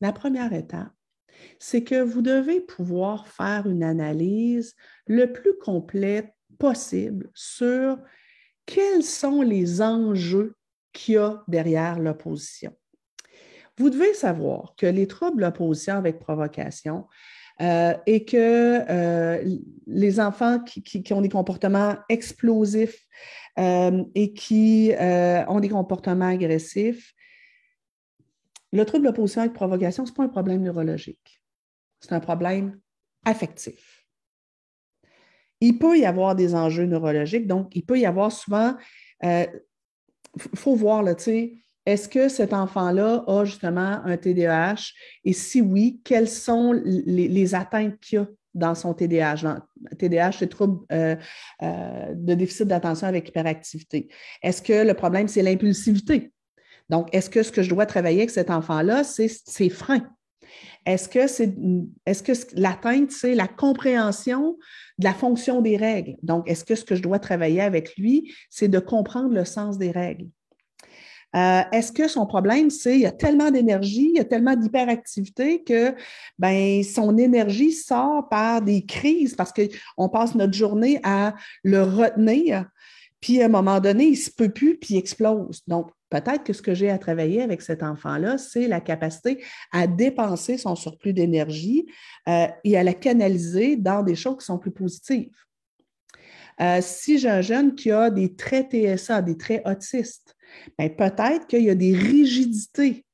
la 0.00 0.12
première 0.12 0.52
étape, 0.52 0.90
c'est 1.60 1.84
que 1.84 2.02
vous 2.02 2.20
devez 2.20 2.60
pouvoir 2.60 3.28
faire 3.28 3.68
une 3.68 3.84
analyse 3.84 4.74
le 5.06 5.32
plus 5.32 5.56
complète 5.62 6.34
possible 6.58 7.30
sur 7.32 7.96
quels 8.66 9.04
sont 9.04 9.40
les 9.40 9.80
enjeux 9.82 10.56
qu'il 10.92 11.14
y 11.14 11.18
a 11.18 11.42
derrière 11.48 11.98
l'opposition. 11.98 12.72
Vous 13.78 13.90
devez 13.90 14.12
savoir 14.12 14.74
que 14.76 14.86
les 14.86 15.06
troubles 15.06 15.42
d'opposition 15.42 15.94
avec 15.94 16.18
provocation 16.18 17.06
euh, 17.60 17.94
et 18.06 18.24
que 18.24 18.84
euh, 18.90 19.58
les 19.86 20.20
enfants 20.20 20.60
qui, 20.60 21.12
ont 21.12 21.20
des 21.20 21.28
comportements 21.28 21.96
explosifs 22.08 23.06
euh, 23.58 24.04
et 24.14 24.32
qui 24.32 24.92
ont 24.98 25.60
des 25.60 25.68
comportements 25.68 26.28
agressifs, 26.28 27.14
le 28.72 28.84
trouble 28.84 29.06
d'opposition 29.06 29.42
avec 29.42 29.52
provocation, 29.52 30.06
ce 30.06 30.10
n'est 30.10 30.16
pas 30.16 30.24
un 30.24 30.28
problème 30.28 30.62
neurologique, 30.62 31.42
c'est 32.00 32.12
un 32.12 32.20
problème 32.20 32.78
affectif. 33.24 34.06
Il 35.60 35.78
peut 35.78 35.98
y 35.98 36.06
avoir 36.06 36.34
des 36.34 36.54
enjeux 36.54 36.86
neurologiques, 36.86 37.46
donc 37.46 37.74
il 37.76 37.84
peut 37.84 37.98
y 37.98 38.06
avoir 38.06 38.32
souvent 38.32 38.74
faut 40.54 40.74
voir, 40.74 41.02
là, 41.02 41.14
tu 41.14 41.24
sais, 41.24 41.52
est-ce 41.86 42.08
que 42.08 42.28
cet 42.28 42.52
enfant-là 42.52 43.24
a 43.26 43.44
justement 43.44 44.00
un 44.04 44.16
TDAH? 44.16 44.92
Et 45.24 45.32
si 45.32 45.60
oui, 45.60 46.00
quelles 46.04 46.28
sont 46.28 46.72
les, 46.72 47.54
atteintes 47.54 47.98
qu'il 48.00 48.18
a 48.18 48.26
dans 48.54 48.74
son 48.74 48.94
TDAH? 48.94 49.60
TDAH, 49.98 50.32
c'est 50.32 50.48
trouble 50.48 50.84
euh, 50.92 51.16
euh, 51.62 52.14
de 52.14 52.34
déficit 52.34 52.68
d'attention 52.68 53.06
avec 53.06 53.28
hyperactivité. 53.28 54.08
Est-ce 54.42 54.62
que 54.62 54.86
le 54.86 54.94
problème, 54.94 55.26
c'est 55.26 55.42
l'impulsivité? 55.42 56.32
Donc, 56.90 57.08
est-ce 57.12 57.30
que 57.30 57.42
ce 57.42 57.52
que 57.52 57.62
je 57.62 57.70
dois 57.70 57.86
travailler 57.86 58.18
avec 58.18 58.30
cet 58.30 58.50
enfant-là, 58.50 59.04
c'est 59.04 59.28
ses 59.28 59.70
freins? 59.70 60.06
Est-ce 60.86 61.08
que 61.08 61.26
c'est 61.26 61.54
l'atteinte, 62.54 63.10
c'est 63.10 63.34
la 63.34 63.48
compréhension 63.48 64.58
de 64.98 65.04
la 65.04 65.14
fonction 65.14 65.60
des 65.60 65.76
règles? 65.76 66.16
Donc, 66.22 66.48
est-ce 66.48 66.64
que 66.64 66.74
ce 66.74 66.84
que 66.84 66.94
je 66.94 67.02
dois 67.02 67.18
travailler 67.18 67.60
avec 67.60 67.96
lui, 67.96 68.32
c'est 68.48 68.68
de 68.68 68.78
comprendre 68.78 69.34
le 69.34 69.44
sens 69.44 69.78
des 69.78 69.90
règles? 69.90 70.28
Euh, 71.36 71.62
est-ce 71.70 71.92
que 71.92 72.08
son 72.08 72.26
problème, 72.26 72.70
c'est 72.70 72.92
qu'il 72.92 73.00
y 73.02 73.06
a 73.06 73.12
tellement 73.12 73.50
d'énergie, 73.50 74.10
il 74.14 74.16
y 74.16 74.20
a 74.20 74.24
tellement 74.24 74.56
d'hyperactivité 74.56 75.62
que 75.62 75.94
ben, 76.38 76.82
son 76.82 77.16
énergie 77.18 77.72
sort 77.72 78.28
par 78.28 78.62
des 78.62 78.84
crises 78.84 79.36
parce 79.36 79.52
qu'on 79.52 80.08
passe 80.08 80.34
notre 80.34 80.54
journée 80.54 80.98
à 81.04 81.34
le 81.62 81.82
retenir, 81.82 82.66
puis 83.20 83.42
à 83.42 83.46
un 83.46 83.48
moment 83.48 83.80
donné, 83.80 84.04
il 84.04 84.12
ne 84.12 84.16
se 84.16 84.30
peut 84.30 84.50
plus, 84.50 84.78
puis 84.78 84.94
il 84.94 84.98
explose. 84.98 85.62
Donc, 85.66 85.90
Peut-être 86.10 86.42
que 86.42 86.52
ce 86.52 86.60
que 86.60 86.74
j'ai 86.74 86.90
à 86.90 86.98
travailler 86.98 87.40
avec 87.40 87.62
cet 87.62 87.84
enfant-là, 87.84 88.36
c'est 88.36 88.66
la 88.66 88.80
capacité 88.80 89.42
à 89.72 89.86
dépenser 89.86 90.58
son 90.58 90.74
surplus 90.74 91.12
d'énergie 91.12 91.86
euh, 92.28 92.48
et 92.64 92.76
à 92.76 92.82
la 92.82 92.94
canaliser 92.94 93.76
dans 93.76 94.02
des 94.02 94.16
choses 94.16 94.38
qui 94.38 94.44
sont 94.44 94.58
plus 94.58 94.72
positives. 94.72 95.30
Euh, 96.60 96.80
si 96.82 97.18
j'ai 97.18 97.30
un 97.30 97.40
jeune 97.40 97.74
qui 97.76 97.92
a 97.92 98.10
des 98.10 98.34
traits 98.34 98.72
TSA, 98.72 99.22
des 99.22 99.36
traits 99.36 99.62
autistes, 99.64 100.36
ben, 100.76 100.94
peut-être 100.94 101.46
qu'il 101.46 101.62
y 101.62 101.70
a 101.70 101.76
des 101.76 101.94
rigidités 101.94 103.06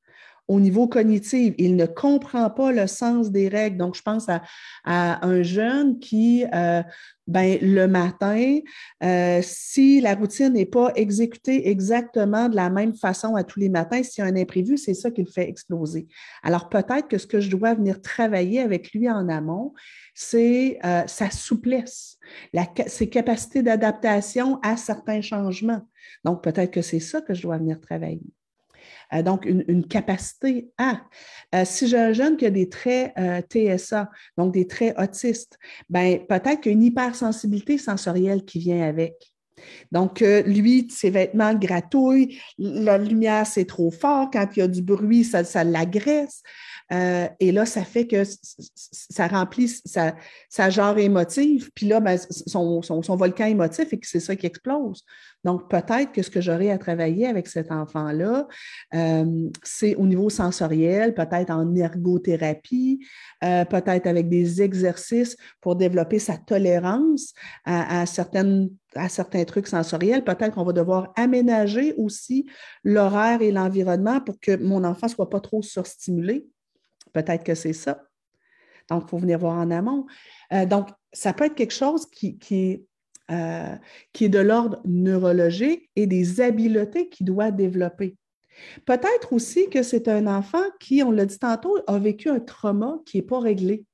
au 0.47 0.59
niveau 0.59 0.87
cognitif. 0.87 1.53
Il 1.57 1.75
ne 1.75 1.85
comprend 1.85 2.49
pas 2.49 2.71
le 2.71 2.87
sens 2.87 3.31
des 3.31 3.47
règles. 3.47 3.77
Donc, 3.77 3.95
je 3.95 4.01
pense 4.01 4.27
à, 4.29 4.41
un 4.85 5.43
jeune 5.43 5.99
qui, 5.99 6.45
euh, 6.53 6.81
ben, 7.27 7.57
le 7.61 7.87
matin, 7.87 8.59
euh, 9.03 9.41
si 9.43 9.99
la 9.99 10.15
routine 10.15 10.53
n'est 10.53 10.65
pas 10.65 10.91
exécutée 10.95 11.69
exactement 11.69 12.47
de 12.47 12.55
la 12.55 12.69
même 12.69 12.95
façon 12.95 13.35
à 13.35 13.43
tous 13.43 13.59
les 13.59 13.69
matins, 13.69 14.01
s'il 14.01 14.23
y 14.23 14.27
a 14.27 14.29
un 14.29 14.35
imprévu, 14.35 14.77
c'est 14.77 14.93
ça 14.93 15.11
qui 15.11 15.23
le 15.23 15.29
fait 15.29 15.49
exploser. 15.49 16.07
Alors, 16.43 16.69
peut-être 16.69 17.07
que 17.07 17.17
ce 17.17 17.27
que 17.27 17.41
je 17.41 17.49
dois 17.49 17.73
venir 17.73 18.01
travailler 18.01 18.61
avec 18.61 18.91
lui 18.93 19.09
en 19.09 19.27
amont, 19.27 19.73
c'est 20.15 20.79
euh, 20.85 21.03
sa 21.05 21.29
souplesse, 21.29 22.17
ses 22.87 23.09
capacités 23.09 23.61
d'adaptation 23.61 24.59
à 24.63 24.77
certains 24.77 25.21
changements. 25.21 25.81
Donc, 26.23 26.43
peut-être 26.43 26.71
que 26.71 26.81
c'est 26.81 26.99
ça 26.99 27.21
que 27.21 27.33
je 27.33 27.41
dois 27.41 27.57
venir 27.57 27.79
travailler. 27.81 28.21
Euh, 29.13 29.21
donc 29.21 29.45
une, 29.45 29.87
capacité 29.87 30.69
à. 30.77 31.01
Euh, 31.55 31.63
si 31.65 31.87
j'ai 31.87 31.97
un 31.97 32.13
jeune 32.13 32.37
qui 32.37 32.45
a 32.45 32.49
des 32.49 32.69
traits 32.69 33.13
euh, 33.17 33.41
TSA, 33.41 34.09
donc 34.37 34.53
des 34.53 34.67
traits 34.67 34.95
autistes, 34.97 35.57
ben, 35.89 36.19
peut-être 36.27 36.61
qu'il 36.61 36.71
y 36.71 36.75
a 36.75 36.77
une 36.77 36.83
hypersensibilité 36.83 37.77
sensorielle 37.77 38.43
qui 38.43 38.59
vient 38.59 38.87
avec. 38.87 39.15
Donc, 39.91 40.19
lui, 40.19 40.87
ses 40.91 41.09
vêtements 41.09 41.55
gratouillent, 41.55 42.39
la 42.59 42.99
lumière, 42.99 43.47
c'est 43.47 43.65
trop 43.65 43.89
fort. 43.89 44.29
Quand 44.31 44.47
il 44.55 44.59
y 44.59 44.61
a 44.61 44.67
du 44.67 44.83
bruit, 44.83 45.23
ça, 45.23 45.43
ça 45.43 45.63
l'agresse. 45.63 46.43
Euh, 46.91 47.27
et 47.39 47.51
là, 47.51 47.65
ça 47.65 47.83
fait 47.83 48.07
que 48.07 48.23
ça 48.23 49.27
remplit 49.27 49.67
sa, 49.67 50.69
genre 50.69 50.97
émotive, 50.97 51.69
puis 51.73 51.87
là, 51.87 51.99
ben, 51.99 52.17
son, 52.17 52.81
volcan 53.15 53.45
émotif, 53.45 53.91
et 53.91 53.99
que 53.99 54.07
c'est 54.07 54.19
ça 54.19 54.35
qui 54.35 54.45
explose. 54.45 55.03
Donc, 55.43 55.69
peut-être 55.69 56.11
que 56.11 56.21
ce 56.21 56.29
que 56.29 56.41
j'aurais 56.41 56.71
à 56.71 56.77
travailler 56.77 57.27
avec 57.27 57.47
cet 57.47 57.71
enfant-là, 57.71 58.47
euh, 58.93 59.49
c'est 59.63 59.95
au 59.95 60.05
niveau 60.05 60.29
sensoriel, 60.29 61.13
peut-être 61.13 61.51
en 61.51 61.75
ergothérapie, 61.75 63.05
euh, 63.43 63.65
peut-être 63.65 64.07
avec 64.07 64.29
des 64.29 64.61
exercices 64.61 65.37
pour 65.61 65.75
développer 65.75 66.19
sa 66.19 66.37
tolérance 66.37 67.33
à, 67.65 68.01
à 68.01 68.05
certains 68.05 69.43
trucs 69.45 69.67
sensoriels. 69.67 70.23
Peut-être 70.23 70.55
qu'on 70.55 70.65
va 70.65 70.73
devoir 70.73 71.13
aménager 71.15 71.93
aussi 71.97 72.49
l'horaire 72.83 73.41
et 73.41 73.51
l'environnement 73.51 74.19
pour 74.21 74.39
que 74.39 74.55
mon 74.55 74.83
enfant 74.83 75.07
ne 75.07 75.11
soit 75.11 75.29
pas 75.29 75.39
trop 75.39 75.61
surstimulé. 75.61 76.47
Peut-être 77.13 77.43
que 77.43 77.55
c'est 77.55 77.73
ça. 77.73 78.03
Donc, 78.89 79.03
il 79.05 79.09
faut 79.09 79.17
venir 79.17 79.39
voir 79.39 79.57
en 79.57 79.71
amont. 79.71 80.05
Euh, 80.53 80.65
donc, 80.65 80.89
ça 81.11 81.33
peut 81.33 81.45
être 81.45 81.55
quelque 81.55 81.73
chose 81.73 82.05
qui, 82.05 82.37
est, 82.51 82.85
euh, 83.31 83.75
qui 84.13 84.25
est 84.25 84.29
de 84.29 84.39
l'ordre 84.39 84.81
neurologique 84.85 85.89
et 85.95 86.07
des 86.07 86.41
habiletés 86.41 87.09
qu'il 87.09 87.25
doit 87.25 87.51
développer. 87.51 88.15
Peut-être 88.85 89.33
aussi 89.33 89.69
que 89.69 89.83
c'est 89.83 90.07
un 90.07 90.25
enfant 90.27 90.63
qui, 90.79 91.03
on 91.03 91.11
l'a 91.11 91.25
dit 91.25 91.37
tantôt, 91.37 91.77
a 91.85 91.99
vécu 91.99 92.29
un 92.29 92.39
trauma 92.39 92.99
qui 93.05 93.17
n'est 93.17 93.23
pas 93.23 93.39
réglé. 93.39 93.85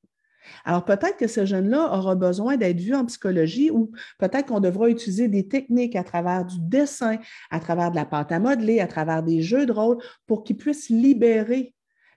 Alors 0.66 0.86
peut-être 0.86 1.18
que 1.18 1.28
ce 1.28 1.45
jeune-là 1.45 1.97
aura 1.97 2.16
besoin 2.16 2.57
d'être 2.57 2.80
vu 2.80 2.93
en 2.93 3.05
psychologie 3.05 3.72
ou 3.72 3.91
peut-être 4.20 4.47
qu'on 4.47 4.59
devra 4.59 4.89
utiliser 4.89 5.28
des 5.28 5.47
techniques 5.47 5.95
à 5.95 6.03
travers 6.03 6.45
du 6.45 6.57
dessin, 6.59 7.18
à 7.49 7.59
travers 7.59 7.91
de 7.91 7.95
la 7.95 8.05
pâte 8.05 8.32
à 8.32 8.39
modeler, 8.39 8.80
à 8.80 8.88
travers 8.88 9.24
des 9.24 9.41
jeux 9.41 9.66
de 9.66 9.72
rôle 9.72 9.97
pour 10.28 10.43
qu'il 10.43 10.57
puisse 10.57 10.89
libérer 10.89 11.73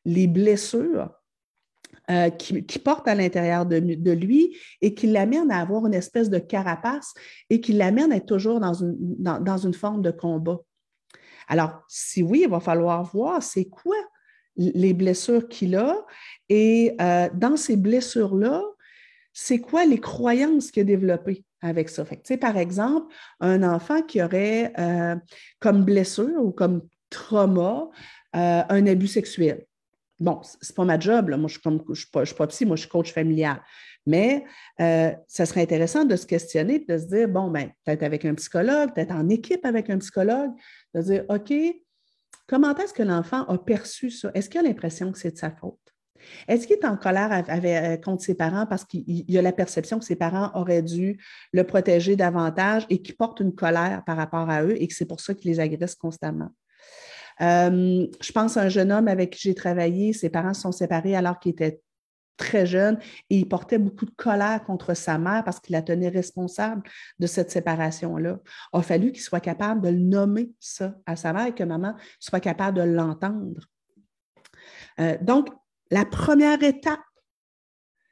les 0.06 0.26
blessures 0.28 1.10
euh, 2.08 2.30
qui, 2.30 2.78
portent 2.78 3.08
à 3.08 3.16
l'intérieur 3.16 3.66
de, 3.66 4.12
lui 4.12 4.56
et 4.80 4.94
qui 4.94 5.08
l'amènent 5.08 5.50
à 5.50 5.60
avoir 5.60 5.86
une 5.86 5.94
espèce 5.94 6.30
de 6.30 6.38
carapace 6.38 7.12
et 7.50 7.60
qui 7.60 7.72
l'amènent 7.72 8.12
à 8.12 8.16
être 8.16 8.26
toujours 8.26 8.60
dans 8.60 8.74
une, 8.74 9.74
forme 9.74 10.02
de 10.02 10.12
combat. 10.12 10.60
Alors, 11.48 11.82
si 11.88 12.22
oui, 12.22 12.42
il 12.44 12.48
va 12.48 12.60
falloir 12.60 13.02
voir 13.02 13.42
c'est 13.42 13.64
quoi 13.64 13.96
les 14.56 14.94
blessures 14.94 15.48
qu'il 15.48 15.74
a 15.74 15.96
et 16.48 16.94
euh, 17.00 17.28
dans 17.34 17.56
ces 17.56 17.76
blessures-là, 17.76 18.62
c'est 19.32 19.58
quoi 19.58 19.84
les 19.84 19.98
croyances 19.98 20.70
qu'il 20.70 20.82
a 20.82 20.84
développées 20.84 21.44
avec 21.60 21.88
ça? 21.88 22.04
Fait 22.04 22.36
par 22.36 22.56
exemple, 22.56 23.12
un 23.40 23.64
enfant 23.64 24.02
qui 24.02 24.22
aurait 24.22 24.72
euh, 24.78 25.16
comme 25.58 25.84
blessure 25.84 26.40
ou 26.40 26.52
comme 26.52 26.82
trauma 27.10 27.90
un 28.32 28.86
abus 28.86 29.08
sexuel. 29.08 29.66
Bon, 30.18 30.40
c'est 30.42 30.74
pas 30.74 30.84
ma 30.84 30.98
job, 30.98 31.28
moi 31.28 31.48
je 31.48 31.58
ne 31.68 31.94
suis, 31.94 32.34
pas, 32.34 32.46
psy, 32.46 32.64
moi 32.64 32.76
je 32.76 32.82
suis 32.82 32.88
coach 32.88 33.12
familial. 33.12 33.60
Mais 34.06 34.44
ça 34.78 35.46
serait 35.46 35.62
intéressant 35.62 36.04
de 36.04 36.16
se 36.16 36.26
questionner, 36.26 36.84
de 36.88 36.96
se 36.96 37.06
dire, 37.06 37.28
bon, 37.28 37.50
ben, 37.50 37.70
peut-être 37.84 38.02
avec 38.02 38.24
un 38.24 38.34
psychologue, 38.34 38.94
peut-être 38.94 39.12
en 39.12 39.28
équipe 39.28 39.64
avec 39.66 39.90
un 39.90 39.98
psychologue, 39.98 40.52
de 40.94 41.02
dire, 41.02 41.24
OK, 41.28 41.52
comment 42.46 42.74
est-ce 42.76 42.94
que 42.94 43.02
l'enfant 43.02 43.42
a 43.44 43.58
perçu 43.58 44.10
ça? 44.10 44.30
Est-ce 44.34 44.48
qu'il 44.48 44.60
a 44.60 44.62
l'impression 44.62 45.12
que 45.12 45.18
c'est 45.18 45.32
de 45.32 45.38
sa 45.38 45.50
faute? 45.50 45.78
Est-ce 46.48 46.66
qu'il 46.66 46.76
est 46.76 46.84
en 46.84 46.96
colère 46.96 47.44
euh, 47.48 47.96
contre 47.98 48.22
ses 48.22 48.34
parents 48.34 48.66
parce 48.66 48.84
qu'il 48.84 49.36
a 49.36 49.42
la 49.42 49.52
perception 49.52 49.98
que 49.98 50.04
ses 50.04 50.16
parents 50.16 50.50
auraient 50.54 50.82
dû 50.82 51.22
le 51.52 51.64
protéger 51.64 52.16
davantage 52.16 52.86
et 52.90 53.02
qu'il 53.02 53.16
porte 53.16 53.40
une 53.40 53.54
colère 53.54 54.02
par 54.04 54.16
rapport 54.16 54.48
à 54.48 54.64
eux 54.64 54.80
et 54.80 54.88
que 54.88 54.94
c'est 54.94 55.06
pour 55.06 55.20
ça 55.20 55.34
qu'il 55.34 55.50
les 55.50 55.60
agresse 55.60 55.94
constamment? 55.94 56.50
Euh, 57.40 58.06
je 58.20 58.32
pense 58.32 58.56
à 58.56 58.62
un 58.62 58.68
jeune 58.68 58.92
homme 58.92 59.08
avec 59.08 59.30
qui 59.32 59.40
j'ai 59.40 59.54
travaillé, 59.54 60.12
ses 60.12 60.30
parents 60.30 60.54
se 60.54 60.62
sont 60.62 60.72
séparés 60.72 61.16
alors 61.16 61.38
qu'il 61.38 61.52
était 61.52 61.80
très 62.36 62.66
jeune 62.66 62.98
et 63.30 63.38
il 63.38 63.48
portait 63.48 63.78
beaucoup 63.78 64.04
de 64.04 64.14
colère 64.16 64.62
contre 64.64 64.94
sa 64.94 65.18
mère 65.18 65.42
parce 65.44 65.58
qu'il 65.60 65.72
la 65.72 65.82
tenait 65.82 66.08
responsable 66.08 66.82
de 67.18 67.26
cette 67.26 67.50
séparation-là. 67.50 68.38
Il 68.74 68.78
a 68.78 68.82
fallu 68.82 69.12
qu'il 69.12 69.22
soit 69.22 69.40
capable 69.40 69.80
de 69.80 69.88
le 69.88 69.98
nommer 69.98 70.52
ça 70.60 70.94
à 71.06 71.16
sa 71.16 71.32
mère 71.32 71.46
et 71.46 71.54
que 71.54 71.64
maman 71.64 71.94
soit 72.20 72.40
capable 72.40 72.78
de 72.78 72.82
l'entendre. 72.82 73.66
Euh, 75.00 75.16
donc, 75.20 75.48
la 75.90 76.04
première 76.04 76.62
étape, 76.62 77.00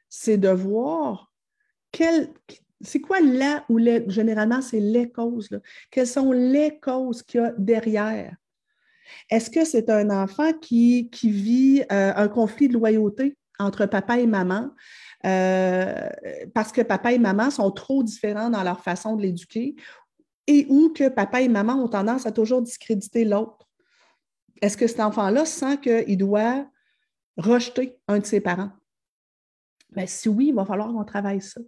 c'est 0.09 0.37
de 0.37 0.49
voir 0.49 1.31
c'est 2.81 3.01
quoi 3.01 3.21
là 3.21 3.65
ou 3.69 3.77
les, 3.77 4.03
généralement, 4.09 4.61
c'est 4.61 4.79
les 4.79 5.11
causes. 5.11 5.49
Quelles 5.91 6.07
sont 6.07 6.31
les 6.31 6.79
causes 6.79 7.23
qu'il 7.23 7.41
y 7.41 7.43
a 7.43 7.53
derrière? 7.57 8.35
Est-ce 9.29 9.49
que 9.49 9.65
c'est 9.65 9.89
un 9.89 10.09
enfant 10.09 10.53
qui, 10.53 11.09
vit 11.23 11.83
euh, 11.91 12.13
un 12.15 12.27
conflit 12.27 12.67
de 12.67 12.73
loyauté 12.73 13.37
entre 13.59 13.85
papa 13.85 14.19
et 14.19 14.27
maman? 14.27 14.71
Euh, 15.25 16.09
parce 16.53 16.71
que 16.71 16.81
papa 16.81 17.13
et 17.13 17.19
maman 17.19 17.49
sont 17.49 17.71
trop 17.71 18.03
différents 18.03 18.49
dans 18.49 18.63
leur 18.63 18.81
façon 18.81 19.15
de 19.15 19.23
l'éduquer 19.23 19.75
et 20.47 20.67
ou 20.69 20.89
que 20.89 21.09
papa 21.09 21.41
et 21.41 21.47
maman 21.47 21.73
ont 21.73 21.87
tendance 21.87 22.25
à 22.25 22.31
toujours 22.31 22.61
discréditer 22.61 23.25
l'autre. 23.25 23.67
Est-ce 24.61 24.77
que 24.77 24.87
cet 24.87 24.99
enfant-là 24.99 25.45
sent 25.45 25.79
qu'il 25.79 26.17
doit 26.17 26.67
rejeter 27.37 27.97
un 28.07 28.19
de 28.19 28.25
ses 28.25 28.39
parents? 28.39 28.71
Bien, 29.91 30.05
si 30.05 30.29
oui, 30.29 30.47
il 30.47 30.55
va 30.55 30.65
falloir 30.65 30.89
qu'on 30.89 31.03
travaille 31.03 31.41
ça. 31.41 31.61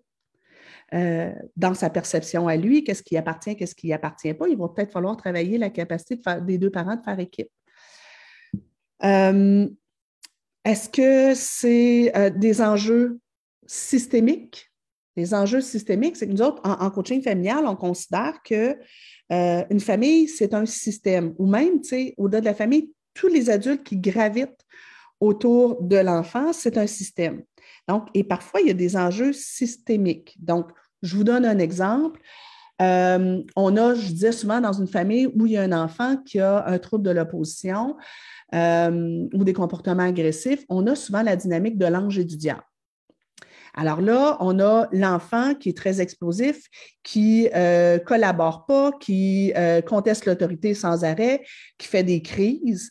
Euh, 0.93 1.33
dans 1.57 1.73
sa 1.73 1.89
perception 1.89 2.47
à 2.47 2.55
lui, 2.55 2.83
qu'est-ce 2.83 3.03
qui 3.03 3.17
appartient, 3.17 3.55
qu'est-ce 3.57 3.75
qui 3.75 3.91
appartient 3.91 4.33
pas. 4.33 4.47
Il 4.47 4.57
va 4.57 4.69
peut-être 4.69 4.93
falloir 4.93 5.17
travailler 5.17 5.57
la 5.57 5.69
capacité 5.69 6.21
des 6.41 6.57
deux 6.57 6.69
parents 6.69 6.95
de 6.95 7.03
faire 7.03 7.19
équipe. 7.19 7.49
Euh, 9.03 9.67
est-ce 10.63 10.89
que 10.89 11.33
c'est 11.35 12.15
euh, 12.15 12.29
des 12.29 12.61
enjeux 12.61 13.19
systémiques? 13.65 14.71
Les 15.17 15.33
enjeux 15.33 15.61
systémiques, 15.61 16.15
c'est 16.15 16.27
que 16.27 16.31
nous 16.31 16.41
autres, 16.41 16.61
en, 16.63 16.89
coaching 16.89 17.21
familial, 17.21 17.65
on 17.65 17.75
considère 17.75 18.41
que 18.43 18.77
une 19.29 19.79
famille, 19.81 20.27
c'est 20.29 20.53
un 20.53 20.65
système, 20.65 21.33
ou 21.37 21.47
même, 21.47 21.81
au-delà 22.17 22.39
de 22.39 22.45
la 22.45 22.53
famille, 22.53 22.91
tous 23.13 23.27
les 23.27 23.49
adultes 23.49 23.83
qui 23.83 23.97
gravitent 23.97 24.63
autour 25.19 25.81
de 25.81 25.97
l'enfant, 25.97 26.53
c'est 26.53 26.77
un 26.77 26.87
système. 26.87 27.41
Donc, 27.87 28.07
et 28.13 28.23
parfois, 28.23 28.61
il 28.61 28.67
y 28.67 28.71
a 28.71 28.73
des 28.73 28.97
enjeux 28.97 29.33
systémiques. 29.33 30.35
Donc, 30.39 30.69
je 31.01 31.15
vous 31.15 31.23
donne 31.23 31.45
un 31.45 31.59
exemple. 31.59 32.19
Euh, 32.81 33.41
on 33.55 33.77
a, 33.77 33.95
je 33.95 34.07
disais 34.07 34.31
souvent, 34.31 34.61
dans 34.61 34.73
une 34.73 34.87
famille 34.87 35.27
où 35.27 35.45
il 35.45 35.53
y 35.53 35.57
a 35.57 35.63
un 35.63 35.71
enfant 35.71 36.17
qui 36.17 36.39
a 36.39 36.65
un 36.67 36.77
trouble 36.79 37.03
de 37.03 37.11
l'opposition 37.11 37.95
euh, 38.53 39.27
ou 39.33 39.43
des 39.43 39.53
comportements 39.53 40.03
agressifs, 40.03 40.63
on 40.69 40.85
a 40.87 40.95
souvent 40.95 41.23
la 41.23 41.35
dynamique 41.35 41.77
de 41.77 41.85
l'ange 41.85 42.19
et 42.19 42.25
du 42.25 42.37
diable. 42.37 42.63
Alors 43.73 44.01
là, 44.01 44.37
on 44.39 44.59
a 44.59 44.87
l'enfant 44.91 45.53
qui 45.53 45.69
est 45.69 45.77
très 45.77 46.01
explosif, 46.01 46.63
qui 47.03 47.43
ne 47.43 47.49
euh, 47.55 47.99
collabore 47.99 48.65
pas, 48.65 48.91
qui 48.99 49.53
conteste 49.87 50.25
l'autorité 50.25 50.73
sans 50.73 51.03
arrêt, 51.03 51.43
qui 51.77 51.87
fait 51.87 52.03
des 52.03 52.23
crises. 52.23 52.89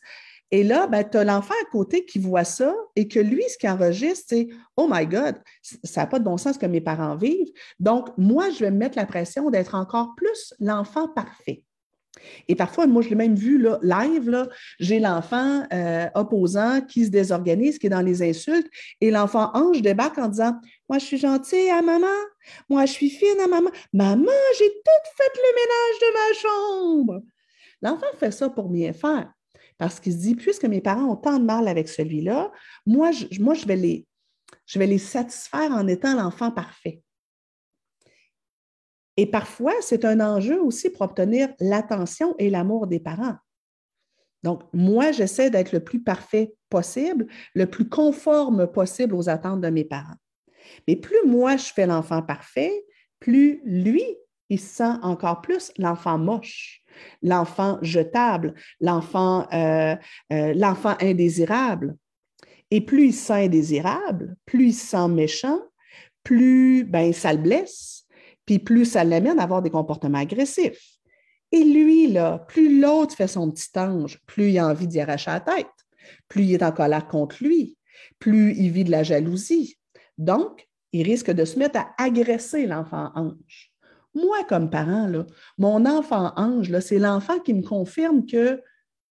Et 0.50 0.62
là, 0.62 0.86
ben, 0.86 1.04
tu 1.08 1.16
as 1.18 1.24
l'enfant 1.24 1.54
à 1.62 1.70
côté 1.70 2.04
qui 2.04 2.18
voit 2.18 2.44
ça 2.44 2.74
et 2.94 3.08
que 3.08 3.18
lui, 3.18 3.42
ce 3.48 3.58
qu'il 3.58 3.68
enregistre, 3.68 4.26
c'est 4.28 4.48
Oh 4.76 4.88
my 4.90 5.06
God, 5.06 5.36
ça 5.82 6.02
n'a 6.02 6.06
pas 6.06 6.18
de 6.18 6.24
bon 6.24 6.36
sens 6.36 6.56
que 6.56 6.66
mes 6.66 6.80
parents 6.80 7.16
vivent. 7.16 7.52
Donc, 7.80 8.08
moi, 8.16 8.50
je 8.50 8.60
vais 8.60 8.70
me 8.70 8.78
mettre 8.78 8.96
la 8.96 9.06
pression 9.06 9.50
d'être 9.50 9.74
encore 9.74 10.14
plus 10.16 10.54
l'enfant 10.60 11.08
parfait. 11.08 11.64
Et 12.48 12.54
parfois, 12.54 12.86
moi, 12.86 13.02
je 13.02 13.10
l'ai 13.10 13.14
même 13.14 13.34
vu 13.34 13.62
live, 13.82 14.48
j'ai 14.78 15.00
l'enfant 15.00 15.64
euh, 15.72 16.06
opposant 16.14 16.80
qui 16.80 17.04
se 17.04 17.10
désorganise, 17.10 17.78
qui 17.78 17.88
est 17.88 17.90
dans 17.90 18.00
les 18.00 18.22
insultes, 18.22 18.68
et 19.00 19.10
l'enfant 19.10 19.50
ange 19.52 19.82
débarque 19.82 20.16
en 20.16 20.28
disant 20.28 20.54
Moi, 20.88 20.98
je 20.98 21.04
suis 21.04 21.18
gentil 21.18 21.68
à 21.68 21.82
maman, 21.82 22.06
moi, 22.70 22.86
je 22.86 22.92
suis 22.92 23.10
fine 23.10 23.38
à 23.44 23.48
maman, 23.48 23.70
maman, 23.92 24.32
j'ai 24.58 24.68
tout 24.68 25.10
fait 25.16 25.32
le 25.36 25.50
ménage 25.60 26.00
de 26.00 26.12
ma 26.14 26.38
chambre. 26.40 27.22
L'enfant 27.82 28.16
fait 28.18 28.30
ça 28.30 28.48
pour 28.48 28.70
bien 28.70 28.94
faire 28.94 29.30
parce 29.78 30.00
qu'il 30.00 30.12
se 30.12 30.18
dit, 30.18 30.34
puisque 30.34 30.64
mes 30.64 30.80
parents 30.80 31.10
ont 31.10 31.16
tant 31.16 31.38
de 31.38 31.44
mal 31.44 31.68
avec 31.68 31.88
celui-là, 31.88 32.50
moi, 32.86 33.10
je, 33.12 33.66
vais 33.66 33.76
les, 33.76 34.06
je 34.66 34.78
vais 34.78 34.86
les 34.86 34.98
satisfaire 34.98 35.70
en 35.70 35.86
étant 35.86 36.14
l'enfant 36.14 36.50
parfait. 36.50 37.02
Et 39.18 39.26
parfois, 39.26 39.72
c'est 39.80 40.04
un 40.04 40.20
enjeu 40.20 40.60
aussi 40.60 40.90
pour 40.90 41.02
obtenir 41.02 41.48
l'attention 41.60 42.34
et 42.38 42.50
l'amour 42.50 42.86
des 42.86 43.00
parents. 43.00 43.36
Donc, 44.42 44.62
moi, 44.72 45.12
j'essaie 45.12 45.50
d'être 45.50 45.72
le 45.72 45.82
plus 45.82 46.02
parfait 46.02 46.54
possible, 46.68 47.26
le 47.54 47.66
plus 47.66 47.88
conforme 47.88 48.66
possible 48.66 49.14
aux 49.14 49.28
attentes 49.28 49.60
de 49.60 49.70
mes 49.70 49.84
parents. 49.84 50.16
Mais 50.86 50.96
plus 50.96 51.26
moi, 51.26 51.56
je 51.56 51.72
fais 51.72 51.86
l'enfant 51.86 52.22
parfait, 52.22 52.84
plus 53.18 53.60
lui, 53.64 54.04
il 54.48 54.60
sent 54.60 54.94
encore 55.02 55.40
plus 55.40 55.72
l'enfant 55.78 56.18
moche 56.18 56.82
l'enfant 57.22 57.78
jetable, 57.82 58.54
l'enfant 58.80 59.46
euh, 59.52 59.96
euh, 60.32 60.54
l'enfant 60.54 60.94
indésirable. 61.00 61.96
Et 62.70 62.80
plus 62.80 63.06
il 63.06 63.12
se 63.12 63.26
sent 63.26 63.44
indésirable, 63.44 64.36
plus 64.44 64.68
il 64.68 64.74
se 64.74 64.86
sent 64.86 65.08
méchant, 65.08 65.60
plus 66.24 66.84
ben, 66.84 67.12
ça 67.12 67.32
le 67.32 67.38
blesse, 67.38 68.04
puis 68.44 68.58
plus 68.58 68.84
ça 68.84 69.04
l'amène 69.04 69.38
à 69.38 69.44
avoir 69.44 69.62
des 69.62 69.70
comportements 69.70 70.18
agressifs. 70.18 70.96
Et 71.52 71.62
lui, 71.62 72.08
là, 72.08 72.40
plus 72.48 72.80
l'autre 72.80 73.14
fait 73.14 73.28
son 73.28 73.50
petit 73.50 73.70
ange, 73.78 74.20
plus 74.26 74.50
il 74.50 74.58
a 74.58 74.66
envie 74.66 74.88
d'y 74.88 75.00
arracher 75.00 75.30
la 75.30 75.40
tête, 75.40 75.66
plus 76.28 76.42
il 76.42 76.54
est 76.54 76.62
en 76.62 76.72
colère 76.72 77.06
contre 77.06 77.42
lui. 77.42 77.76
plus 78.18 78.54
il 78.56 78.70
vit 78.70 78.84
de 78.84 78.90
la 78.90 79.02
jalousie. 79.02 79.76
Donc, 80.18 80.66
il 80.92 81.02
risque 81.02 81.30
de 81.30 81.44
se 81.44 81.58
mettre 81.58 81.78
à 81.78 81.94
agresser 81.98 82.66
l'enfant 82.66 83.10
ange. 83.14 83.72
Moi, 84.16 84.44
comme 84.48 84.70
parent, 84.70 85.12
mon 85.58 85.84
enfant 85.84 86.32
ange, 86.36 86.76
c'est 86.80 86.98
l'enfant 86.98 87.38
qui 87.38 87.52
me 87.52 87.62
confirme 87.62 88.24
que 88.24 88.62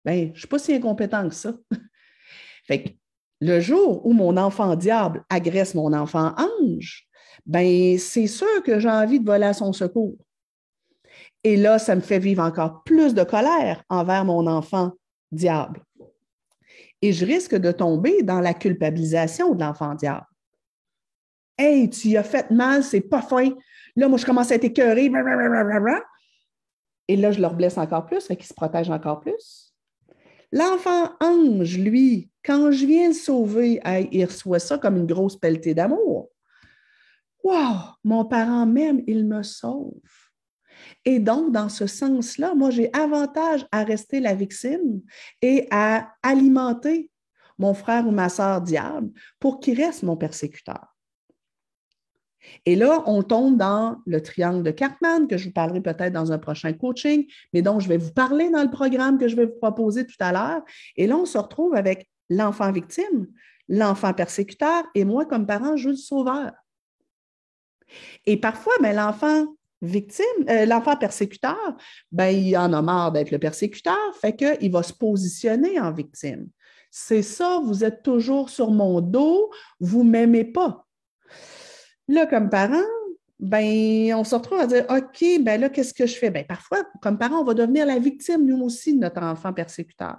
ben, 0.05 0.27
je 0.27 0.31
ne 0.31 0.37
suis 0.37 0.47
pas 0.47 0.59
si 0.59 0.73
incompétent 0.73 1.27
que 1.27 1.35
ça. 1.35 1.53
le 3.41 3.59
jour 3.59 4.05
où 4.05 4.13
mon 4.13 4.37
enfant 4.37 4.77
diable 4.77 5.25
agresse 5.29 5.75
mon 5.75 5.91
enfant 5.91 6.33
ange, 6.37 7.05
ben, 7.45 7.97
c'est 7.97 8.27
sûr 8.27 8.63
que 8.63 8.79
j'ai 8.79 8.89
envie 8.89 9.19
de 9.19 9.25
voler 9.25 9.47
à 9.47 9.53
son 9.53 9.73
secours. 9.73 10.15
Et 11.43 11.57
là, 11.57 11.79
ça 11.79 11.95
me 11.95 12.01
fait 12.01 12.19
vivre 12.19 12.41
encore 12.41 12.83
plus 12.85 13.13
de 13.13 13.25
colère 13.25 13.83
envers 13.89 14.23
mon 14.23 14.47
enfant 14.47 14.93
diable. 15.33 15.83
Et 17.01 17.11
je 17.11 17.25
risque 17.25 17.55
de 17.55 17.73
tomber 17.73 18.23
dans 18.23 18.39
la 18.39 18.53
culpabilisation 18.53 19.53
de 19.53 19.61
l'enfant 19.61 19.95
diable. 19.95 20.25
Hey, 21.57 21.89
tu 21.89 22.07
y 22.07 22.17
as 22.17 22.23
fait 22.23 22.49
mal, 22.51 22.85
c'est 22.85 23.01
pas 23.01 23.21
fin. 23.21 23.49
Là, 23.95 24.07
moi, 24.07 24.17
je 24.17 24.25
commence 24.25 24.51
à 24.51 24.55
être 24.55 24.63
écœurée. 24.63 25.11
Et 27.07 27.15
là, 27.15 27.31
je 27.31 27.41
leur 27.41 27.53
blesse 27.53 27.77
encore 27.77 28.05
plus, 28.05 28.25
fait 28.25 28.35
qu'ils 28.35 28.47
se 28.47 28.53
protègent 28.53 28.89
encore 28.89 29.19
plus. 29.19 29.73
L'enfant 30.51 31.09
ange, 31.19 31.77
lui, 31.77 32.29
quand 32.45 32.71
je 32.71 32.85
viens 32.85 33.07
le 33.07 33.13
sauver, 33.13 33.81
il 34.11 34.25
reçoit 34.25 34.59
ça 34.59 34.77
comme 34.77 34.97
une 34.97 35.07
grosse 35.07 35.35
pelletée 35.37 35.73
d'amour. 35.73 36.29
Wow, 37.43 37.75
mon 38.03 38.23
parent 38.23 38.65
même, 38.65 39.01
il 39.07 39.27
me 39.27 39.43
sauve. 39.43 39.99
Et 41.05 41.19
donc, 41.19 41.51
dans 41.51 41.69
ce 41.69 41.87
sens-là, 41.87 42.55
moi, 42.55 42.69
j'ai 42.69 42.89
avantage 42.93 43.65
à 43.71 43.83
rester 43.83 44.19
la 44.19 44.33
victime 44.33 45.01
et 45.41 45.67
à 45.71 46.13
alimenter 46.21 47.09
mon 47.57 47.73
frère 47.73 48.07
ou 48.07 48.11
ma 48.11 48.29
sœur 48.29 48.61
diable 48.61 49.11
pour 49.39 49.59
qu'il 49.59 49.81
reste 49.81 50.03
mon 50.03 50.17
persécuteur. 50.17 50.92
Et 52.65 52.75
là, 52.75 53.03
on 53.05 53.23
tombe 53.23 53.57
dans 53.57 53.97
le 54.05 54.21
triangle 54.21 54.63
de 54.63 54.71
Cartman, 54.71 55.27
que 55.27 55.37
je 55.37 55.45
vous 55.45 55.53
parlerai 55.53 55.81
peut-être 55.81 56.13
dans 56.13 56.31
un 56.31 56.37
prochain 56.37 56.73
coaching, 56.73 57.25
mais 57.53 57.61
dont 57.61 57.79
je 57.79 57.87
vais 57.87 57.97
vous 57.97 58.11
parler 58.11 58.49
dans 58.49 58.63
le 58.63 58.71
programme 58.71 59.17
que 59.17 59.27
je 59.27 59.35
vais 59.35 59.45
vous 59.45 59.59
proposer 59.59 60.05
tout 60.05 60.15
à 60.19 60.31
l'heure. 60.31 60.61
Et 60.97 61.07
là, 61.07 61.17
on 61.17 61.25
se 61.25 61.37
retrouve 61.37 61.75
avec 61.75 62.09
l'enfant 62.29 62.71
victime, 62.71 63.27
l'enfant 63.69 64.13
persécuteur, 64.13 64.83
et 64.95 65.05
moi, 65.05 65.25
comme 65.25 65.45
parent, 65.45 65.75
je 65.75 65.81
suis 65.81 65.89
le 65.89 65.95
sauveur. 65.95 66.51
Et 68.25 68.37
parfois, 68.37 68.73
ben, 68.81 68.95
l'enfant 68.95 69.45
victime, 69.81 70.25
euh, 70.49 70.65
l'enfant 70.65 70.95
persécuteur, 70.95 71.77
ben, 72.11 72.29
il 72.29 72.57
en 72.57 72.73
a 72.73 72.81
marre 72.81 73.11
d'être 73.11 73.31
le 73.31 73.39
persécuteur, 73.39 73.97
fait 74.19 74.35
qu'il 74.35 74.71
va 74.71 74.83
se 74.83 74.93
positionner 74.93 75.79
en 75.79 75.91
victime. 75.91 76.47
C'est 76.89 77.23
ça, 77.23 77.59
vous 77.63 77.83
êtes 77.83 78.03
toujours 78.03 78.49
sur 78.49 78.71
mon 78.71 79.01
dos, 79.01 79.51
vous 79.79 80.03
ne 80.03 80.11
m'aimez 80.11 80.45
pas. 80.45 80.85
Là, 82.07 82.25
comme 82.25 82.49
parent, 82.49 82.83
ben, 83.39 84.13
on 84.15 84.23
se 84.23 84.35
retrouve 84.35 84.59
à 84.59 84.67
dire 84.67 84.85
OK, 84.89 85.23
ben 85.41 85.59
là, 85.59 85.69
qu'est-ce 85.69 85.93
que 85.93 86.05
je 86.05 86.15
fais? 86.15 86.29
Ben, 86.29 86.45
parfois, 86.45 86.83
comme 87.01 87.17
parent, 87.17 87.41
on 87.41 87.43
va 87.43 87.53
devenir 87.53 87.85
la 87.85 87.99
victime, 87.99 88.45
nous 88.45 88.61
aussi, 88.63 88.93
de 88.93 88.99
notre 88.99 89.21
enfant 89.21 89.53
persécuteur. 89.53 90.17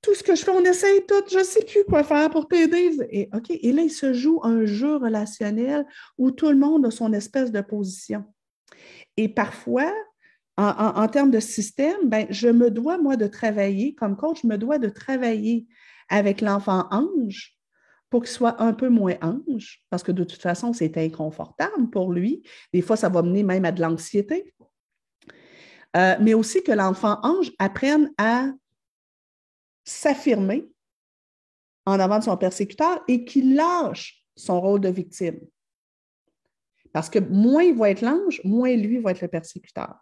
Tout 0.00 0.14
ce 0.14 0.22
que 0.22 0.36
je 0.36 0.44
fais, 0.44 0.52
on 0.52 0.64
essaye 0.64 1.04
tout, 1.06 1.24
je 1.30 1.38
ne 1.38 1.44
sais 1.44 1.64
plus 1.64 1.84
quoi 1.84 2.04
faire 2.04 2.30
pour 2.30 2.46
t'aider. 2.46 2.96
Et, 3.10 3.28
et 3.50 3.72
là, 3.72 3.82
il 3.82 3.90
se 3.90 4.12
joue 4.12 4.40
un 4.44 4.64
jeu 4.64 4.96
relationnel 4.96 5.84
où 6.16 6.30
tout 6.30 6.50
le 6.50 6.56
monde 6.56 6.86
a 6.86 6.90
son 6.90 7.12
espèce 7.12 7.50
de 7.50 7.60
position. 7.60 8.24
Et 9.16 9.28
parfois, 9.28 9.92
en, 10.56 10.68
en 10.68 11.08
termes 11.08 11.32
de 11.32 11.40
système, 11.40 12.08
ben, 12.08 12.26
je 12.30 12.48
me 12.48 12.70
dois, 12.70 12.98
moi, 12.98 13.16
de 13.16 13.26
travailler, 13.26 13.94
comme 13.94 14.16
coach, 14.16 14.40
je 14.42 14.46
me 14.46 14.56
dois 14.56 14.78
de 14.78 14.88
travailler 14.88 15.66
avec 16.08 16.40
l'enfant 16.40 16.86
ange 16.90 17.57
pour 18.10 18.22
qu'il 18.22 18.30
soit 18.30 18.60
un 18.62 18.72
peu 18.72 18.88
moins 18.88 19.16
ange, 19.20 19.84
parce 19.90 20.02
que 20.02 20.12
de 20.12 20.24
toute 20.24 20.40
façon, 20.40 20.72
c'est 20.72 20.96
inconfortable 20.96 21.90
pour 21.90 22.12
lui. 22.12 22.42
Des 22.72 22.80
fois, 22.80 22.96
ça 22.96 23.08
va 23.08 23.22
mener 23.22 23.42
même 23.42 23.64
à 23.64 23.72
de 23.72 23.80
l'anxiété. 23.80 24.54
Euh, 25.96 26.16
mais 26.20 26.34
aussi 26.34 26.62
que 26.62 26.72
l'enfant 26.72 27.18
ange 27.22 27.52
apprenne 27.58 28.12
à 28.18 28.50
s'affirmer 29.84 30.68
en 31.86 31.98
avant 31.98 32.18
de 32.18 32.24
son 32.24 32.36
persécuteur 32.36 33.02
et 33.08 33.24
qu'il 33.24 33.54
lâche 33.54 34.22
son 34.36 34.60
rôle 34.60 34.80
de 34.80 34.90
victime. 34.90 35.40
Parce 36.92 37.08
que 37.08 37.18
moins 37.18 37.62
il 37.62 37.76
va 37.76 37.90
être 37.90 38.02
l'ange, 38.02 38.40
moins 38.44 38.74
lui 38.74 38.98
va 38.98 39.12
être 39.12 39.22
le 39.22 39.28
persécuteur. 39.28 39.94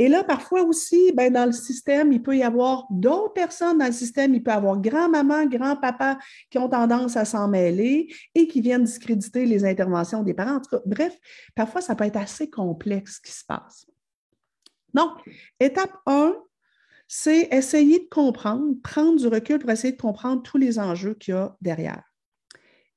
Et 0.00 0.08
là, 0.08 0.22
parfois 0.22 0.62
aussi, 0.62 1.12
ben, 1.12 1.32
dans 1.32 1.46
le 1.46 1.52
système, 1.52 2.12
il 2.12 2.22
peut 2.22 2.36
y 2.36 2.44
avoir 2.44 2.86
d'autres 2.88 3.32
personnes 3.32 3.78
dans 3.78 3.86
le 3.86 3.92
système. 3.92 4.32
Il 4.32 4.42
peut 4.42 4.52
y 4.52 4.54
avoir 4.54 4.80
grand-maman, 4.80 5.46
grand-papa 5.46 6.18
qui 6.50 6.58
ont 6.58 6.68
tendance 6.68 7.16
à 7.16 7.24
s'en 7.24 7.48
mêler 7.48 8.12
et 8.34 8.46
qui 8.46 8.60
viennent 8.60 8.84
discréditer 8.84 9.44
les 9.44 9.64
interventions 9.64 10.22
des 10.22 10.34
parents. 10.34 10.56
En 10.56 10.60
tout 10.60 10.70
cas, 10.70 10.82
bref, 10.86 11.18
parfois, 11.56 11.80
ça 11.80 11.96
peut 11.96 12.04
être 12.04 12.16
assez 12.16 12.48
complexe 12.48 13.16
ce 13.16 13.20
qui 13.22 13.36
se 13.36 13.44
passe. 13.44 13.86
Donc, 14.94 15.10
étape 15.58 15.92
1, 16.06 16.34
c'est 17.08 17.48
essayer 17.50 17.98
de 17.98 18.08
comprendre, 18.08 18.74
prendre 18.82 19.18
du 19.18 19.26
recul 19.26 19.58
pour 19.58 19.70
essayer 19.70 19.92
de 19.92 20.00
comprendre 20.00 20.42
tous 20.42 20.58
les 20.58 20.78
enjeux 20.78 21.14
qu'il 21.14 21.34
y 21.34 21.36
a 21.36 21.56
derrière. 21.60 22.04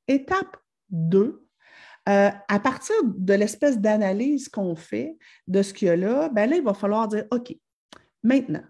Étape 0.07 0.57
2, 0.89 1.40
euh, 2.09 2.29
à 2.47 2.59
partir 2.59 2.95
de 3.03 3.33
l'espèce 3.33 3.79
d'analyse 3.79 4.49
qu'on 4.49 4.75
fait 4.75 5.17
de 5.47 5.61
ce 5.61 5.73
qu'il 5.73 5.87
y 5.87 5.91
a 5.91 5.95
là, 5.95 6.29
ben 6.29 6.49
là, 6.49 6.55
il 6.55 6.63
va 6.63 6.73
falloir 6.73 7.07
dire, 7.07 7.25
OK, 7.31 7.55
maintenant, 8.23 8.63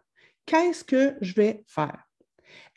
qu'est-ce 0.46 0.84
que 0.84 1.16
je 1.22 1.34
vais 1.34 1.64
faire? 1.68 2.04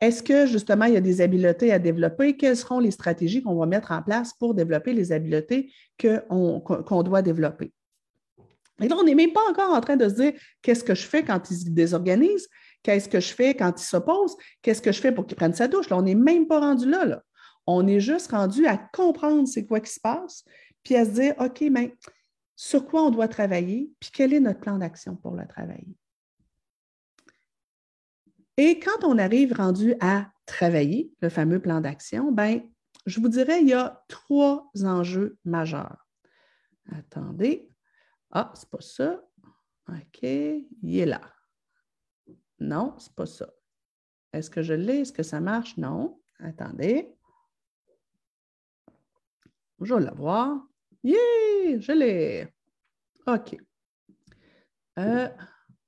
Est-ce 0.00 0.22
que 0.22 0.46
justement, 0.46 0.84
il 0.84 0.94
y 0.94 0.96
a 0.96 1.00
des 1.00 1.20
habiletés 1.20 1.72
à 1.72 1.78
développer? 1.78 2.36
Quelles 2.36 2.56
seront 2.56 2.78
les 2.78 2.92
stratégies 2.92 3.42
qu'on 3.42 3.56
va 3.56 3.66
mettre 3.66 3.90
en 3.90 4.02
place 4.02 4.32
pour 4.34 4.54
développer 4.54 4.92
les 4.92 5.10
habiletés 5.12 5.72
qu'on 5.98 7.02
doit 7.02 7.22
développer? 7.22 7.72
Et 8.80 8.88
là, 8.88 8.96
on 8.98 9.04
n'est 9.04 9.14
même 9.14 9.32
pas 9.32 9.48
encore 9.48 9.72
en 9.72 9.80
train 9.80 9.96
de 9.96 10.08
se 10.08 10.14
dire 10.14 10.32
qu'est-ce 10.62 10.84
que 10.84 10.94
je 10.94 11.06
fais 11.06 11.24
quand 11.24 11.50
il 11.50 11.56
se 11.56 11.70
désorganise, 11.70 12.48
qu'est-ce 12.82 13.08
que 13.08 13.20
je 13.20 13.32
fais 13.32 13.54
quand 13.54 13.80
il 13.80 13.84
s'oppose, 13.84 14.36
qu'est-ce 14.62 14.82
que 14.82 14.92
je 14.92 15.00
fais 15.00 15.12
pour 15.12 15.26
qu'il 15.26 15.36
prenne 15.36 15.54
sa 15.54 15.68
douche? 15.68 15.88
Là, 15.90 15.96
on 15.96 16.02
n'est 16.02 16.16
même 16.16 16.46
pas 16.46 16.60
rendu 16.60 16.88
là. 16.88 17.04
là. 17.04 17.22
On 17.66 17.86
est 17.86 18.00
juste 18.00 18.30
rendu 18.30 18.66
à 18.66 18.76
comprendre 18.76 19.48
c'est 19.48 19.66
quoi 19.66 19.80
qui 19.80 19.92
se 19.92 20.00
passe, 20.00 20.44
puis 20.82 20.96
à 20.96 21.04
se 21.04 21.10
dire, 21.10 21.34
OK, 21.38 21.62
mais 21.70 21.96
sur 22.56 22.86
quoi 22.86 23.04
on 23.04 23.10
doit 23.10 23.28
travailler, 23.28 23.90
puis 23.98 24.10
quel 24.12 24.32
est 24.32 24.40
notre 24.40 24.60
plan 24.60 24.78
d'action 24.78 25.16
pour 25.16 25.34
le 25.34 25.46
travailler? 25.46 25.96
Et 28.56 28.78
quand 28.78 29.02
on 29.02 29.18
arrive 29.18 29.52
rendu 29.52 29.94
à 30.00 30.30
travailler 30.46 31.12
le 31.20 31.28
fameux 31.28 31.60
plan 31.60 31.80
d'action, 31.80 32.30
ben, 32.30 32.62
je 33.06 33.20
vous 33.20 33.28
dirais, 33.28 33.60
il 33.60 33.68
y 33.68 33.72
a 33.72 34.04
trois 34.08 34.70
enjeux 34.84 35.38
majeurs. 35.44 36.06
Attendez. 36.92 37.70
Ah, 38.30 38.52
c'est 38.54 38.68
pas 38.68 38.80
ça. 38.80 39.22
OK, 39.88 40.22
il 40.22 40.98
est 40.98 41.06
là. 41.06 41.20
Non, 42.58 42.94
c'est 42.98 43.14
pas 43.14 43.26
ça. 43.26 43.52
Est-ce 44.32 44.50
que 44.50 44.62
je 44.62 44.74
l'ai? 44.74 45.00
Est-ce 45.00 45.12
que 45.12 45.22
ça 45.22 45.40
marche? 45.40 45.76
Non. 45.76 46.20
Attendez. 46.38 47.14
Je 49.84 49.94
vais 49.94 50.00
l'avoir. 50.00 50.56
Yeah! 51.02 51.78
Je 51.78 51.92
l'ai. 51.92 52.48
OK. 53.26 53.56
Il 54.96 55.02
euh, 55.02 55.28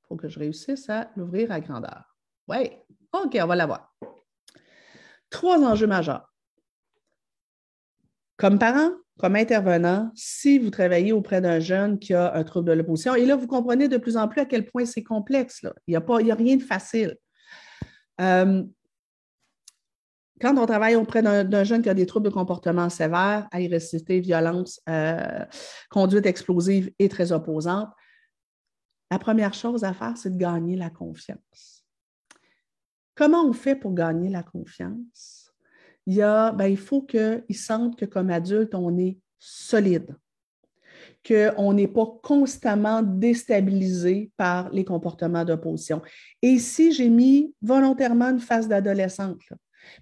faut 0.09 0.17
que 0.17 0.29
je 0.29 0.39
réussisse 0.39 0.89
à 0.91 1.11
l'ouvrir 1.17 1.51
à 1.53 1.61
grandeur. 1.61 2.17
Oui. 2.49 2.71
OK, 3.13 3.39
on 3.41 3.47
va 3.47 3.57
l'avoir. 3.57 3.95
Trois 5.31 5.59
enjeux 5.59 5.87
majeurs. 5.87 6.33
Comme 8.37 8.59
parent, 8.59 8.91
comme 9.19 9.37
intervenant, 9.37 10.11
si 10.15 10.59
vous 10.59 10.71
travaillez 10.71 11.13
auprès 11.13 11.41
d'un 11.41 11.61
jeune 11.61 11.99
qui 11.99 12.13
a 12.13 12.35
un 12.35 12.45
trouble 12.45 12.69
de 12.69 12.75
l'opposition, 12.75 13.15
et 13.15 13.25
là, 13.25 13.37
vous 13.37 13.47
comprenez 13.47 13.89
de 13.89 13.97
plus 13.97 14.17
en 14.17 14.29
plus 14.29 14.41
à 14.41 14.45
quel 14.45 14.67
point 14.67 14.85
c'est 14.85 15.03
complexe. 15.03 15.65
Il 15.87 15.93
n'y 15.93 15.97
a, 15.97 16.01
a, 16.01 16.35
rien 16.35 16.57
de 16.57 16.63
facile. 16.63 17.17
Euh, 18.21 18.63
quand 20.41 20.57
on 20.59 20.67
travaille 20.67 20.97
auprès 20.97 21.23
d'un 21.23 21.65
jeune 21.65 21.83
qui 21.83 21.89
a 21.89 21.95
des 21.95 22.07
troubles 22.07 22.27
de 22.27 22.33
comportement 22.35 22.89
sévères, 22.91 23.49
agressivité, 23.51 24.21
violence, 24.21 24.81
euh, 24.89 25.45
conduite 25.91 26.27
explosive 26.27 26.93
et 26.99 27.09
très 27.09 27.33
opposante, 27.33 27.89
la 29.11 29.19
première 29.19 29.55
chose 29.55 29.85
à 29.85 29.95
faire, 29.95 30.17
c'est 30.17 30.37
de 30.37 30.39
gagner 30.39 30.77
la 30.77 30.91
confiance. 30.91 31.85
Comment 33.15 33.45
on 33.45 33.53
fait 33.53 33.77
pour 33.77 33.95
gagner 33.95 34.29
la 34.29 34.43
confiance? 34.43 35.53
Il, 36.07 36.15
y 36.15 36.23
a, 36.23 36.53
ben, 36.53 36.67
il 36.67 36.77
faut 36.77 37.03
qu'ils 37.03 37.43
sentent 37.51 37.97
que 37.99 38.05
comme 38.05 38.31
adulte, 38.31 38.75
on 38.75 38.99
est 38.99 39.19
solide, 39.39 40.17
qu'on 41.27 41.73
n'est 41.73 41.89
pas 41.89 42.07
constamment 42.23 43.03
déstabilisé 43.03 44.31
par 44.37 44.71
les 44.71 44.85
comportements 44.85 45.45
d'opposition. 45.45 46.03
Et 46.43 46.49
ici, 46.49 46.93
j'ai 46.93 47.09
mis 47.09 47.55
volontairement 47.63 48.29
une 48.29 48.41
phase 48.41 48.69
d'adolescente. 48.69 49.41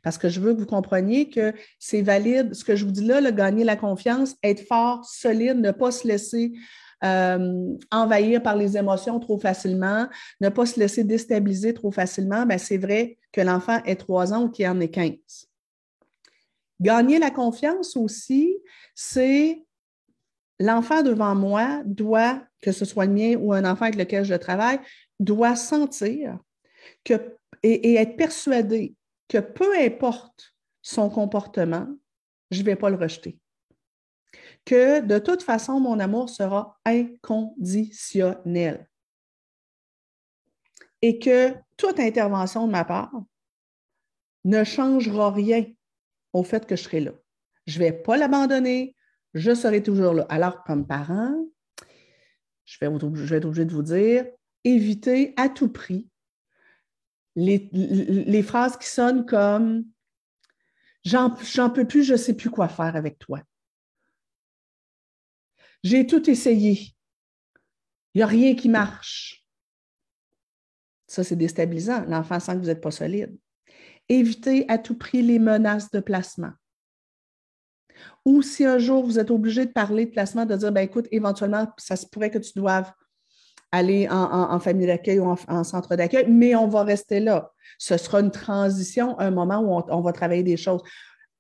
Parce 0.03 0.19
que 0.19 0.29
je 0.29 0.41
veux 0.41 0.55
que 0.55 0.61
vous 0.61 0.67
compreniez 0.67 1.29
que 1.29 1.53
c'est 1.79 2.03
valide. 2.03 2.55
Ce 2.55 2.65
que 2.65 2.77
je 2.77 2.85
vous 2.85 2.93
dis 2.93 3.05
là, 3.05 3.21
le 3.21 3.31
gagner 3.31 3.65
la 3.65 3.77
confiance, 3.77 4.37
être 4.43 4.67
fort, 4.67 5.05
solide, 5.05 5.59
ne 5.59 5.71
pas 5.71 5.91
se 5.91 6.07
laisser 6.07 6.53
euh, 7.05 7.77
envahir 7.91 8.43
par 8.43 8.57
les 8.57 8.79
émotions 8.79 9.21
trop 9.21 9.39
facilement, 9.39 10.09
ne 10.41 10.49
pas 10.49 10.65
se 10.65 10.81
laisser 10.81 11.05
déstabiliser 11.05 11.75
trop 11.75 11.91
facilement, 11.91 12.47
ben 12.47 12.59
c'est 12.59 12.79
vrai 12.79 13.19
que 13.31 13.43
l'enfant 13.43 13.83
ait 13.85 13.97
trois 13.97 14.33
ans 14.33 14.45
ou 14.45 14.49
qu'il 14.49 14.67
en 14.67 14.81
ait 14.81 14.89
15. 14.89 15.13
Gagner 16.81 17.19
la 17.19 17.31
confiance 17.31 17.97
aussi, 17.97 18.57
c'est 18.95 19.63
l'enfant 20.59 21.03
devant 21.03 21.35
moi 21.35 21.83
doit, 21.85 22.43
que 22.63 22.73
ce 22.73 22.87
soit 22.87 23.05
le 23.05 23.13
mien 23.13 23.37
ou 23.37 23.53
un 23.53 23.71
enfant 23.71 23.85
avec 23.85 23.97
lequel 23.97 24.25
je 24.25 24.35
travaille, 24.35 24.81
doit 25.21 25.57
sentir 25.57 26.39
que, 27.05 27.37
et 27.63 27.97
être 27.97 28.17
persuadé 28.17 28.95
que 29.29 29.39
peu 29.39 29.77
importe 29.79 30.55
son 30.83 31.11
comportement, 31.11 31.89
je 32.51 32.61
ne 32.61 32.67
vais 32.67 32.77
pas 32.77 32.91
le 32.91 32.97
rejeter 32.97 33.39
que 34.65 35.01
de 35.01 35.19
toute 35.19 35.43
façon, 35.43 35.81
mon 35.81 36.01
amour 36.01 36.31
sera 36.31 36.81
inconditionnel. 36.85 38.89
Et 41.03 41.19
que 41.19 41.55
toute 41.77 42.01
intervention 42.01 42.67
de 42.67 42.73
ma 42.73 42.85
part 42.85 43.13
ne 44.45 44.65
changera 44.65 45.31
rien 45.31 45.67
au 46.33 46.43
fait 46.43 46.67
que 46.67 46.77
je 46.77 46.83
serai 46.83 47.01
là. 47.01 47.13
Je 47.67 47.79
ne 47.79 47.85
vais 47.85 47.93
pas 47.93 48.17
l'abandonner, 48.17 48.97
je 49.35 49.55
serai 49.55 49.83
toujours 49.83 50.15
là. 50.15 50.27
Alors, 50.29 50.65
comme 50.65 50.87
parent, 50.87 51.35
je 52.65 52.79
vais, 52.81 52.87
être 52.87 53.05
obligé 53.05 53.41
de 53.41 53.73
vous 53.73 53.83
dire, 53.83 54.27
évitez 54.65 55.35
à 55.37 55.51
tout 55.51 55.71
prix 55.71 56.09
les, 57.37 58.43
phrases 58.43 58.77
qui 58.77 58.87
sonnent 58.87 59.27
comme 59.27 59.85
J'en 61.05 61.71
peux 61.71 61.87
plus, 61.87 62.03
je 62.03 62.13
ne 62.13 62.19
sais 62.19 62.35
plus 62.35 62.49
quoi 62.49 62.69
faire 62.69 62.97
avec 62.97 63.19
toi. 63.19 63.43
J'ai 65.83 66.07
tout 66.07 66.31
essayé. 66.31 66.95
Il 68.15 68.19
n'y 68.19 68.23
a 68.23 68.27
rien 68.27 68.55
qui 68.55 68.71
marche. 68.71 69.47
Ça, 71.07 71.23
c'est 71.23 71.37
déstabilisant. 71.37 72.05
L'enfant 72.07 72.41
sent 72.41 72.55
que 72.55 72.59
vous 72.61 72.67
n'êtes 72.67 72.81
pas 72.81 72.91
solide. 72.91 73.37
Évitez 74.09 74.65
à 74.69 74.79
tout 74.79 74.97
prix 74.97 75.23
les 75.23 75.39
menaces 75.39 75.91
de 75.91 76.01
placement. 76.01 76.53
Ou 78.25 78.41
si 78.41 78.65
un 78.65 78.79
jour 78.79 79.05
vous 79.05 79.19
êtes 79.19 79.31
obligé 79.31 79.67
de 79.67 79.73
parler 79.73 80.07
de 80.07 80.11
placement, 80.11 80.47
de 80.47 80.57
dire, 80.57 80.73
ben, 80.73 80.81
écoute, 80.81 81.07
éventuellement, 81.11 81.71
ça 81.77 81.97
se 81.97 82.07
pourrait 82.07 82.31
que 82.31 82.39
tu 82.39 82.53
doives 82.57 82.93
aller 83.77 84.09
en, 84.11 84.59
famille 84.61 84.87
d'accueil 84.87 85.19
ou 85.19 85.35
en, 85.49 85.65
centre 85.65 85.97
d'accueil, 85.97 86.27
mais 86.29 86.55
on 86.55 86.69
va 86.69 86.83
rester 86.83 87.21
là. 87.21 87.51
Ce 87.79 87.97
sera 87.97 88.21
une 88.21 88.31
transition, 88.31 89.19
un 89.19 89.31
moment 89.31 89.61
où 89.61 89.83
on 89.89 90.01
va 90.01 90.13
travailler 90.13 90.43
des 90.43 90.57
choses 90.57 90.83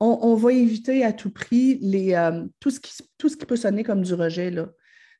on, 0.00 0.34
va 0.34 0.52
éviter 0.52 1.04
à 1.04 1.12
tout 1.12 1.30
prix 1.30 1.80
euh, 2.14 2.44
tout, 2.60 2.70
ce 2.70 2.80
qui, 2.80 3.46
peut 3.46 3.56
sonner 3.56 3.84
comme 3.84 4.02
du 4.02 4.14
rejet, 4.14 4.50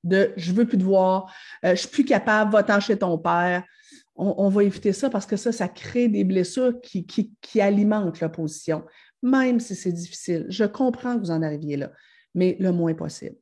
de 0.05 0.33
je 0.37 0.53
veux 0.53 0.67
plus 0.67 0.79
te 0.79 0.83
voir, 0.83 1.33
euh, 1.65 1.69
je 1.69 1.71
ne 1.71 1.77
suis 1.77 1.89
plus 1.89 2.05
capable, 2.05 2.53
va-t'en 2.53 2.81
chez 2.81 2.99
ton 2.99 3.19
père. 3.19 3.65
On, 4.17 4.49
va 4.49 4.63
éviter 4.63 4.93
ça 4.93 5.11
parce 5.11 5.27
que 5.27 5.37
ça, 5.37 5.51
ça 5.51 5.67
crée 5.67 6.07
des 6.07 6.23
blessures 6.23 6.81
qui, 6.81 7.05
qui, 7.05 7.61
alimentent 7.61 8.21
l'opposition, 8.21 8.85
même 9.25 9.59
si 9.59 9.75
c'est 9.75 9.91
difficile. 9.91 10.47
Je 10.49 10.65
comprends 10.65 11.17
que 11.17 11.21
vous 11.21 11.31
en 11.33 11.43
arriviez 11.43 11.77
là, 11.77 11.91
mais 12.33 12.57
le 12.61 12.71
moins 12.71 12.95
possible. 12.95 13.35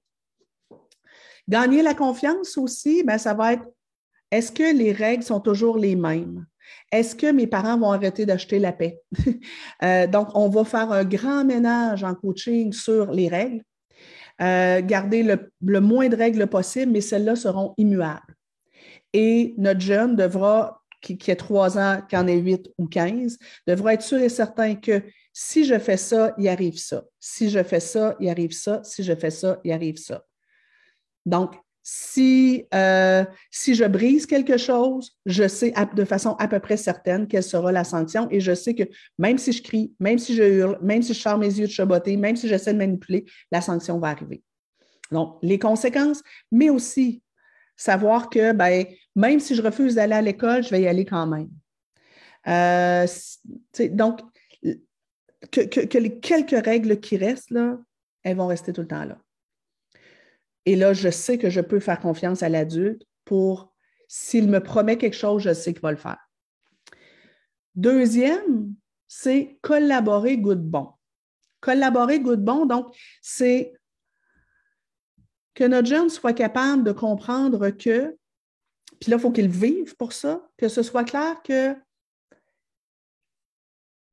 Gagner 1.49 1.82
la 1.82 1.95
confiance 1.95 2.57
aussi, 2.57 3.03
ben, 3.03 3.18
ça 3.18 3.34
va 3.34 3.55
être 3.55 3.64
est-ce 4.32 4.51
que 4.51 4.74
les 4.74 4.93
règles 4.93 5.22
sont 5.22 5.40
toujours 5.40 5.76
les 5.76 5.95
mêmes? 5.95 6.47
Est-ce 6.90 7.14
que 7.14 7.30
mes 7.30 7.47
parents 7.47 7.78
vont 7.78 7.93
arrêter 7.93 8.26
d'acheter 8.26 8.59
la 8.59 8.72
paix? 8.72 9.01
Euh, 9.82 10.07
donc, 10.07 10.28
on 10.36 10.49
va 10.49 10.64
faire 10.64 10.93
un 10.93 11.05
grand 11.05 11.45
ménage 11.45 12.05
en 12.05 12.14
coaching 12.14 12.72
sur 12.72 13.11
les 13.11 13.26
règles, 13.26 13.64
euh, 14.40 14.80
garder 14.80 15.24
le, 15.24 15.80
moins 15.80 16.09
de 16.09 16.14
règles 16.14 16.47
possible, 16.47 16.93
mais 16.93 17.01
celles-là 17.01 17.34
seront 17.34 17.74
immuables. 17.78 18.36
Et 19.12 19.55
notre 19.59 19.80
jeune 19.80 20.14
devra, 20.14 20.80
qui, 21.01 21.30
a 21.32 21.36
trois 21.36 21.78
ans, 21.78 22.01
qui 22.09 22.16
en 22.16 22.28
ait 22.28 22.36
huit 22.36 22.70
ou 22.78 22.86
quinze, 22.86 23.38
devra 23.66 23.95
être 23.95 24.03
sûr 24.03 24.18
et 24.18 24.28
certain 24.28 24.76
que 24.76 25.03
si 25.32 25.64
je 25.64 25.76
fais 25.80 25.97
ça, 25.97 26.32
il 26.38 26.49
arrive 26.49 26.78
ça. 26.78 27.03
Si 27.18 27.51
je 27.51 27.62
fais 27.64 27.80
ça, 27.80 28.14
il 28.20 28.28
arrive 28.28 28.53
ça. 28.53 28.82
Si 28.84 29.03
je 29.03 29.16
fais 29.16 29.30
ça, 29.30 29.59
il 29.64 29.72
arrive 29.72 29.97
ça. 29.97 30.24
Donc, 31.27 31.55
si, 31.83 32.64
euh, 32.75 33.25
si 33.51 33.75
je 33.75 33.85
brise 33.85 34.27
quelque 34.27 34.57
chose, 34.57 35.18
je 35.27 35.49
sais 35.49 35.75
de 35.95 36.05
façon 36.05 36.37
à 36.39 36.47
peu 36.47 36.61
près 36.61 36.77
certaine 36.77 37.27
quelle 37.27 37.43
sera 37.43 37.73
la 37.73 37.83
sanction 37.83 38.29
et 38.31 38.41
je 38.41 38.55
sais 38.55 38.75
que 38.75 38.85
même 39.18 39.37
si 39.37 39.53
je 39.53 39.62
crie, 39.62 39.93
même 39.99 40.18
si 40.18 40.35
je 40.35 40.45
hurle, 40.45 40.79
même 40.81 41.03
si 41.03 41.12
je 41.12 41.18
sors 41.18 41.39
mes 41.39 41.59
yeux 41.59 41.66
de 41.66 41.73
chaboter, 41.73 42.16
même 42.16 42.37
si 42.37 42.49
j'essaie 42.49 42.73
de 42.73 42.79
manipuler, 42.79 43.25
la 43.51 43.61
sanction 43.61 43.99
va 43.99 44.09
arriver. 44.09 44.43
Donc, 45.11 45.39
les 45.43 45.59
conséquences, 45.59 46.23
mais 46.53 46.70
aussi 46.70 47.23
savoir 47.77 48.31
que 48.31 48.53
ben, 48.53 48.87
même 49.16 49.41
si 49.41 49.55
je 49.55 49.62
refuse 49.62 49.97
d'aller 49.97 50.14
à 50.14 50.23
l'école, 50.23 50.62
je 50.62 50.70
vais 50.70 50.83
y 50.83 50.87
aller 50.87 51.05
quand 51.05 51.27
même. 51.27 51.51
Euh, 52.47 53.07
donc, 53.91 54.20
que, 55.51 55.61
que, 55.62 55.99
les 55.99 56.20
quelques 56.20 56.64
règles 56.64 57.01
qui 57.01 57.16
restent, 57.16 57.51
là, 57.51 57.79
elles 58.23 58.37
vont 58.37 58.47
rester 58.47 58.73
tout 58.73 58.83
le 58.83 58.87
temps 58.87 59.05
là. 59.05 59.18
Et 60.66 60.76
là, 60.76 60.92
je 60.92 61.10
sais 61.10 61.38
que 61.38 61.50
je 61.50 61.60
peux 61.60 61.80
faire 61.80 62.00
confiance 62.00 62.42
à 62.42 62.48
l'adulte 62.48 63.02
pour, 63.24 63.72
s'il 64.08 64.48
me 64.48 64.60
promet 64.62 64.98
quelque 64.98 65.16
chose, 65.16 65.42
je 65.42 65.52
sais 65.52 65.72
qu'il 65.72 65.82
va 65.82 65.90
le 65.90 65.96
faire. 65.96 66.18
Deuxième, 67.74 68.74
c'est 69.08 69.58
collaborer 69.62 70.38
good 70.38 70.62
bon. 70.62 70.92
Collaborer 71.60 72.20
good 72.20 72.44
bon, 72.44 72.66
donc, 72.66 72.94
c'est 73.20 73.72
que 75.54 75.64
notre 75.64 75.88
jeune 75.88 76.08
soit 76.08 76.32
capable 76.32 76.84
de 76.84 76.92
comprendre 76.92 77.70
que, 77.70 78.16
puis 79.00 79.10
là, 79.10 79.16
il 79.16 79.20
faut 79.20 79.32
qu'il 79.32 79.48
vive 79.48 79.96
pour 79.96 80.12
ça, 80.12 80.48
que 80.56 80.68
ce 80.68 80.82
soit 80.82 81.04
clair 81.04 81.42
que 81.42 81.74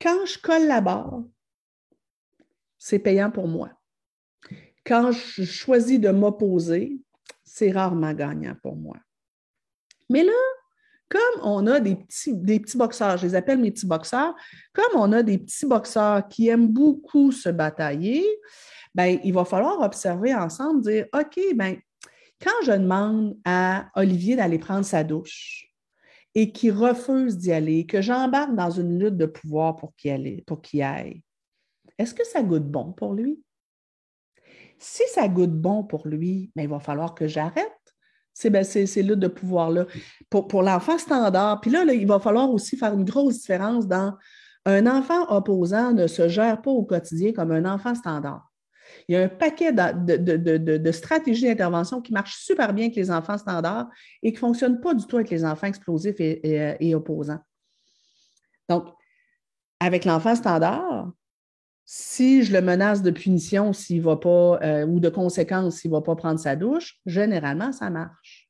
quand 0.02 0.26
je 0.26 0.40
collabore, 0.40 1.24
c'est 2.78 3.00
payant 3.00 3.30
pour 3.30 3.48
moi 3.48 3.79
quand 4.90 5.12
je 5.12 5.44
choisis 5.44 6.00
de 6.00 6.10
m'opposer, 6.10 6.98
c'est 7.44 7.72
rarement 7.72 8.12
gagnant 8.14 8.56
pour 8.64 8.76
moi. 8.76 8.98
Mais 10.10 10.24
là, 10.24 10.32
comme 11.10 11.44
on 11.44 11.68
a 11.68 11.80
des 11.80 11.96
petits, 11.96 12.78
boxeurs, 12.78 13.18
je 13.18 13.28
les 13.28 13.36
appelle 13.36 13.60
mes 13.60 13.70
petits 13.70 13.86
boxeurs, 13.86 14.34
comme 14.74 15.00
on 15.00 15.12
a 15.12 15.22
des 15.22 15.38
petits 15.38 15.68
boxeurs 15.68 16.28
qui 16.28 16.48
aiment 16.48 16.70
beaucoup 16.70 17.32
se 17.32 17.50
batailler, 17.50 18.26
ben, 18.96 19.20
il 19.24 19.32
va 19.32 19.46
falloir 19.46 19.80
observer 19.82 20.34
ensemble, 20.34 20.82
dire 20.82 21.06
OK, 21.14 21.40
ben, 21.56 21.78
quand 22.42 22.66
je 22.66 22.72
demande 22.72 23.38
à 23.46 23.90
Olivier 23.96 24.38
d'aller 24.38 24.58
prendre 24.58 24.86
sa 24.86 25.04
douche 25.04 25.68
et 26.34 26.52
qu'il 26.52 26.72
refuse 26.72 27.38
d'y 27.38 27.52
aller, 27.52 27.86
que 27.86 28.02
j'embarque 28.02 28.56
dans 28.56 28.72
une 28.72 28.98
lutte 28.98 29.18
de 29.18 29.28
pouvoir 29.28 29.76
pour 29.76 29.94
qu'il 29.96 30.82
aille, 30.82 31.22
est-ce 32.00 32.16
que 32.16 32.26
ça 32.26 32.42
goûte 32.42 32.66
bon 32.66 32.92
pour 32.92 33.14
lui? 33.14 33.40
Si 34.80 35.04
ça 35.14 35.28
goûte 35.28 35.52
bon 35.52 35.84
pour 35.84 36.08
lui, 36.08 36.52
mais 36.56 36.64
ben, 36.64 36.70
il 36.70 36.70
va 36.70 36.80
falloir 36.80 37.14
que 37.14 37.28
j'arrête 37.28 37.74
c'est 38.40 38.50
ben, 38.50 38.64
luttes 38.64 39.20
de 39.20 39.28
pouvoir-là. 39.28 39.86
Pour, 40.30 40.48
pour 40.48 40.64
l'enfant 40.64 40.98
standard, 40.98 41.60
puis 41.60 41.72
là, 41.72 41.84
il 41.84 42.08
va 42.08 42.20
falloir 42.22 42.50
aussi 42.50 42.78
faire 42.78 42.94
une 42.94 43.04
grosse 43.04 43.42
différence 43.42 43.86
dans 43.86 44.18
un 44.66 44.88
enfant 44.88 45.30
opposant 45.30 45.92
ne 45.92 46.08
se 46.08 46.30
gère 46.30 46.62
pas 46.62 46.72
au 46.72 46.84
quotidien 46.84 47.34
comme 47.34 47.52
un 47.52 47.66
enfant 47.66 47.96
standard. 47.96 48.50
Il 49.08 49.14
y 49.14 49.18
a 49.18 49.24
un 49.24 49.28
paquet 49.28 49.74
de, 49.74 50.92
stratégies 50.92 51.48
d'intervention 51.48 52.02
qui 52.02 52.14
marchent 52.14 52.38
super 52.38 52.74
bien 52.74 52.86
avec 52.86 52.96
les 52.96 53.12
enfants 53.12 53.38
standards 53.38 53.90
et 54.24 54.32
qui 54.32 54.36
ne 54.36 54.40
fonctionnent 54.40 54.80
pas 54.80 54.94
du 54.94 55.06
tout 55.06 55.18
avec 55.18 55.30
les 55.30 55.44
enfants 55.44 55.68
explosifs 55.68 56.16
et 56.20 56.96
opposants. 56.96 57.40
Donc, 58.70 58.86
avec 59.80 60.06
l'enfant 60.06 60.36
standard, 60.36 61.12
si 61.92 62.44
je 62.44 62.54
le 62.54 62.62
menace 62.62 63.02
de 63.02 63.10
punition 63.10 63.74
s'il 63.74 64.04
va 64.04 64.16
pas, 64.16 64.60
euh, 64.62 64.86
ou 64.86 65.00
de 65.00 65.10
conséquences 65.10 65.78
s'il 65.78 65.90
ne 65.90 65.96
va 65.96 66.04
pas 66.04 66.16
prendre 66.16 66.40
sa 66.40 66.56
douche, 66.56 67.00
généralement, 67.08 67.72
ça 67.72 67.90
marche. 67.90 68.48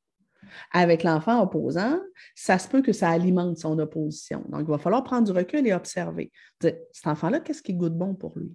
Avec 0.74 1.04
l'enfant 1.04 1.42
opposant, 1.42 2.02
ça 2.36 2.60
se 2.60 2.68
peut 2.68 2.82
que 2.82 2.92
ça 2.92 3.08
alimente 3.08 3.58
son 3.58 3.80
opposition. 3.80 4.44
Donc, 4.50 4.64
il 4.64 4.70
va 4.70 4.78
falloir 4.78 5.06
prendre 5.06 5.26
du 5.26 5.32
recul 5.32 5.66
et 5.66 5.72
observer. 5.72 6.34
cet 6.60 6.84
enfant-là, 7.06 7.40
qu'est-ce 7.40 7.62
qui 7.62 7.74
goûte 7.74 7.98
bon 7.98 8.14
pour 8.14 8.38
lui? 8.38 8.54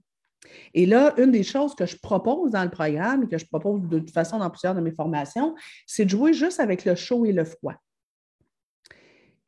Et 0.75 0.85
là, 0.85 1.15
une 1.17 1.31
des 1.31 1.45
choses 1.45 1.75
que 1.75 1.87
je 1.87 1.97
propose 1.97 2.51
dans 2.51 2.65
le 2.65 2.71
programme 2.71 3.23
et 3.23 3.29
que 3.29 3.39
je 3.39 3.47
propose 3.47 3.81
de 3.89 4.01
toute 4.01 4.11
façon 4.11 4.39
dans 4.39 4.51
plusieurs 4.51 4.75
de 4.75 4.83
mes 4.83 4.93
formations, 4.93 5.55
c'est 5.87 6.05
de 6.05 6.11
jouer 6.11 6.35
juste 6.35 6.61
avec 6.61 6.85
le 6.85 6.95
chaud 6.95 7.25
et 7.25 7.33
le 7.33 7.47
froid. 7.47 7.77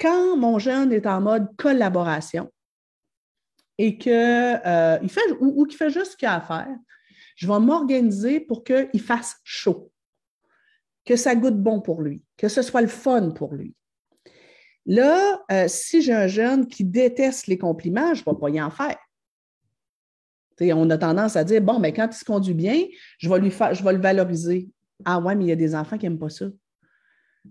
Quand 0.01 0.39
mon 0.39 0.59
jeune 0.59 0.95
est 0.95 1.07
en 1.07 1.20
mode 1.20 1.55
collaboration, 1.59 2.51
et 3.79 3.99
qu'il 3.99 4.12
euh, 4.12 5.09
fait 5.09 5.33
ou, 5.41 5.64
qu'il 5.66 5.77
fait 5.77 5.91
juste 5.91 6.12
ce 6.12 6.16
qu'il 6.16 6.29
a 6.29 6.37
à 6.37 6.41
faire, 6.41 6.74
je 7.37 7.47
vais 7.47 7.59
m'organiser 7.59 8.41
pour 8.41 8.64
qu'il 8.64 9.01
fasse 9.01 9.37
chaud, 9.45 9.93
que 11.05 11.16
ça 11.16 11.35
goûte 11.35 11.61
bon 11.61 11.81
pour 11.81 12.03
lui, 12.03 12.22
que 12.37 12.49
ce 12.49 12.62
soit 12.62 12.81
le 12.81 12.89
fun 12.89 13.31
pour 13.31 13.55
lui. 13.55 13.74
Là, 14.87 15.43
euh, 15.51 15.66
si 15.68 16.01
j'ai 16.01 16.14
un 16.14 16.29
jeune 16.29 16.66
qui 16.68 16.85
déteste 16.85 17.49
les 17.49 17.59
compliments, 17.59 18.14
je 18.14 18.22
ne 18.27 18.33
vais 18.33 18.39
pas 18.41 18.51
y 18.51 18.61
en 18.61 18.70
faire. 18.70 18.97
on 20.61 20.91
a 20.91 20.99
tendance 20.99 21.37
à 21.37 21.45
dire 21.45 21.61
bon, 21.61 21.81
mais 21.81 21.93
quand 21.93 22.09
il 22.11 22.16
se 22.16 22.24
conduit 22.24 22.55
bien, 22.55 22.85
je 23.18 23.29
vais 23.29 23.41
lui 23.41 23.51
je 23.51 23.83
vais 23.83 23.93
le 23.93 24.01
valoriser. 24.01 24.70
Ah 25.05 25.18
ouais, 25.18 25.35
mais 25.35 25.45
il 25.45 25.49
y 25.49 25.53
a 25.53 25.57
des 25.57 25.74
enfants 25.74 25.99
qui 25.99 26.07
n'aiment 26.07 26.18
pas 26.18 26.31
ça. 26.31 26.47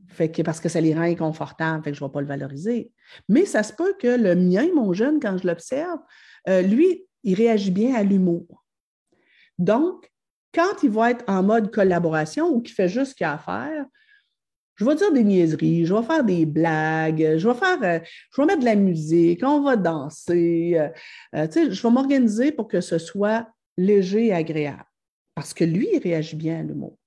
Fait 0.07 0.31
que 0.31 0.41
parce 0.41 0.59
que 0.59 0.69
ça 0.69 0.81
les 0.81 0.93
rend 0.93 1.01
inconfortables, 1.01 1.83
fait 1.83 1.91
que 1.91 1.97
je 1.97 2.03
ne 2.03 2.09
vais 2.09 2.13
pas 2.13 2.21
le 2.21 2.27
valoriser. 2.27 2.91
Mais 3.29 3.45
ça 3.45 3.63
se 3.63 3.73
peut 3.73 3.95
que 3.99 4.07
le 4.07 4.35
mien, 4.35 4.67
mon 4.73 4.93
jeune, 4.93 5.19
quand 5.19 5.37
je 5.37 5.47
l'observe, 5.47 5.99
euh, 6.47 6.61
lui, 6.61 7.05
il 7.23 7.35
réagit 7.35 7.71
bien 7.71 7.95
à 7.95 8.03
l'humour. 8.03 8.63
Donc, 9.57 10.11
quand 10.53 10.83
il 10.83 10.89
va 10.89 11.11
être 11.11 11.23
en 11.27 11.43
mode 11.43 11.71
collaboration 11.71 12.49
ou 12.49 12.61
qu'il 12.61 12.73
fait 12.73 12.87
juste 12.87 13.11
ce 13.11 13.15
qu'il 13.15 13.25
a 13.25 13.33
à 13.33 13.37
faire, 13.37 13.85
je 14.75 14.85
vais 14.85 14.95
dire 14.95 15.11
des 15.11 15.23
niaiseries, 15.23 15.85
je 15.85 15.93
vais 15.93 16.03
faire 16.03 16.23
des 16.23 16.45
blagues, 16.45 17.37
je 17.37 17.47
vais 17.47 17.53
faire, 17.53 17.83
euh, 17.83 17.99
je 18.31 18.41
vais 18.41 18.45
mettre 18.45 18.59
de 18.59 18.65
la 18.65 18.75
musique, 18.75 19.41
on 19.43 19.61
va 19.61 19.75
danser. 19.75 20.77
Euh, 21.33 21.47
je 21.53 21.81
vais 21.81 21.89
m'organiser 21.89 22.51
pour 22.51 22.67
que 22.67 22.81
ce 22.81 22.97
soit 22.97 23.47
léger 23.77 24.27
et 24.27 24.33
agréable. 24.33 24.85
Parce 25.33 25.53
que 25.53 25.63
lui, 25.63 25.87
il 25.93 25.99
réagit 25.99 26.35
bien 26.35 26.59
à 26.59 26.63
l'humour. 26.63 26.97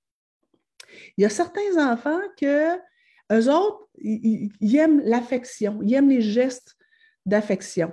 Il 1.17 1.23
y 1.23 1.25
a 1.25 1.31
certains 1.31 1.93
enfants 1.93 2.21
que 2.41 2.77
eux 3.33 3.51
autres, 3.51 3.89
ils 3.99 4.77
aiment 4.77 5.01
l'affection, 5.05 5.81
ils 5.83 5.95
aiment 5.95 6.09
les 6.09 6.23
gestes 6.23 6.77
d'affection. 7.27 7.93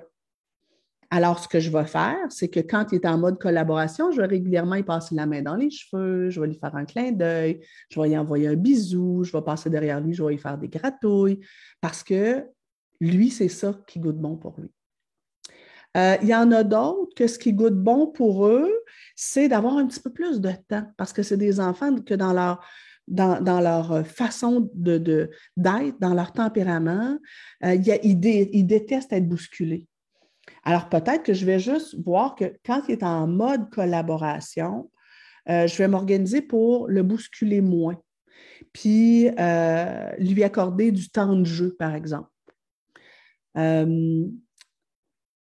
Alors, 1.12 1.40
ce 1.40 1.48
que 1.48 1.60
je 1.60 1.70
vais 1.70 1.86
faire, 1.86 2.26
c'est 2.30 2.50
que 2.50 2.60
quand 2.60 2.88
il 2.92 2.96
est 2.96 3.06
en 3.06 3.18
mode 3.18 3.40
collaboration, 3.40 4.12
je 4.12 4.22
vais 4.22 4.28
régulièrement 4.28 4.76
y 4.76 4.84
passer 4.84 5.16
la 5.16 5.26
main 5.26 5.42
dans 5.42 5.56
les 5.56 5.70
cheveux, 5.70 6.30
je 6.30 6.42
vais 6.42 6.48
lui 6.48 6.56
faire 6.56 6.76
un 6.76 6.86
clin 6.86 7.12
d'œil, 7.12 7.62
je 7.90 8.02
vais 8.02 8.10
lui 8.10 8.18
envoyer 8.18 8.48
un 8.48 8.56
bisou, 8.56 9.24
je 9.24 9.32
vais 9.32 9.42
passer 9.42 9.70
derrière 9.70 10.02
lui, 10.02 10.14
je 10.14 10.24
vais 10.24 10.32
lui 10.32 10.38
faire 10.38 10.58
des 10.58 10.68
gratouilles, 10.68 11.40
parce 11.80 12.04
que 12.04 12.44
lui, 13.00 13.30
c'est 13.30 13.50
ça 13.50 13.80
qui 13.88 14.00
goûte 14.00 14.18
bon 14.18 14.36
pour 14.36 14.60
lui. 14.60 14.70
Euh, 15.96 16.18
il 16.22 16.28
y 16.28 16.36
en 16.36 16.52
a 16.52 16.64
d'autres 16.64 17.14
que 17.16 17.28
ce 17.28 17.40
qui 17.40 17.54
goûte 17.54 17.76
bon 17.76 18.08
pour 18.08 18.48
eux, 18.48 18.74
c'est 19.16 19.48
d'avoir 19.48 19.78
un 19.78 19.88
petit 19.88 20.02
peu 20.02 20.12
plus 20.12 20.42
de 20.42 20.52
temps, 20.68 20.92
parce 20.98 21.14
que 21.14 21.24
c'est 21.24 21.38
des 21.38 21.60
enfants 21.60 21.96
que 22.02 22.16
dans 22.16 22.34
leur, 22.34 22.66
dans, 23.08 23.60
leur 23.62 24.06
façon 24.06 24.70
d'être, 24.74 25.04
de, 25.04 25.30
dans 25.56 26.14
leur 26.14 26.32
tempérament, 26.32 27.18
euh, 27.64 27.76
ils 27.76 28.66
détestent 28.66 29.14
être 29.14 29.28
bousculés. 29.28 29.86
Alors 30.64 30.90
peut-être 30.90 31.24
que 31.24 31.34
je 31.34 31.46
vais 31.46 31.60
juste 31.60 31.96
voir 32.04 32.36
que 32.36 32.54
quand 32.66 32.82
il 32.88 32.94
est 32.94 33.04
en 33.04 33.28
mode 33.28 33.70
collaboration, 33.70 34.90
euh, 35.50 35.68
je 35.68 35.78
vais 35.78 35.88
m'organiser 35.88 36.42
pour 36.42 36.88
le 36.88 37.04
bousculer 37.04 37.62
moins, 37.62 38.02
puis 38.74 39.30
euh, 39.40 40.12
lui 40.18 40.44
accorder 40.44 40.92
du 40.92 41.10
temps 41.10 41.36
de 41.36 41.46
jeu, 41.46 41.76
par 41.78 41.94
exemple. 41.94 42.30
Euh, 43.58 44.26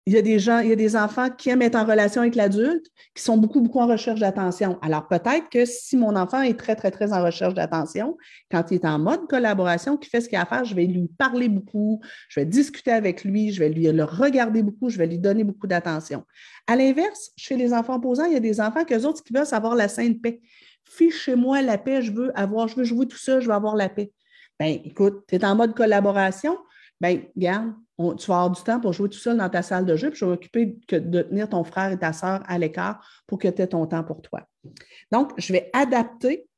il 0.08 0.14
y 0.14 0.16
a 0.16 0.22
des 0.22 0.38
gens, 0.38 0.60
il 0.60 0.70
y 0.70 0.72
a 0.72 0.76
des 0.76 0.96
enfants 0.96 1.28
qui 1.28 1.50
aiment 1.50 1.60
être 1.60 1.74
en 1.74 1.84
relation 1.84 2.22
avec 2.22 2.34
l'adulte, 2.34 2.86
qui 3.14 3.22
sont 3.22 3.36
beaucoup, 3.36 3.60
beaucoup 3.60 3.80
en 3.80 3.86
recherche 3.86 4.20
d'attention. 4.20 4.78
Alors 4.80 5.06
peut-être 5.06 5.50
que 5.50 5.66
si 5.66 5.98
mon 5.98 6.16
enfant 6.16 6.40
est 6.40 6.58
très, 6.58 6.74
très, 6.76 6.90
très 6.90 7.12
en 7.12 7.22
recherche 7.22 7.52
d'attention, 7.52 8.16
quand 8.50 8.70
il 8.70 8.76
est 8.76 8.86
en 8.86 8.98
mode 8.98 9.28
collaboration, 9.28 9.98
qui 9.98 10.08
fait 10.08 10.22
ce 10.22 10.30
qu'il 10.30 10.38
a 10.38 10.42
à 10.42 10.46
faire, 10.46 10.64
je 10.64 10.74
vais 10.74 10.86
lui 10.86 11.08
parler 11.18 11.50
beaucoup, 11.50 12.00
je 12.30 12.40
vais 12.40 12.46
discuter 12.46 12.90
avec 12.90 13.22
lui, 13.22 13.52
je 13.52 13.58
vais 13.58 13.68
lui 13.68 13.82
le 13.82 14.02
regarder 14.02 14.62
beaucoup, 14.62 14.88
je 14.88 14.96
vais 14.96 15.06
lui 15.06 15.18
donner 15.18 15.44
beaucoup 15.44 15.66
d'attention. 15.66 16.24
À 16.66 16.74
l'inverse, 16.74 17.32
chez 17.36 17.58
les 17.58 17.74
enfants 17.74 17.96
opposants, 17.96 18.24
il 18.24 18.32
y 18.32 18.36
a 18.36 18.40
des 18.40 18.62
enfants 18.62 18.86
que 18.86 18.94
autres 19.04 19.22
qui 19.22 19.34
veulent 19.34 19.44
savoir 19.44 19.74
la 19.74 19.88
sainte 19.88 20.22
paix. 20.22 20.40
Fichez-moi 20.88 21.60
la 21.60 21.76
paix, 21.76 22.00
je 22.00 22.12
veux 22.12 22.32
avoir, 22.34 22.66
je 22.66 22.76
veux 22.76 22.84
jouer 22.84 23.06
tout 23.06 23.18
ça, 23.18 23.40
je 23.40 23.46
veux 23.46 23.54
avoir 23.54 23.76
la 23.76 23.90
paix. 23.90 24.10
Bien, 24.58 24.78
écoute, 24.84 25.24
tu 25.28 25.34
es 25.34 25.44
en 25.44 25.54
mode 25.54 25.74
collaboration, 25.74 26.56
bien, 27.00 27.22
garde, 27.36 27.74
tu 27.98 28.26
vas 28.26 28.42
avoir 28.42 28.50
du 28.50 28.62
temps 28.62 28.80
pour 28.80 28.92
jouer 28.92 29.08
tout 29.08 29.18
seul 29.18 29.36
dans 29.36 29.48
ta 29.48 29.62
salle 29.62 29.84
de 29.84 29.96
jeu, 29.96 30.10
puis 30.10 30.20
je 30.20 30.24
vais 30.24 30.30
m'occuper 30.30 30.76
de 30.88 31.22
tenir 31.22 31.48
ton 31.48 31.64
frère 31.64 31.90
et 31.90 31.98
ta 31.98 32.12
soeur 32.12 32.42
à 32.46 32.58
l'écart 32.58 33.04
pour 33.26 33.38
que 33.38 33.48
tu 33.48 33.62
aies 33.62 33.66
ton 33.66 33.86
temps 33.86 34.04
pour 34.04 34.22
toi. 34.22 34.46
Donc, 35.10 35.32
je 35.36 35.52
vais 35.52 35.70
adapter, 35.72 36.48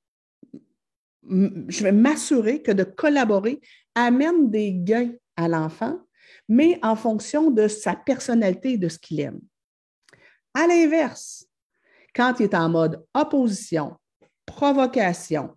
je 1.23 1.83
vais 1.83 1.93
m'assurer 1.93 2.63
que 2.63 2.73
de 2.73 2.85
collaborer 2.85 3.61
amène 3.95 4.51
des 4.51 4.73
gains 4.73 5.13
à 5.37 5.49
l'enfant, 5.49 5.99
mais 6.49 6.79
en 6.83 6.97
fonction 6.97 7.51
de 7.51 7.69
sa 7.69 7.95
personnalité 7.95 8.73
et 8.73 8.79
de 8.79 8.89
ce 8.89 8.99
qu'il 8.99 9.21
aime. 9.21 9.41
À 10.53 10.67
l'inverse, 10.67 11.47
quand 12.15 12.35
il 12.41 12.45
est 12.45 12.55
en 12.55 12.69
mode 12.69 13.05
opposition, 13.15 13.97
provocation, 14.45 15.55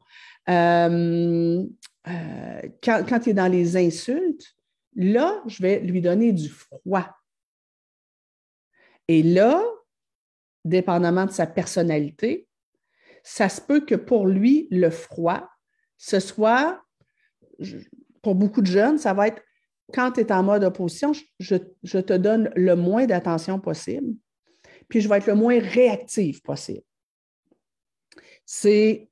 euh, 0.50 1.64
euh, 2.08 2.62
quand 2.84 3.26
il 3.26 3.30
est 3.30 3.34
dans 3.34 3.52
les 3.52 3.76
insultes, 3.76 4.56
Là, 4.96 5.42
je 5.48 5.62
vais 5.62 5.80
lui 5.80 6.02
donner 6.02 6.32
du 6.32 6.50
froid. 6.50 7.10
Et 9.08 9.24
là, 9.24 9.64
dépendamment 10.66 11.26
de 11.26 11.32
sa 11.32 11.48
personnalité, 11.48 12.48
ça 13.24 13.50
se 13.50 13.62
peut 13.62 13.82
que 13.82 13.96
pour 13.96 14.28
lui, 14.28 14.68
le 14.72 14.90
froid, 14.90 15.50
ce 15.98 16.20
soit, 16.20 16.82
pour 18.22 18.36
beaucoup 18.36 18.62
de 18.62 18.68
jeunes, 18.68 18.98
ça 18.98 19.14
va 19.14 19.28
être 19.28 19.42
quand 19.94 20.14
tu 20.14 20.22
es 20.22 20.32
en 20.32 20.44
mode 20.44 20.64
opposition, 20.64 21.12
je, 21.40 21.56
te 22.00 22.14
donne 22.14 22.52
le 22.56 22.76
moins 22.76 23.06
d'attention 23.06 23.60
possible, 23.60 24.16
puis 24.90 25.02
je 25.02 25.10
vais 25.10 25.18
être 25.18 25.28
le 25.28 25.36
moins 25.36 25.60
réactif 25.60 26.42
possible. 26.42 26.84
C'est 28.46 29.10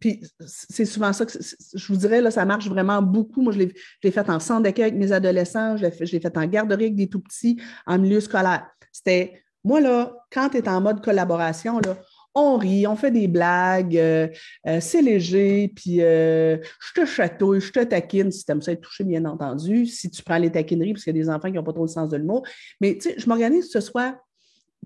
puis 0.00 0.22
c'est 0.46 0.86
souvent 0.86 1.12
ça 1.12 1.26
que 1.26 1.32
je 1.32 1.86
vous 1.92 1.98
dirais, 1.98 2.22
là, 2.22 2.30
ça 2.30 2.44
marche 2.46 2.68
vraiment 2.68 3.02
beaucoup. 3.02 3.42
Moi, 3.42 3.52
je 3.52 3.58
l'ai 3.58 4.10
fait 4.10 4.28
en 4.30 4.40
centre 4.40 4.62
d'accueil 4.62 4.86
avec 4.86 4.96
mes 4.96 5.12
adolescents, 5.12 5.76
je 5.76 5.84
l'ai 5.84 6.20
fait, 6.20 6.36
en 6.36 6.46
garderie 6.46 6.84
avec 6.84 6.96
des 6.96 7.08
tout 7.08 7.20
petits, 7.20 7.60
en 7.86 7.98
milieu 7.98 8.20
scolaire. 8.20 8.66
C'était, 8.90 9.42
moi, 9.62 9.80
là, 9.80 10.16
quand 10.32 10.48
tu 10.48 10.56
es 10.56 10.68
en 10.68 10.80
mode 10.80 11.04
collaboration, 11.04 11.78
là, 11.80 11.96
on 12.34 12.56
rit, 12.56 12.86
on 12.86 12.96
fait 12.96 13.10
des 13.10 13.28
blagues, 13.28 13.96
euh, 13.96 14.28
euh, 14.66 14.78
c'est 14.80 15.02
léger, 15.02 15.72
puis 15.74 16.00
euh, 16.00 16.58
je 16.80 17.00
te 17.00 17.04
chatouille, 17.04 17.60
je 17.60 17.72
te 17.72 17.84
taquine, 17.84 18.30
si 18.30 18.44
tu 18.44 18.52
aimes 18.52 18.62
ça 18.62 18.72
être 18.72 18.80
touché, 18.80 19.04
bien 19.04 19.24
entendu, 19.24 19.86
si 19.86 20.10
tu 20.10 20.22
prends 20.22 20.38
les 20.38 20.50
taquineries, 20.50 20.92
parce 20.92 21.04
qu'il 21.04 21.16
y 21.16 21.20
a 21.20 21.22
des 21.22 21.28
enfants 21.28 21.48
qui 21.48 21.54
n'ont 21.54 21.64
pas 21.64 21.72
trop 21.72 21.84
le 21.84 21.88
sens 21.88 22.08
de 22.08 22.16
le 22.16 22.24
mot. 22.24 22.42
Mais 22.80 22.94
tu 22.94 23.10
sais, 23.10 23.14
je 23.18 23.28
m'organise 23.28 23.68
ce 23.70 23.80
soit, 23.80 24.16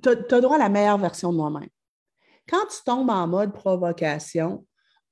tu 0.03 0.09
as 0.09 0.41
droit 0.41 0.57
à 0.57 0.59
la 0.59 0.69
meilleure 0.71 0.99
version 0.99 1.33
de 1.33 1.37
moi-même. 1.37 1.69
Quand 2.49 2.67
tu 2.71 2.79
tombes 2.85 3.11
en 3.11 3.27
mode 3.27 3.53
provocation, 3.53 4.65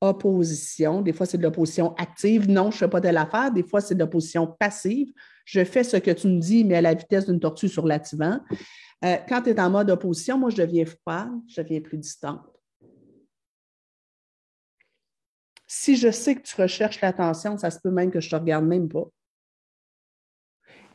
opposition. 0.02 1.00
Des 1.00 1.12
fois, 1.12 1.26
c'est 1.26 1.38
de 1.38 1.42
l'opposition 1.44 1.94
active. 1.94 2.50
Non, 2.50 2.70
je 2.70 2.76
ne 2.76 2.78
fais 2.80 2.88
pas 2.88 3.00
telle 3.00 3.16
affaire. 3.16 3.52
Des 3.52 3.62
fois, 3.62 3.80
c'est 3.80 3.94
de 3.94 4.00
l'opposition 4.00 4.46
passive. 4.46 5.12
Je 5.44 5.64
fais 5.64 5.84
ce 5.84 5.96
que 5.96 6.10
tu 6.10 6.26
me 6.26 6.40
dis, 6.40 6.64
mais 6.64 6.74
à 6.74 6.80
la 6.80 6.92
vitesse 6.92 7.26
d'une 7.26 7.38
tortue 7.38 7.68
sur 7.68 7.86
l'ativant. 7.86 8.40
Euh, 9.04 9.16
quand 9.28 9.42
tu 9.42 9.50
es 9.50 9.60
en 9.60 9.70
mode 9.70 9.90
opposition, 9.90 10.38
moi, 10.38 10.50
je 10.50 10.56
deviens 10.56 10.84
froide, 10.84 11.30
je 11.48 11.62
deviens 11.62 11.80
plus 11.80 11.98
distante. 11.98 12.42
Si 15.68 15.96
je 15.96 16.10
sais 16.10 16.34
que 16.34 16.42
tu 16.42 16.60
recherches 16.60 17.00
l'attention, 17.00 17.56
ça 17.56 17.70
se 17.70 17.78
peut 17.78 17.90
même 17.90 18.10
que 18.10 18.20
je 18.20 18.26
ne 18.26 18.30
te 18.30 18.36
regarde 18.36 18.66
même 18.66 18.88
pas. 18.88 19.06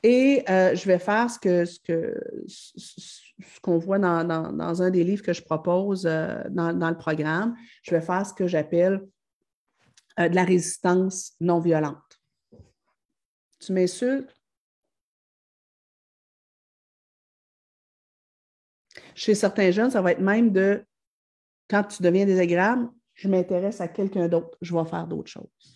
Et 0.04 0.44
euh, 0.50 0.76
je 0.76 0.86
vais 0.86 1.00
faire 1.00 1.30
ce 1.32 1.40
que 1.40 1.66
ce 1.66 1.80
que 1.80 2.14
ce 3.40 3.60
qu'on 3.60 3.78
voit 3.78 4.00
dans, 4.00 4.82
un 4.82 4.90
des 4.90 5.04
livres 5.04 5.24
que 5.24 5.34
je 5.34 5.44
propose 5.44 6.06
euh, 6.06 6.44
dans, 6.50 6.90
le 6.90 6.98
programme. 6.98 7.56
Je 7.84 7.92
vais 7.92 8.02
faire 8.02 8.26
ce 8.26 8.34
que 8.34 8.48
j'appelle 8.48 9.08
euh, 10.20 10.30
de 10.30 10.36
la 10.36 10.44
résistance 10.44 11.34
non 11.40 11.60
violente. 11.60 12.22
Tu 13.60 13.74
m'insultes? 13.74 14.34
Chez 19.16 19.34
certains 19.34 19.72
jeunes, 19.72 19.90
ça 19.90 20.02
va 20.02 20.12
être 20.12 20.22
même 20.22 20.52
de 20.52 20.86
quand 21.70 21.84
tu 21.84 22.04
deviens 22.04 22.26
désagréable, 22.26 22.90
je 23.16 23.28
m'intéresse 23.28 23.82
à 23.82 23.88
quelqu'un 23.88 24.28
d'autre, 24.28 24.56
je 24.62 24.76
vais 24.76 24.86
faire 24.86 25.08
d'autres 25.08 25.30
choses. 25.30 25.76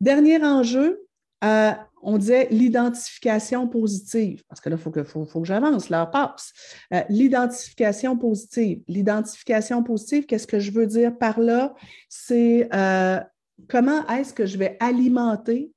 Dernier 0.00 0.42
enjeu, 0.44 1.04
euh, 1.44 1.72
on 2.02 2.18
disait 2.18 2.48
l'identification 2.50 3.68
positive, 3.68 4.42
parce 4.48 4.60
que 4.60 4.68
là, 4.68 4.76
il 4.76 4.82
faut 4.82 4.90
que, 4.90 5.04
faut, 5.04 5.24
que 5.24 5.46
j'avance, 5.46 5.90
l'heure 5.90 6.10
passe. 6.10 6.52
Euh, 6.92 7.02
l'identification 7.08 8.16
positive. 8.16 8.82
L'identification 8.88 9.82
positive, 9.82 10.26
qu'est-ce 10.26 10.46
que 10.46 10.58
je 10.58 10.70
veux 10.70 10.86
dire 10.86 11.16
par 11.16 11.40
là? 11.40 11.74
C'est 12.08 12.68
euh, 12.74 13.20
comment 13.68 14.06
est-ce 14.08 14.32
que 14.32 14.46
je 14.46 14.58
vais 14.58 14.76
alimenter 14.80 15.72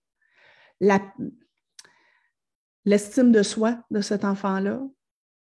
l'estime 2.85 3.31
de 3.31 3.43
soi 3.43 3.79
de 3.91 4.01
cet 4.01 4.25
enfant-là, 4.25 4.81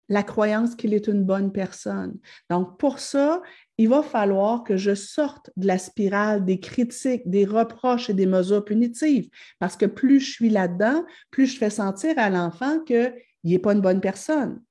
la 0.08 0.24
croyance 0.24 0.76
qu'il 0.76 0.94
est 0.94 1.08
une 1.08 1.24
bonne 1.24 1.52
personne. 1.52 2.18
Donc, 2.50 2.78
pour 2.78 3.00
ça, 3.00 3.42
il 3.78 3.90
va 3.90 4.04
falloir 4.04 4.64
que 4.64 4.78
je 4.78 4.96
sorte 4.96 5.52
de 5.58 5.68
la 5.68 5.78
spirale 5.78 6.46
des 6.46 6.60
critiques, 6.60 7.30
des 7.30 7.46
reproches 7.46 8.10
et 8.10 8.14
des 8.14 8.26
mesures 8.26 8.64
punitives, 8.64 9.30
parce 9.60 9.76
que 9.76 9.86
plus 9.86 10.20
je 10.22 10.32
suis 10.32 10.50
là-dedans, 10.50 11.04
plus 11.30 11.48
je 11.48 11.58
fais 11.58 11.70
sentir 11.70 12.14
à 12.18 12.30
l'enfant 12.30 12.80
qu'il 12.82 13.14
n'est 13.44 13.60
pas 13.60 13.74
une 13.74 13.82
bonne 13.82 14.02
personne. 14.02 14.62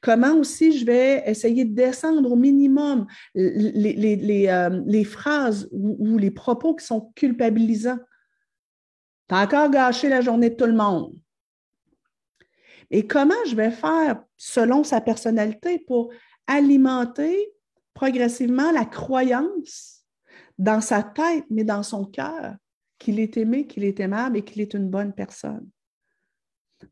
Comment 0.00 0.34
aussi 0.34 0.76
je 0.76 0.84
vais 0.84 1.22
essayer 1.26 1.64
de 1.64 1.74
descendre 1.74 2.30
au 2.30 2.36
minimum 2.36 3.06
les, 3.34 4.48
euh, 4.48 5.04
phrases 5.04 5.68
ou, 5.70 6.18
les 6.18 6.30
propos 6.30 6.74
qui 6.74 6.84
sont 6.84 7.12
culpabilisants? 7.14 8.00
Tu 9.28 9.34
as 9.34 9.42
encore 9.42 9.70
gâché 9.70 10.08
la 10.08 10.20
journée 10.20 10.50
de 10.50 10.56
tout 10.56 10.66
le 10.66 10.74
monde. 10.74 11.14
Et 12.90 13.06
comment 13.06 13.32
je 13.46 13.54
vais 13.54 13.70
faire 13.70 14.20
selon 14.36 14.82
sa 14.82 15.00
personnalité 15.00 15.78
pour 15.86 16.12
alimenter 16.48 17.52
progressivement 17.94 18.72
la 18.72 18.84
croyance 18.84 20.04
dans 20.58 20.80
sa 20.80 21.02
tête, 21.02 21.44
mais 21.50 21.64
dans 21.64 21.82
son 21.82 22.04
cœur, 22.04 22.54
qu'il 22.98 23.18
est 23.18 23.36
aimé, 23.36 23.66
qu'il 23.66 23.84
est 23.84 23.98
aimable 23.98 24.36
et 24.36 24.42
qu'il 24.42 24.60
est 24.60 24.74
une 24.74 24.88
bonne 24.88 25.12
personne. 25.12 25.66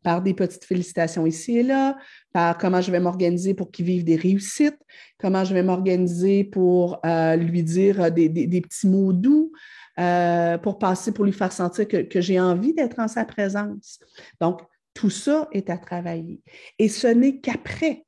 Par 0.02 0.22
des 0.22 0.34
petites 0.34 0.64
félicitations 0.64 1.26
ici 1.26 1.58
et 1.58 1.62
là, 1.62 1.96
par 2.32 2.58
comment 2.58 2.80
je 2.80 2.90
vais 2.90 3.00
m'organiser 3.00 3.54
pour 3.54 3.70
qu'il 3.70 3.86
vive 3.86 4.04
des 4.04 4.16
réussites, 4.16 4.78
comment 5.18 5.44
je 5.44 5.54
vais 5.54 5.62
m'organiser 5.62 6.44
pour 6.44 6.98
euh, 7.06 7.36
lui 7.36 7.62
dire 7.62 8.10
des, 8.10 8.28
petits 8.60 8.88
mots 8.88 9.12
doux, 9.12 9.52
euh, 9.98 10.58
pour 10.58 10.78
passer, 10.78 11.12
pour 11.12 11.24
lui 11.24 11.32
faire 11.32 11.52
sentir 11.52 11.88
que, 11.88 12.20
j'ai 12.20 12.38
envie 12.40 12.74
d'être 12.74 12.98
en 12.98 13.08
sa 13.08 13.24
présence. 13.24 13.98
Donc, 14.40 14.60
tout 14.92 15.10
ça 15.10 15.48
est 15.52 15.70
à 15.70 15.78
travailler. 15.78 16.40
Et 16.78 16.88
ce 16.88 17.06
n'est 17.06 17.38
qu'après 17.40 18.04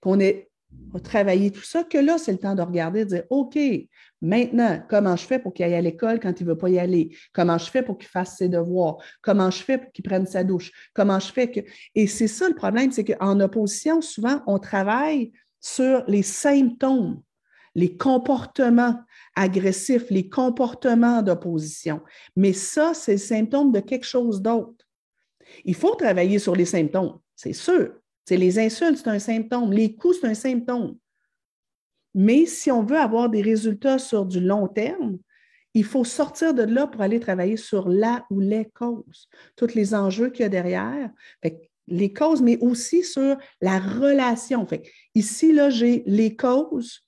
qu'on 0.00 0.20
ait 0.94 1.00
travaillé 1.00 1.50
tout 1.50 1.62
ça 1.62 1.84
que 1.84 1.98
là, 1.98 2.18
c'est 2.18 2.32
le 2.32 2.38
temps 2.38 2.54
de 2.54 2.62
regarder 2.62 3.04
de 3.04 3.10
dire 3.10 3.24
OK, 3.30 3.58
maintenant, 4.20 4.82
comment 4.88 5.16
je 5.16 5.26
fais 5.26 5.38
pour 5.38 5.52
qu'il 5.52 5.64
aille 5.64 5.74
à 5.74 5.80
l'école 5.80 6.20
quand 6.20 6.38
il 6.40 6.44
ne 6.44 6.50
veut 6.50 6.58
pas 6.58 6.68
y 6.68 6.78
aller? 6.78 7.16
Comment 7.32 7.58
je 7.58 7.70
fais 7.70 7.82
pour 7.82 7.98
qu'il 7.98 8.08
fasse 8.08 8.36
ses 8.36 8.48
devoirs? 8.48 8.98
Comment 9.22 9.50
je 9.50 9.62
fais 9.62 9.78
pour 9.78 9.92
qu'il 9.92 10.04
prenne 10.04 10.26
sa 10.26 10.44
douche? 10.44 10.70
Comment 10.94 11.18
je 11.18 11.32
fais 11.32 11.50
que. 11.50 11.60
Et 11.94 12.06
c'est 12.06 12.28
ça 12.28 12.48
le 12.48 12.54
problème, 12.54 12.92
c'est 12.92 13.04
qu'en 13.04 13.40
opposition, 13.40 14.00
souvent, 14.00 14.42
on 14.46 14.58
travaille 14.58 15.32
sur 15.60 16.04
les 16.08 16.22
symptômes, 16.22 17.22
les 17.74 17.96
comportements 17.96 18.98
agressifs, 19.34 20.10
les 20.10 20.28
comportements 20.28 21.22
d'opposition. 21.22 22.00
Mais 22.36 22.52
ça, 22.52 22.92
c'est 22.94 23.12
le 23.12 23.18
symptôme 23.18 23.72
de 23.72 23.80
quelque 23.80 24.06
chose 24.06 24.42
d'autre. 24.42 24.84
Il 25.64 25.74
faut 25.74 25.94
travailler 25.94 26.38
sur 26.38 26.54
les 26.56 26.64
symptômes, 26.64 27.18
c'est 27.34 27.52
sûr. 27.52 27.94
Les 28.30 28.58
insultes, 28.58 28.98
c'est 28.98 29.08
un 29.08 29.18
symptôme. 29.18 29.72
Les 29.72 29.94
coups, 29.94 30.18
c'est 30.20 30.26
un 30.26 30.34
symptôme. 30.34 30.96
Mais 32.14 32.46
si 32.46 32.70
on 32.70 32.82
veut 32.82 32.98
avoir 32.98 33.28
des 33.28 33.42
résultats 33.42 33.98
sur 33.98 34.26
du 34.26 34.40
long 34.40 34.68
terme, 34.68 35.18
il 35.74 35.84
faut 35.84 36.04
sortir 36.04 36.52
de 36.52 36.62
là 36.62 36.86
pour 36.86 37.00
aller 37.00 37.18
travailler 37.18 37.56
sur 37.56 37.88
la 37.88 38.26
ou 38.30 38.40
les 38.40 38.66
causes, 38.74 39.28
tous 39.56 39.74
les 39.74 39.94
enjeux 39.94 40.28
qu'il 40.28 40.42
y 40.42 40.46
a 40.46 40.50
derrière. 40.50 41.10
les 41.88 42.12
causes, 42.12 42.42
mais 42.42 42.58
aussi 42.58 43.02
sur 43.02 43.36
la 43.60 43.78
relation. 43.78 44.66
Ici, 45.14 45.52
là, 45.52 45.70
j'ai 45.70 46.02
les 46.06 46.36
causes, 46.36 47.00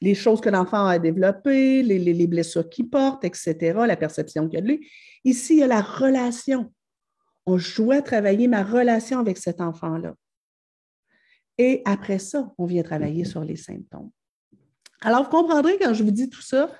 les 0.00 0.14
choses 0.14 0.40
que 0.40 0.48
l'enfant 0.48 0.86
a 0.86 0.98
développées, 0.98 1.82
les, 1.82 1.98
les 1.98 2.26
blessures 2.26 2.68
qu'il 2.68 2.88
porte, 2.88 3.24
etc., 3.24 3.56
la 3.86 3.96
perception 3.96 4.48
qu'il 4.48 4.58
a 4.58 4.62
de 4.62 4.68
lui. 4.68 4.88
Ici, 5.24 5.54
il 5.54 5.58
y 5.60 5.62
a 5.62 5.66
la 5.66 5.82
relation 5.82 6.72
on, 7.46 7.58
je 7.58 7.82
dois 7.82 8.02
travailler 8.02 8.48
ma 8.48 8.62
relation 8.62 9.18
avec 9.18 9.38
cet 9.38 9.60
enfant-là. 9.60 10.14
Et 11.58 11.82
après 11.84 12.18
ça, 12.18 12.52
on 12.58 12.66
vient 12.66 12.82
travailler 12.82 13.24
sur 13.24 13.44
les 13.44 13.56
symptômes. 13.56 14.10
Alors, 15.00 15.24
vous 15.24 15.30
comprendrez 15.30 15.78
quand 15.78 15.94
je 15.94 16.02
vous 16.02 16.10
dis 16.10 16.30
tout 16.30 16.42
ça 16.42 16.70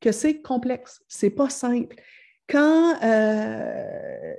que 0.00 0.12
c'est 0.12 0.40
complexe, 0.40 1.02
c'est 1.08 1.30
pas 1.30 1.50
simple. 1.50 1.96
Quand, 2.48 2.96
euh, 3.02 4.34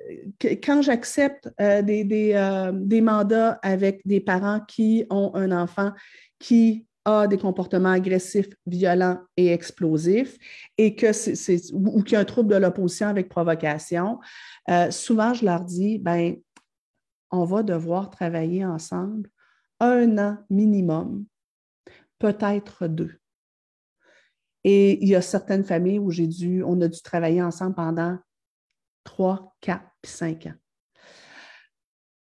quand 0.64 0.82
j'accepte 0.82 1.50
euh, 1.60 1.82
des, 1.82 2.34
euh, 2.34 2.72
des, 2.74 3.02
mandats 3.02 3.60
avec 3.64 4.02
des 4.06 4.20
parents 4.20 4.60
qui 4.60 5.06
ont 5.10 5.32
un 5.36 5.52
enfant 5.52 5.94
qui 6.38 6.86
a 7.06 7.28
des 7.28 7.38
comportements 7.38 7.92
agressifs, 7.92 8.50
violents 8.66 9.20
et 9.36 9.52
explosifs, 9.52 10.38
et 10.78 10.96
que 10.96 11.12
c'est, 11.12 11.74
ou, 11.74 12.04
qu'il 12.04 12.14
y 12.14 12.16
a 12.16 12.20
un 12.20 12.26
trouble 12.26 12.54
de 12.54 12.58
l'opposition 12.58 13.08
avec 13.08 13.30
provocation, 13.30 14.20
souvent 14.90 15.34
je 15.34 15.44
leur 15.44 15.66
dis, 15.66 15.98
ben, 15.98 16.36
on 17.32 17.44
va 17.44 17.64
devoir 17.64 18.10
travailler 18.10 18.64
ensemble 18.64 19.30
un 19.84 20.18
an 20.18 20.38
minimum, 20.50 21.26
peut-être 22.20 22.88
deux. 22.88 23.20
Et 24.64 25.04
il 25.04 25.10
y 25.10 25.16
a 25.16 25.22
certaines 25.22 25.64
familles 25.64 26.00
où 26.00 26.10
j'ai 26.12 26.28
dû, 26.28 26.64
on 26.64 26.80
a 26.82 26.88
dû 26.88 27.02
travailler 27.02 27.42
ensemble 27.42 27.76
pendant 27.76 28.18
trois, 29.04 29.56
quatre, 29.60 29.86
cinq 30.06 30.48
ans. 30.48 30.54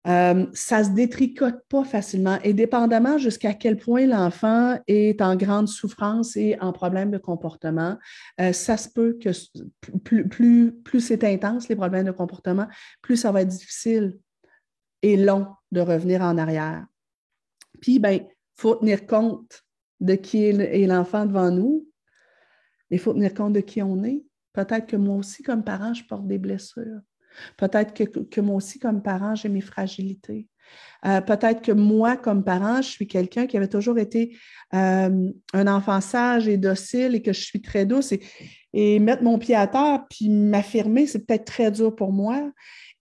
Euh, 0.07 0.45
ça 0.53 0.79
ne 0.79 0.83
se 0.85 0.89
détricote 0.91 1.59
pas 1.67 1.83
facilement 1.83 2.39
et 2.41 2.53
dépendamment 2.53 3.17
jusqu'à 3.17 3.53
quel 3.53 3.77
point 3.77 4.05
l'enfant 4.05 4.79
est 4.87 5.21
en 5.21 5.35
grande 5.35 5.67
souffrance 5.67 6.37
et 6.37 6.57
en 6.61 6.71
problème 6.71 7.11
de 7.11 7.17
comportement, 7.17 7.97
euh, 8.39 8.53
ça 8.53 8.77
se 8.77 8.87
peut 8.87 9.17
que 9.21 9.29
plus, 10.05 10.29
plus, 10.29 10.71
plus 10.71 11.01
c'est 11.01 11.25
intense, 11.25 11.67
les 11.67 11.75
problèmes 11.75 12.05
de 12.05 12.11
comportement, 12.11 12.67
plus 13.01 13.17
ça 13.17 13.33
va 13.33 13.41
être 13.41 13.49
difficile 13.49 14.17
et 15.01 15.17
long 15.17 15.47
de 15.73 15.81
revenir 15.81 16.21
en 16.21 16.37
arrière. 16.37 16.85
Puis, 17.81 17.99
ben, 17.99 18.11
il 18.11 18.27
faut 18.55 18.75
tenir 18.75 19.05
compte 19.05 19.63
de 19.99 20.15
qui 20.15 20.45
est 20.45 20.87
l'enfant 20.87 21.25
devant 21.25 21.51
nous, 21.51 21.87
il 22.89 22.99
faut 22.99 23.13
tenir 23.13 23.33
compte 23.33 23.53
de 23.53 23.59
qui 23.59 23.81
on 23.81 24.03
est. 24.03 24.23
Peut-être 24.53 24.87
que 24.87 24.95
moi 24.95 25.15
aussi, 25.15 25.43
comme 25.43 25.63
parent, 25.63 25.93
je 25.93 26.03
porte 26.03 26.27
des 26.27 26.37
blessures. 26.37 27.01
Peut-être 27.57 27.93
que, 27.93 28.41
moi 28.41 28.55
aussi, 28.55 28.79
comme 28.79 29.03
parent, 29.03 29.35
j'ai 29.35 29.49
mes 29.49 29.61
fragilités. 29.61 30.47
Euh, 31.05 31.21
peut-être 31.21 31.61
que 31.61 31.71
moi, 31.71 32.17
comme 32.17 32.43
parent, 32.43 32.81
je 32.81 32.89
suis 32.89 33.07
quelqu'un 33.07 33.45
qui 33.45 33.55
avait 33.55 33.67
toujours 33.67 33.99
été 33.99 34.35
euh, 34.73 35.31
un 35.53 35.67
enfant 35.67 36.01
sage 36.01 36.47
et 36.47 36.57
docile 36.57 37.15
et 37.15 37.21
que 37.21 37.31
je 37.31 37.41
suis 37.41 37.61
très 37.61 37.85
douce. 37.85 38.11
Et, 38.11 38.21
et 38.73 38.99
mettre 38.99 39.23
mon 39.23 39.37
pied 39.39 39.55
à 39.55 39.67
terre 39.67 40.05
puis 40.09 40.29
m'affirmer, 40.29 41.07
c'est 41.07 41.25
peut-être 41.25 41.45
très 41.45 41.71
dur 41.71 41.95
pour 41.95 42.11
moi. 42.11 42.51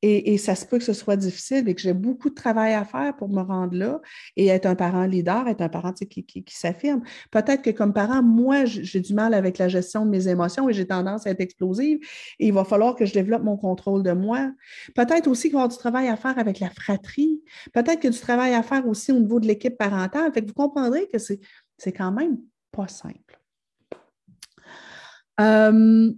Et, 0.09 0.38
ça 0.38 0.54
se 0.54 0.64
peut 0.64 0.78
que 0.78 0.84
ce 0.84 0.92
soit 0.92 1.16
difficile 1.16 1.68
et 1.68 1.74
que 1.74 1.80
j'ai 1.80 1.92
beaucoup 1.92 2.30
de 2.30 2.34
travail 2.34 2.74
à 2.74 2.84
faire 2.84 3.16
pour 3.16 3.28
me 3.28 3.40
rendre 3.40 3.76
là 3.76 4.00
et 4.36 4.46
être 4.46 4.66
un 4.66 4.76
parent 4.76 5.04
leader, 5.04 5.48
être 5.48 5.62
un 5.62 5.68
parent 5.68 5.92
qui, 5.92 6.44
s'affirme. 6.48 7.02
Peut-être 7.32 7.62
que 7.62 7.70
comme 7.70 7.92
parent, 7.92 8.22
moi, 8.22 8.66
j'ai 8.66 9.00
du 9.00 9.14
mal 9.14 9.34
avec 9.34 9.59
la 9.59 9.66
gestion 9.66 10.04
de 10.04 10.11
mes 10.11 10.28
émotions 10.28 10.68
et 10.68 10.72
j'ai 10.72 10.86
tendance 10.86 11.26
à 11.26 11.30
être 11.30 11.40
explosive 11.40 11.98
et 12.38 12.46
il 12.46 12.52
va 12.52 12.64
falloir 12.64 12.94
que 12.94 13.04
je 13.04 13.12
développe 13.12 13.42
mon 13.42 13.57
contrôle 13.57 14.04
de 14.04 14.12
moi. 14.12 14.52
Peut-être 14.94 15.26
aussi 15.26 15.48
qu'il 15.48 15.54
va 15.54 15.61
y 15.61 15.62
avoir 15.62 15.68
du 15.70 15.78
travail 15.78 16.09
à 16.09 16.16
faire 16.16 16.38
avec 16.38 16.61
la 16.61 16.70
fratrie. 16.70 17.42
Peut-être 17.72 17.96
qu'il 17.96 18.04
y 18.04 18.14
a 18.14 18.16
du 18.16 18.20
travail 18.20 18.54
à 18.54 18.62
faire 18.62 18.86
aussi 18.86 19.11
au 19.11 19.18
niveau 19.18 19.40
de 19.40 19.48
l'équipe 19.48 19.76
parentale. 19.76 20.30
Vous 20.34 20.54
comprendrez 20.54 21.09
que 21.12 21.18
c'est 21.18 21.92
quand 21.92 22.12
même 22.12 22.38
pas 22.70 22.86
simple. 22.86 23.40
Euh, 25.40 26.12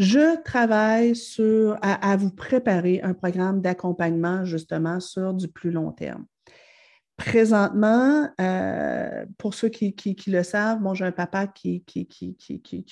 je 0.00 0.42
travaille 0.42 1.14
sur, 1.14 1.76
à, 1.82 2.16
vous 2.16 2.30
préparer 2.30 3.02
un 3.02 3.12
programme 3.12 3.60
d'accompagnement 3.60 4.46
justement 4.46 4.98
sur 4.98 5.34
du 5.34 5.46
plus 5.46 5.70
long 5.70 5.92
terme. 5.92 6.24
Présentement, 7.18 8.26
euh, 8.40 9.26
pour 9.36 9.52
ceux 9.52 9.68
qui, 9.68 10.16
le 10.26 10.42
savent, 10.42 10.80
bon, 10.80 10.94
j'ai 10.94 11.04
un 11.04 11.12
papa 11.12 11.46
qui, 11.46 11.84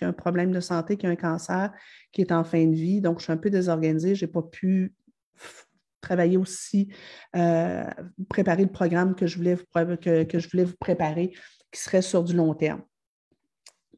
a 0.02 0.06
un 0.06 0.12
problème 0.12 0.52
de 0.52 0.61
santé, 0.61 0.98
qui 0.98 1.06
a 1.06 1.09
un 1.09 1.16
cancer, 1.16 1.72
qui 2.12 2.20
est 2.20 2.30
en 2.30 2.44
fin 2.44 2.66
de 2.66 2.74
vie, 2.74 3.00
donc 3.00 3.20
je 3.20 3.24
suis 3.24 3.32
un 3.32 3.38
peu 3.38 3.48
désorganisée, 3.48 4.14
je 4.14 4.26
n'ai 4.26 4.30
pas 4.30 4.42
pu 4.42 4.92
travailler 6.02 6.36
aussi, 6.36 6.92
euh, 7.36 7.84
préparer 8.28 8.64
le 8.64 8.70
programme 8.70 9.14
que 9.14 9.26
je, 9.26 9.38
voulais 9.38 9.56
que 9.56 10.38
je 10.38 10.48
voulais 10.50 10.64
vous 10.64 10.76
préparer, 10.78 11.32
qui 11.72 11.80
serait 11.80 12.02
sur 12.02 12.22
du 12.22 12.36
long 12.36 12.52
terme. 12.52 12.82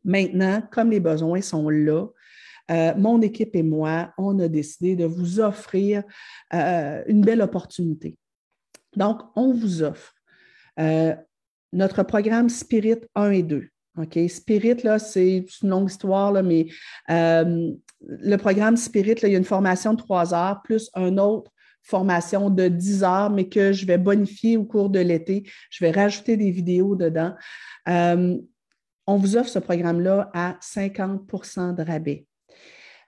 Maintenant, 0.04 0.62
comme 0.70 0.90
les 0.90 1.00
besoins 1.00 1.40
sont 1.40 1.68
là, 1.70 2.06
euh, 2.70 2.94
mon 2.96 3.20
équipe 3.20 3.56
et 3.56 3.62
moi, 3.62 4.12
on 4.16 4.38
a 4.38 4.48
décidé 4.48 4.94
de 4.96 5.04
vous 5.04 5.40
offrir 5.40 6.04
euh, 6.54 7.02
une 7.06 7.22
belle 7.22 7.42
opportunité. 7.42 8.16
Donc, 8.96 9.20
on 9.36 9.52
vous 9.52 9.82
offre 9.82 10.14
euh, 10.78 11.14
notre 11.72 12.02
programme 12.02 12.48
Spirit 12.48 13.00
1 13.14 13.30
et 13.30 13.42
2. 13.42 13.68
OK? 13.98 14.18
Spirit, 14.28 14.82
là, 14.84 14.98
c'est 14.98 15.44
une 15.62 15.68
longue 15.68 15.90
histoire, 15.90 16.32
mais 16.42 16.68
le 17.08 18.36
programme 18.36 18.76
Spirit, 18.76 19.16
il 19.22 19.30
y 19.30 19.34
a 19.34 19.38
une 19.38 19.44
formation 19.44 19.94
de 19.94 19.98
trois 19.98 20.32
heures 20.32 20.62
plus 20.62 20.90
une 20.94 21.18
autre 21.18 21.50
formation 21.82 22.50
de 22.50 22.68
10 22.68 23.02
heures, 23.04 23.30
mais 23.30 23.48
que 23.48 23.72
je 23.72 23.86
vais 23.86 23.98
bonifier 23.98 24.56
au 24.56 24.64
cours 24.64 24.90
de 24.90 25.00
l'été. 25.00 25.42
Je 25.70 25.84
vais 25.84 25.90
rajouter 25.90 26.36
des 26.36 26.50
vidéos 26.50 26.94
dedans. 26.94 27.34
on 27.86 29.16
vous 29.16 29.36
offre 29.36 29.50
ce 29.50 29.58
programme-là 29.58 30.30
à 30.34 30.56
50% 30.62 31.74
de 31.74 31.82
rabais. 31.82 32.26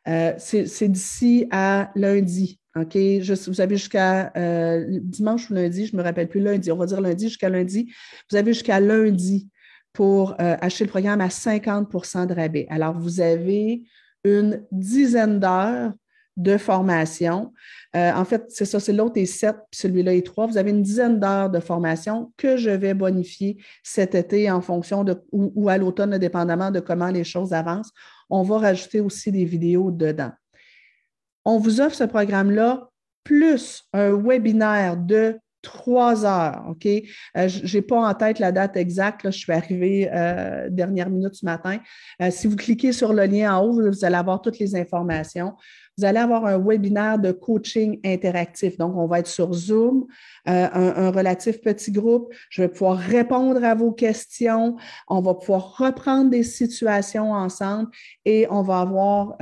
Euh, 0.09 0.35
c'est 0.39 0.89
d'ici 0.89 1.47
à 1.51 1.91
lundi. 1.95 2.59
OK? 2.75 2.97
vous 2.97 3.61
avez 3.61 3.77
jusqu'à 3.77 4.33
euh, 4.37 4.99
dimanche 5.03 5.51
ou 5.51 5.55
lundi, 5.55 5.87
je 5.87 5.95
ne 5.95 5.99
me 5.99 6.05
rappelle 6.05 6.29
plus, 6.29 6.41
lundi, 6.41 6.73
on 6.73 6.77
va 6.77 6.87
dire 6.87 7.01
lundi 7.01 7.29
jusqu'à 7.29 7.51
lundi. 7.51 7.93
Vous 8.31 8.37
avez 8.37 8.53
jusqu'à 8.53 8.81
lundi 8.81 9.51
pour 9.93 10.33
euh, 10.41 10.57
acheter 10.61 10.85
le 10.85 10.91
programme 10.91 11.21
à 11.21 11.29
50% 11.29 12.27
de 12.27 12.35
rabais. 12.35 12.67
Alors, 12.71 12.99
vous 12.99 13.21
avez 13.21 13.83
une 14.25 14.65
dizaine 14.73 15.39
d'heures 15.39 15.93
de 16.37 16.57
formation. 16.57 17.53
en 17.95 18.25
fait, 18.25 18.45
c'est 18.49 18.65
ça, 18.65 18.81
c'est 18.81 18.93
l'autre 18.93 19.21
est 19.21 19.27
7, 19.27 19.55
puis 19.71 19.81
celui-là 19.81 20.15
est 20.15 20.25
3. 20.25 20.47
Vous 20.47 20.57
avez 20.57 20.71
une 20.71 20.83
dizaine 20.83 21.21
d'heures 21.21 21.51
de 21.51 21.61
formation 21.61 22.33
que 22.39 22.57
je 22.57 22.71
vais 22.71 22.95
bonifier 22.95 23.59
cet 23.83 24.15
été 24.15 24.51
en 24.51 24.63
fonction 24.63 25.05
de, 25.05 25.23
ou 25.31 25.69
à 25.69 25.77
l'automne, 25.77 26.17
dépendamment 26.17 26.71
de 26.71 26.81
comment 26.81 27.09
les 27.09 27.25
choses 27.25 27.53
avancent 27.53 27.93
on 28.33 28.43
va 28.43 28.59
rajouter 28.59 29.01
aussi 29.01 29.31
des 29.31 29.45
vidéos 29.45 29.91
dedans. 29.91 30.33
On 31.45 31.59
vous 31.59 31.81
offre 31.81 31.95
ce 31.95 32.05
programme-là 32.05 32.89
plus 33.25 33.85
un 33.93 34.17
webinaire 34.17 34.97
de 34.97 35.39
trois 35.61 36.25
heures, 36.25 36.65
OK? 36.69 36.87
Euh, 36.87 37.47
je 37.47 37.77
n'ai 37.77 37.83
pas 37.83 38.01
en 38.01 38.15
tête 38.15 38.39
la 38.39 38.51
date 38.51 38.77
exacte, 38.77 39.27
je 39.27 39.39
suis 39.39 39.53
arrivée 39.53 40.11
euh, 40.13 40.69
dernière 40.71 41.09
minute 41.09 41.35
ce 41.35 41.45
matin. 41.45 41.79
Euh, 42.21 42.31
si 42.31 42.49
vous 42.49 42.57
cliquez 42.57 42.93
sur 42.93 43.13
le 43.13 43.25
lien 43.27 43.57
en 43.57 43.65
haut, 43.65 43.73
vous 43.73 44.05
allez 44.05 44.17
avoir 44.17 44.41
toutes 44.41 44.59
les 44.59 44.75
informations. 44.75 45.55
Vous 45.99 46.05
allez 46.05 46.19
avoir 46.19 46.47
un 46.47 46.59
webinaire 46.59 47.19
de 47.19 47.33
coaching 47.33 48.01
interactif. 48.05 48.79
Donc, 48.79 48.97
on 48.97 49.07
va 49.07 49.19
être 49.19 49.27
sur 49.27 49.53
Zoom, 49.53 50.07
un, 50.47 51.11
relatif 51.11 51.61
petit 51.61 51.93
groupe. 51.93 52.33
Je 52.51 52.63
vais 52.63 52.69
pouvoir 52.69 52.99
répondre 52.99 53.63
à 53.63 53.75
vos 53.75 53.93
questions. 53.93 54.77
On 55.09 55.21
va 55.21 55.35
pouvoir 55.35 55.77
reprendre 55.77 56.31
des 56.31 56.43
situations 56.43 57.33
ensemble 57.33 57.91
et 58.25 58.47
on 58.51 58.63
va 58.63 58.81
avoir 58.81 59.37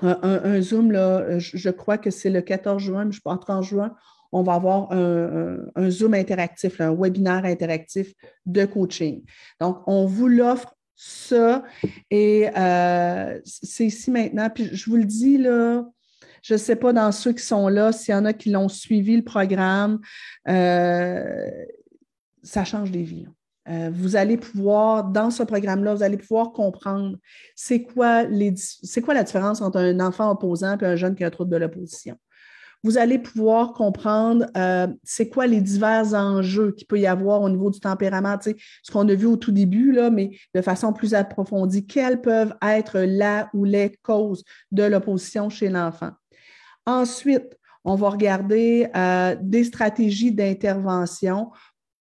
un, 0.00 0.60
Zoom, 0.60 0.92
là, 0.92 1.38
je, 1.38 1.70
crois 1.70 1.98
que 1.98 2.10
c'est 2.10 2.30
le 2.30 2.40
14 2.42 2.82
juin, 2.82 3.04
mais 3.04 3.12
je 3.12 3.20
pense 3.20 3.40
30 3.40 3.64
juin 3.64 3.94
on 4.32 4.42
va 4.42 4.54
avoir 4.54 4.92
un, 4.92 5.90
Zoom 5.90 6.14
interactif, 6.14 6.80
un 6.80 6.94
webinaire 6.94 7.44
interactif 7.44 8.12
de 8.46 8.64
coaching. 8.64 9.24
Donc, 9.60 9.82
on 9.86 10.06
vous 10.06 10.28
l'offre 10.28 10.74
ça 11.00 11.62
et 12.10 12.50
euh, 12.56 13.40
c'est 13.44 13.86
ici 13.86 14.10
maintenant. 14.10 14.50
Puis 14.50 14.68
je 14.72 14.90
vous 14.90 14.96
le 14.96 15.04
dis, 15.04 15.38
là, 15.38 15.84
je 16.42 16.54
ne 16.54 16.58
sais 16.58 16.74
pas 16.74 16.92
dans 16.92 17.12
ceux 17.12 17.32
qui 17.32 17.44
sont 17.44 17.68
là, 17.68 17.92
s'il 17.92 18.12
y 18.12 18.16
en 18.16 18.24
a 18.24 18.32
qui 18.32 18.50
l'ont 18.50 18.68
suivi 18.68 19.16
le 19.16 19.22
programme, 19.22 20.00
euh, 20.48 21.64
ça 22.42 22.64
change 22.64 22.90
des 22.90 23.04
vies. 23.04 23.28
Euh, 23.68 23.90
vous 23.92 24.16
allez 24.16 24.36
pouvoir, 24.38 25.04
dans 25.04 25.30
ce 25.30 25.44
programme-là, 25.44 25.94
vous 25.94 26.02
allez 26.02 26.16
pouvoir 26.16 26.52
comprendre 26.52 27.16
c'est 27.54 27.82
quoi, 27.82 28.24
quoi 29.04 29.14
la 29.14 29.22
différence 29.22 29.60
entre 29.60 29.78
un 29.78 30.00
enfant 30.00 30.30
opposant 30.30 30.76
et 30.78 30.84
un 30.84 30.96
jeune 30.96 31.14
qui 31.14 31.22
a 31.22 31.28
un 31.28 31.30
trouble 31.30 31.50
de 31.50 31.58
l'opposition 31.58 32.16
vous 32.84 32.98
allez 32.98 33.18
pouvoir 33.18 33.72
comprendre 33.72 34.46
euh, 34.56 34.86
c'est 35.02 35.28
quoi 35.28 35.46
les 35.46 35.60
divers 35.60 36.14
enjeux 36.14 36.72
qu'il 36.72 36.86
peut 36.86 36.98
y 36.98 37.06
avoir 37.06 37.42
au 37.42 37.48
niveau 37.48 37.70
du 37.70 37.80
tempérament, 37.80 38.36
ce 38.40 38.92
qu'on 38.92 39.08
a 39.08 39.14
vu 39.14 39.26
au 39.26 39.36
tout 39.36 39.52
début, 39.52 39.92
là, 39.92 40.10
mais 40.10 40.30
de 40.54 40.62
façon 40.62 40.92
plus 40.92 41.14
approfondie, 41.14 41.86
quelles 41.86 42.20
peuvent 42.20 42.54
être 42.62 43.00
la 43.00 43.50
ou 43.52 43.64
les 43.64 43.96
causes 44.02 44.44
de 44.70 44.84
l'opposition 44.84 45.48
chez 45.48 45.68
l'enfant. 45.68 46.10
Ensuite, 46.86 47.58
on 47.84 47.94
va 47.94 48.10
regarder 48.10 48.88
euh, 48.96 49.36
des 49.40 49.64
stratégies 49.64 50.32
d'intervention 50.32 51.50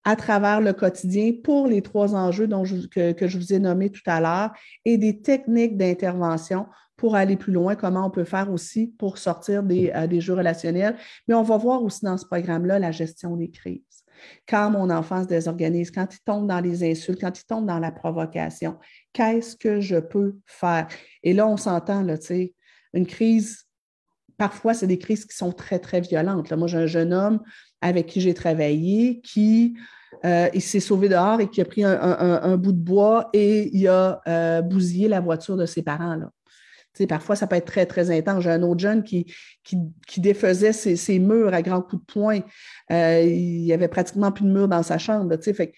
à 0.04 0.16
travers 0.16 0.62
le 0.62 0.72
quotidien 0.74 1.34
pour 1.44 1.68
les 1.68 1.82
trois 1.82 2.16
enjeux 2.16 2.48
dont 2.48 2.64
que, 2.64 3.12
que, 3.12 3.28
je 3.28 3.38
vous 3.38 3.54
ai 3.54 3.60
nommés 3.60 3.90
tout 3.90 4.02
à 4.06 4.22
l'heure 4.22 4.52
et 4.86 4.98
des 4.98 5.22
techniques 5.22 5.76
d'intervention 5.76 6.66
pour 6.98 7.16
aller 7.16 7.38
plus 7.38 7.54
loin, 7.54 7.76
comment 7.76 8.06
on 8.08 8.10
peut 8.10 8.24
faire 8.24 8.52
aussi 8.52 8.88
pour 8.98 9.20
sortir 9.20 9.64
euh, 9.64 10.08
des, 10.08 10.20
jeux 10.20 10.34
relationnels. 10.34 10.98
Mais 11.28 11.36
on 11.36 11.44
va 11.44 11.58
voir 11.58 11.84
aussi 11.84 12.04
dans 12.04 12.18
ce 12.18 12.26
programme-là 12.26 12.80
la 12.80 12.92
gestion 12.92 13.38
des 13.38 13.50
crises. 13.50 13.82
Quand 14.50 14.72
mon 14.72 14.90
enfant 14.90 15.22
se 15.22 15.28
désorganise, 15.28 15.92
quand 15.92 16.08
il 16.12 16.20
tombe 16.26 16.48
dans 16.48 16.60
les 16.60 16.84
insultes, 16.84 17.22
quand 17.22 17.40
il 17.40 17.46
tombe 17.46 17.68
dans 17.68 17.78
la 17.78 17.92
provocation, 17.92 18.78
qu'est-ce 19.14 19.56
que 19.56 19.80
je 19.80 19.98
peux 19.98 20.38
faire? 20.48 20.88
Et 21.22 21.34
là, 21.34 21.48
on 21.48 21.56
s'entend, 21.56 22.04
tu 22.04 22.26
sais, 22.26 22.54
une 22.94 23.06
crise, 23.06 23.66
parfois, 24.38 24.74
c'est 24.74 24.88
des 24.88 24.98
crises 24.98 25.26
qui 25.26 25.38
sont 25.38 25.52
très, 25.52 25.78
très 25.78 26.02
violentes. 26.02 26.50
Là, 26.50 26.58
moi, 26.58 26.68
j'ai 26.68 26.80
un 26.80 26.88
jeune 26.88 27.14
homme 27.14 27.42
avec 27.80 28.08
qui 28.08 28.22
j'ai 28.22 28.34
travaillé 28.34 29.22
qui 29.22 29.78
euh, 30.26 30.50
s'est 30.60 30.80
sauvé 30.80 31.10
dehors 31.10 31.42
et 31.42 31.48
qui 31.48 31.62
a 31.62 31.66
pris 31.66 31.84
un, 31.84 32.58
bout 32.58 32.72
de 32.72 32.80
bois 32.80 33.30
et 33.34 33.70
il 33.72 33.88
a 33.88 34.20
euh, 34.28 34.64
bousillé 34.64 35.08
la 35.08 35.20
voiture 35.20 35.58
de 35.58 35.68
ses 35.68 35.84
parents. 35.84 36.16
Là 36.16 36.32
parfois, 37.06 37.36
ça 37.36 37.46
peut 37.46 37.56
être 37.56 37.68
très, 37.68 37.86
très 37.86 38.10
intense. 38.10 38.44
J'ai 38.44 38.50
un 38.50 38.64
autre 38.64 38.80
jeune 38.80 39.04
qui, 39.04 39.32
qui, 39.64 40.22
défaisait 40.22 40.74
ses, 40.74 41.20
murs 41.20 41.54
à 41.54 41.62
grands 41.62 41.82
coups 41.82 42.02
de 42.02 42.12
poing. 42.12 42.40
Euh, 42.92 43.22
il 43.22 43.64
n'y 43.64 43.74
avait 43.74 43.88
pratiquement 43.90 44.32
plus 44.32 44.46
de 44.46 44.52
murs 44.52 44.68
dans 44.68 44.82
sa 44.82 44.98
chambre. 44.98 45.36
Fait 45.54 45.74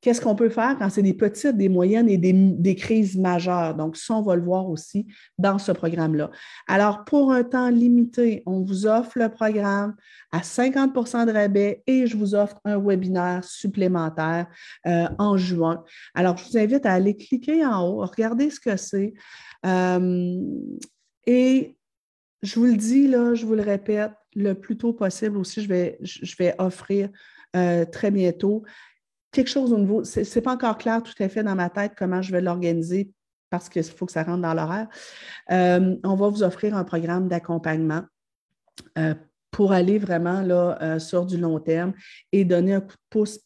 Qu'est-ce 0.00 0.20
qu'on 0.22 0.34
peut 0.34 0.48
faire 0.48 0.78
quand 0.78 0.88
c'est 0.88 1.02
des 1.02 1.12
petites, 1.12 1.56
des 1.58 1.68
moyennes 1.68 2.08
et 2.08 2.16
des, 2.16 2.74
crises 2.74 3.18
majeures? 3.18 3.74
Donc, 3.74 3.98
ça, 3.98 4.14
on 4.14 4.22
va 4.22 4.34
le 4.34 4.42
voir 4.42 4.68
aussi 4.68 5.06
dans 5.36 5.58
ce 5.58 5.72
programme-là. 5.72 6.30
Alors, 6.66 7.04
pour 7.04 7.32
un 7.32 7.44
temps 7.44 7.68
limité, 7.68 8.42
on 8.46 8.62
vous 8.62 8.86
offre 8.86 9.18
le 9.18 9.28
programme 9.28 9.94
à 10.32 10.40
50% 10.40 11.26
de 11.26 11.32
rabais 11.32 11.82
et 11.86 12.06
je 12.06 12.16
vous 12.16 12.34
offre 12.34 12.58
un 12.64 12.78
webinaire 12.78 13.44
supplémentaire 13.44 14.46
euh, 14.86 15.06
en 15.18 15.36
juin. 15.36 15.84
Alors, 16.14 16.38
je 16.38 16.44
vous 16.46 16.56
invite 16.56 16.86
à 16.86 16.94
aller 16.94 17.14
cliquer 17.14 17.66
en 17.66 17.86
haut, 17.86 18.06
regarder 18.06 18.48
ce 18.48 18.58
que 18.58 18.76
c'est. 18.76 19.12
Euh, 19.66 20.40
et 21.26 21.76
je 22.42 22.58
vous 22.58 22.64
le 22.64 22.76
dis, 22.76 23.06
là, 23.06 23.34
je 23.34 23.44
vous 23.44 23.54
le 23.54 23.62
répète, 23.62 24.12
le 24.34 24.54
plus 24.54 24.78
tôt 24.78 24.92
possible 24.92 25.36
aussi, 25.36 25.60
je 25.62 25.68
vais, 25.68 25.98
je 26.00 26.36
vais 26.36 26.54
offrir 26.58 27.10
euh, 27.56 27.84
très 27.84 28.12
bientôt 28.12 28.62
quelque 29.32 29.48
chose 29.48 29.72
au 29.72 29.78
niveau, 29.78 30.04
ce 30.04 30.20
n'est 30.20 30.42
pas 30.42 30.52
encore 30.52 30.78
clair 30.78 31.02
tout 31.02 31.14
à 31.22 31.28
fait 31.28 31.42
dans 31.42 31.54
ma 31.54 31.70
tête 31.70 31.92
comment 31.96 32.22
je 32.22 32.32
vais 32.32 32.40
l'organiser 32.40 33.10
parce 33.50 33.68
qu'il 33.68 33.82
faut 33.82 34.06
que 34.06 34.12
ça 34.12 34.22
rentre 34.22 34.42
dans 34.42 34.54
l'horaire. 34.54 34.88
Euh, 35.50 35.96
on 36.04 36.14
va 36.14 36.28
vous 36.28 36.42
offrir 36.42 36.76
un 36.76 36.84
programme 36.84 37.28
d'accompagnement 37.28 38.02
euh, 38.96 39.14
pour 39.50 39.72
aller 39.72 39.98
vraiment 39.98 40.40
là, 40.40 40.78
euh, 40.80 40.98
sur 41.00 41.26
du 41.26 41.36
long 41.36 41.58
terme 41.58 41.92
et 42.32 42.44
donner 42.44 42.74
un 42.74 42.80
coup 42.80 42.94
de 42.94 43.08
pouce. 43.10 43.40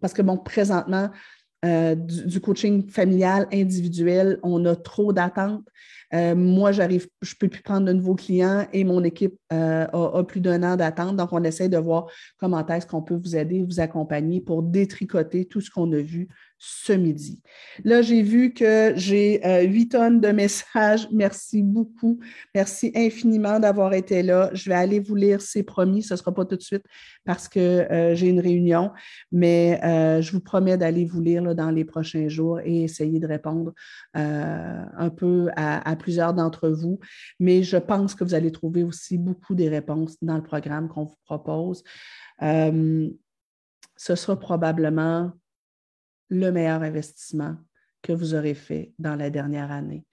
Parce 0.00 0.12
que, 0.12 0.22
bon, 0.22 0.36
présentement, 0.36 1.10
du, 1.64 2.40
coaching 2.40 2.88
familial 2.88 3.48
individuel, 3.52 4.38
on 4.44 4.64
a 4.66 4.76
trop 4.76 5.12
d'attentes. 5.12 5.64
Euh, 6.14 6.34
moi, 6.34 6.72
j'arrive, 6.72 7.08
je 7.22 7.34
ne 7.34 7.38
peux 7.38 7.48
plus 7.48 7.62
prendre 7.62 7.86
de 7.86 7.92
nouveaux 7.92 8.14
clients 8.14 8.66
et 8.72 8.84
mon 8.84 9.02
équipe 9.02 9.34
euh, 9.52 9.86
a, 9.86 10.24
plus 10.24 10.40
d'un 10.40 10.62
an 10.62 10.76
d'attente. 10.76 11.16
Donc, 11.16 11.32
on 11.32 11.42
essaie 11.42 11.68
de 11.68 11.78
voir 11.78 12.06
comment 12.38 12.64
est-ce 12.66 12.86
qu'on 12.86 13.02
peut 13.02 13.16
vous 13.16 13.36
aider, 13.36 13.62
vous 13.62 13.80
accompagner 13.80 14.40
pour 14.40 14.62
détricoter 14.62 15.46
tout 15.46 15.60
ce 15.60 15.70
qu'on 15.70 15.90
a 15.92 15.98
vu 15.98 16.28
ce 16.58 16.92
midi. 16.92 17.42
Là, 17.84 18.00
j'ai 18.00 18.22
vu 18.22 18.54
que 18.54 18.94
j'ai 18.96 19.44
euh, 19.44 19.62
huit 19.62 19.90
tonnes 19.90 20.20
de 20.20 20.28
messages. 20.28 21.08
Merci 21.12 21.62
beaucoup. 21.62 22.18
Merci 22.54 22.92
infiniment 22.94 23.60
d'avoir 23.60 23.92
été 23.92 24.22
là. 24.22 24.50
Je 24.54 24.70
vais 24.70 24.76
aller 24.76 25.00
vous 25.00 25.16
lire, 25.16 25.42
c'est 25.42 25.64
promis. 25.64 26.02
Ce 26.02 26.14
ne 26.14 26.18
sera 26.18 26.32
pas 26.32 26.44
tout 26.46 26.56
de 26.56 26.62
suite 26.62 26.84
parce 27.24 27.48
que 27.48 27.86
j'ai 28.14 28.28
une 28.28 28.40
réunion, 28.40 28.92
mais 29.32 29.80
je 30.22 30.30
vous 30.32 30.40
promets 30.40 30.78
d'aller 30.78 31.04
vous 31.04 31.20
lire 31.20 31.54
dans 31.54 31.70
les 31.70 31.84
prochains 31.84 32.28
jours 32.28 32.60
et 32.60 32.84
essayer 32.84 33.18
de 33.18 33.26
répondre 33.26 33.74
un 34.14 35.10
peu 35.10 35.48
à, 35.56 35.88
à 35.88 35.95
plusieurs 35.96 36.34
d'entre 36.34 36.68
vous. 36.68 37.00
Mais 37.40 37.62
je 37.62 37.76
pense 37.76 38.14
que 38.14 38.24
vous 38.24 38.34
allez 38.34 38.52
trouver 38.52 38.82
aussi 38.84 39.18
beaucoup 39.18 39.54
des 39.54 39.68
réponses 39.68 40.16
dans 40.22 40.36
le 40.36 40.42
programme 40.42 40.88
qu'on 40.88 41.04
vous 41.04 41.18
propose. 41.24 41.82
ce 42.40 44.14
sera 44.14 44.38
probablement 44.38 45.32
le 46.28 46.50
meilleur 46.50 46.82
investissement 46.82 47.56
que 48.02 48.12
vous 48.12 48.34
aurez 48.34 48.54
fait 48.54 48.92
dans 48.98 49.16
la 49.16 49.30
dernière 49.30 49.70
année. 49.70 50.04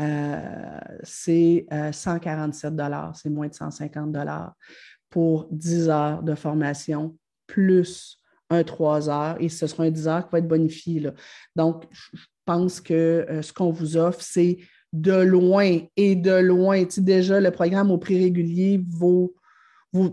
Euh, 0.00 0.78
c'est 1.02 1.66
147 1.92 2.72
euh, 2.72 2.76
dollars, 2.76 3.16
c'est 3.16 3.30
moins 3.30 3.48
de 3.48 3.54
150 3.54 4.12
dollars 4.12 4.54
pour 5.10 5.46
10 5.50 5.88
heures 5.88 6.22
de 6.22 6.34
formation 6.34 7.16
plus 7.46 8.20
un 8.50 8.62
3 8.62 9.08
heures 9.08 9.36
et 9.40 9.48
ce 9.48 9.66
sera 9.66 9.84
un 9.84 9.90
10 9.90 10.08
heures 10.08 10.24
qui 10.24 10.32
va 10.32 10.38
être 10.38 10.48
bonifié. 10.48 11.10
Donc, 11.54 11.84
je 11.90 12.24
pense 12.44 12.80
que 12.80 13.26
euh, 13.28 13.42
ce 13.42 13.52
qu'on 13.52 13.70
vous 13.70 13.96
offre, 13.96 14.20
c'est 14.20 14.58
de 14.92 15.12
loin 15.12 15.78
et 15.96 16.14
de 16.14 16.40
loin. 16.40 16.84
déjà, 16.98 17.40
le 17.40 17.50
programme 17.50 17.90
au 17.90 17.98
prix 17.98 18.18
régulier 18.18 18.82
vaut 18.88 19.34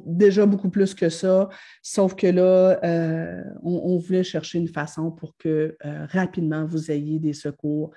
déjà 0.05 0.45
beaucoup 0.45 0.69
plus 0.69 0.93
que 0.93 1.09
ça, 1.09 1.49
sauf 1.81 2.15
que 2.15 2.27
là, 2.27 2.79
euh, 2.83 3.43
on, 3.63 3.97
voulait 3.97 4.23
chercher 4.23 4.59
une 4.59 4.67
façon 4.67 5.11
pour 5.11 5.35
que 5.37 5.75
euh, 5.85 6.05
rapidement 6.09 6.65
vous 6.65 6.91
ayez 6.91 7.19
des 7.19 7.33
secours. 7.33 7.91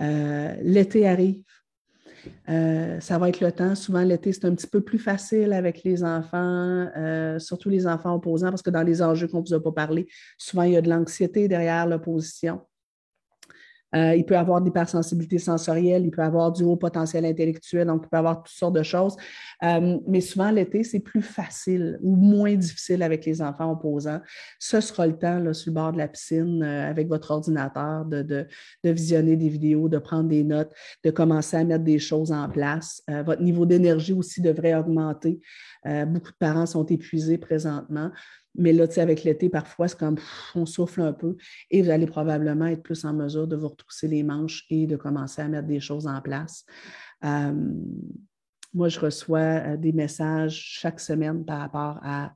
Euh, 0.00 0.54
l'été 0.62 1.06
arrive. 1.06 1.42
ça 2.46 3.18
va 3.18 3.28
être 3.28 3.40
le 3.40 3.52
temps. 3.52 3.74
Souvent, 3.74 4.02
l'été, 4.02 4.32
c'est 4.32 4.44
un 4.44 4.54
petit 4.54 4.66
peu 4.66 4.80
plus 4.80 4.98
facile 4.98 5.52
avec 5.52 5.82
les 5.84 6.04
enfants, 6.04 6.88
surtout 7.38 7.68
les 7.68 7.86
enfants 7.86 8.14
opposants, 8.14 8.50
parce 8.50 8.62
que 8.62 8.70
dans 8.70 8.82
les 8.82 9.02
enjeux 9.02 9.28
qu'on 9.28 9.40
ne 9.40 9.46
vous 9.46 9.54
a 9.54 9.62
pas 9.62 9.72
parlé, 9.72 10.06
souvent, 10.38 10.62
il 10.62 10.72
y 10.72 10.76
a 10.76 10.82
de 10.82 10.88
l'anxiété 10.88 11.48
derrière 11.48 11.86
l'opposition. 11.86 12.60
Euh, 13.94 14.14
il 14.14 14.24
peut 14.24 14.36
avoir 14.36 14.60
d'hypersensibilité 14.60 15.38
sensorielle, 15.38 16.04
il 16.04 16.10
peut 16.10 16.22
avoir 16.22 16.52
du 16.52 16.64
haut 16.64 16.76
potentiel 16.76 17.24
intellectuel, 17.24 17.86
donc 17.86 18.02
il 18.04 18.08
peut 18.08 18.16
avoir 18.16 18.42
toutes 18.42 18.54
sortes 18.54 18.74
de 18.74 18.82
choses. 18.82 19.16
Euh, 19.62 19.98
mais 20.08 20.20
souvent, 20.20 20.50
l'été, 20.50 20.82
c'est 20.82 21.00
plus 21.00 21.22
facile 21.22 21.98
ou 22.02 22.16
moins 22.16 22.54
difficile 22.54 23.02
avec 23.02 23.24
les 23.24 23.40
enfants 23.40 23.72
opposants. 23.72 24.20
Ce 24.58 24.80
sera 24.80 25.06
le 25.06 25.16
temps, 25.16 25.38
là, 25.38 25.54
sur 25.54 25.70
le 25.70 25.74
bord 25.74 25.92
de 25.92 25.98
la 25.98 26.08
piscine, 26.08 26.62
euh, 26.62 26.90
avec 26.90 27.08
votre 27.08 27.30
ordinateur, 27.30 28.04
de, 28.04 28.22
de, 28.22 28.46
visionner 28.84 29.36
des 29.36 29.48
vidéos, 29.48 29.88
de 29.88 29.98
prendre 29.98 30.28
des 30.28 30.44
notes, 30.44 30.72
de 31.04 31.10
commencer 31.10 31.56
à 31.56 31.64
mettre 31.64 31.84
des 31.84 31.98
choses 31.98 32.32
en 32.32 32.48
place. 32.48 33.02
votre 33.24 33.42
niveau 33.42 33.66
d'énergie 33.66 34.12
aussi 34.12 34.40
devrait 34.40 34.74
augmenter. 34.74 35.40
beaucoup 35.84 36.30
de 36.30 36.36
parents 36.38 36.66
sont 36.66 36.84
épuisés 36.86 37.38
présentement. 37.38 38.10
Mais 38.56 38.72
là, 38.72 38.86
tu 38.86 38.94
sais, 38.94 39.00
avec 39.00 39.24
l'été, 39.24 39.48
parfois, 39.48 39.88
c'est 39.88 39.98
comme 39.98 40.16
on 40.54 40.66
souffle 40.66 41.00
un 41.00 41.12
peu 41.12 41.36
et 41.70 41.82
vous 41.82 41.90
allez 41.90 42.06
probablement 42.06 42.66
être 42.66 42.82
plus 42.82 43.04
en 43.04 43.12
mesure 43.12 43.48
de 43.48 43.56
vous 43.56 43.68
retrousser 43.68 44.08
les 44.08 44.22
manches 44.22 44.64
et 44.70 44.86
de 44.86 44.96
commencer 44.96 45.42
à 45.42 45.48
mettre 45.48 45.66
des 45.66 45.80
choses 45.80 46.06
en 46.06 46.20
place. 46.20 46.64
Euh, 47.24 47.52
moi, 48.72 48.88
je 48.88 49.00
reçois 49.00 49.38
euh, 49.38 49.76
des 49.76 49.92
messages 49.92 50.56
chaque 50.56 51.00
semaine 51.00 51.44
par 51.44 51.60
rapport 51.60 51.98
à 52.02 52.32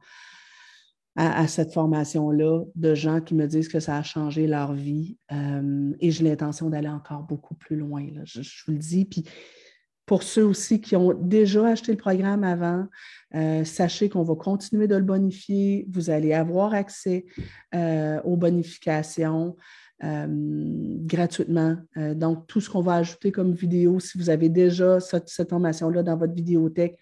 à, 1.21 1.49
cette 1.49 1.73
formation-là 1.73 2.63
de 2.77 2.95
gens 2.95 3.21
qui 3.21 3.35
me 3.35 3.49
disent 3.49 3.69
que 3.69 3.81
ça 3.81 3.97
a 3.97 4.05
changé 4.05 4.47
leur 4.47 4.73
vie 4.73 5.19
euh, 5.33 5.93
et 5.99 6.13
j'ai 6.13 6.23
l'intention 6.23 6.71
d'aller 6.71 6.89
encore 6.89 7.25
beaucoup 7.25 7.57
plus 7.57 7.75
loin. 7.75 8.07
Je, 8.23 8.41
vous 8.41 8.73
le 8.73 8.79
dis. 8.79 9.05
Puis 9.05 9.25
pour 10.09 10.23
ceux 10.23 10.45
aussi 10.45 10.81
qui 10.81 10.97
ont 10.97 11.13
déjà 11.15 11.69
acheté 11.69 11.93
le 11.93 11.99
programme 11.99 12.43
avant, 12.43 12.87
euh, 13.35 13.63
sachez 13.65 14.09
qu'on 14.09 14.23
va 14.23 14.35
continuer 14.35 14.89
de 14.89 14.97
le 14.97 15.05
bonifier. 15.05 15.87
Vous 15.91 16.11
allez 16.11 16.33
avoir 16.33 16.73
accès 16.75 17.27
euh, 17.75 18.21
aux 18.25 18.37
bonifications. 18.37 19.57
gratuitement. 20.01 21.77
donc, 22.15 22.47
tout 22.47 22.61
ce 22.61 22.71
qu'on 22.71 22.83
va 22.83 22.95
ajouter 22.95 23.33
comme 23.33 23.53
vidéo, 23.53 23.99
si 23.99 24.17
vous 24.17 24.31
avez 24.31 24.49
déjà 24.49 25.01
cette, 25.01 25.29
formation-là 25.51 26.05
dans 26.05 26.17
votre 26.17 26.35
vidéothèque, 26.35 26.97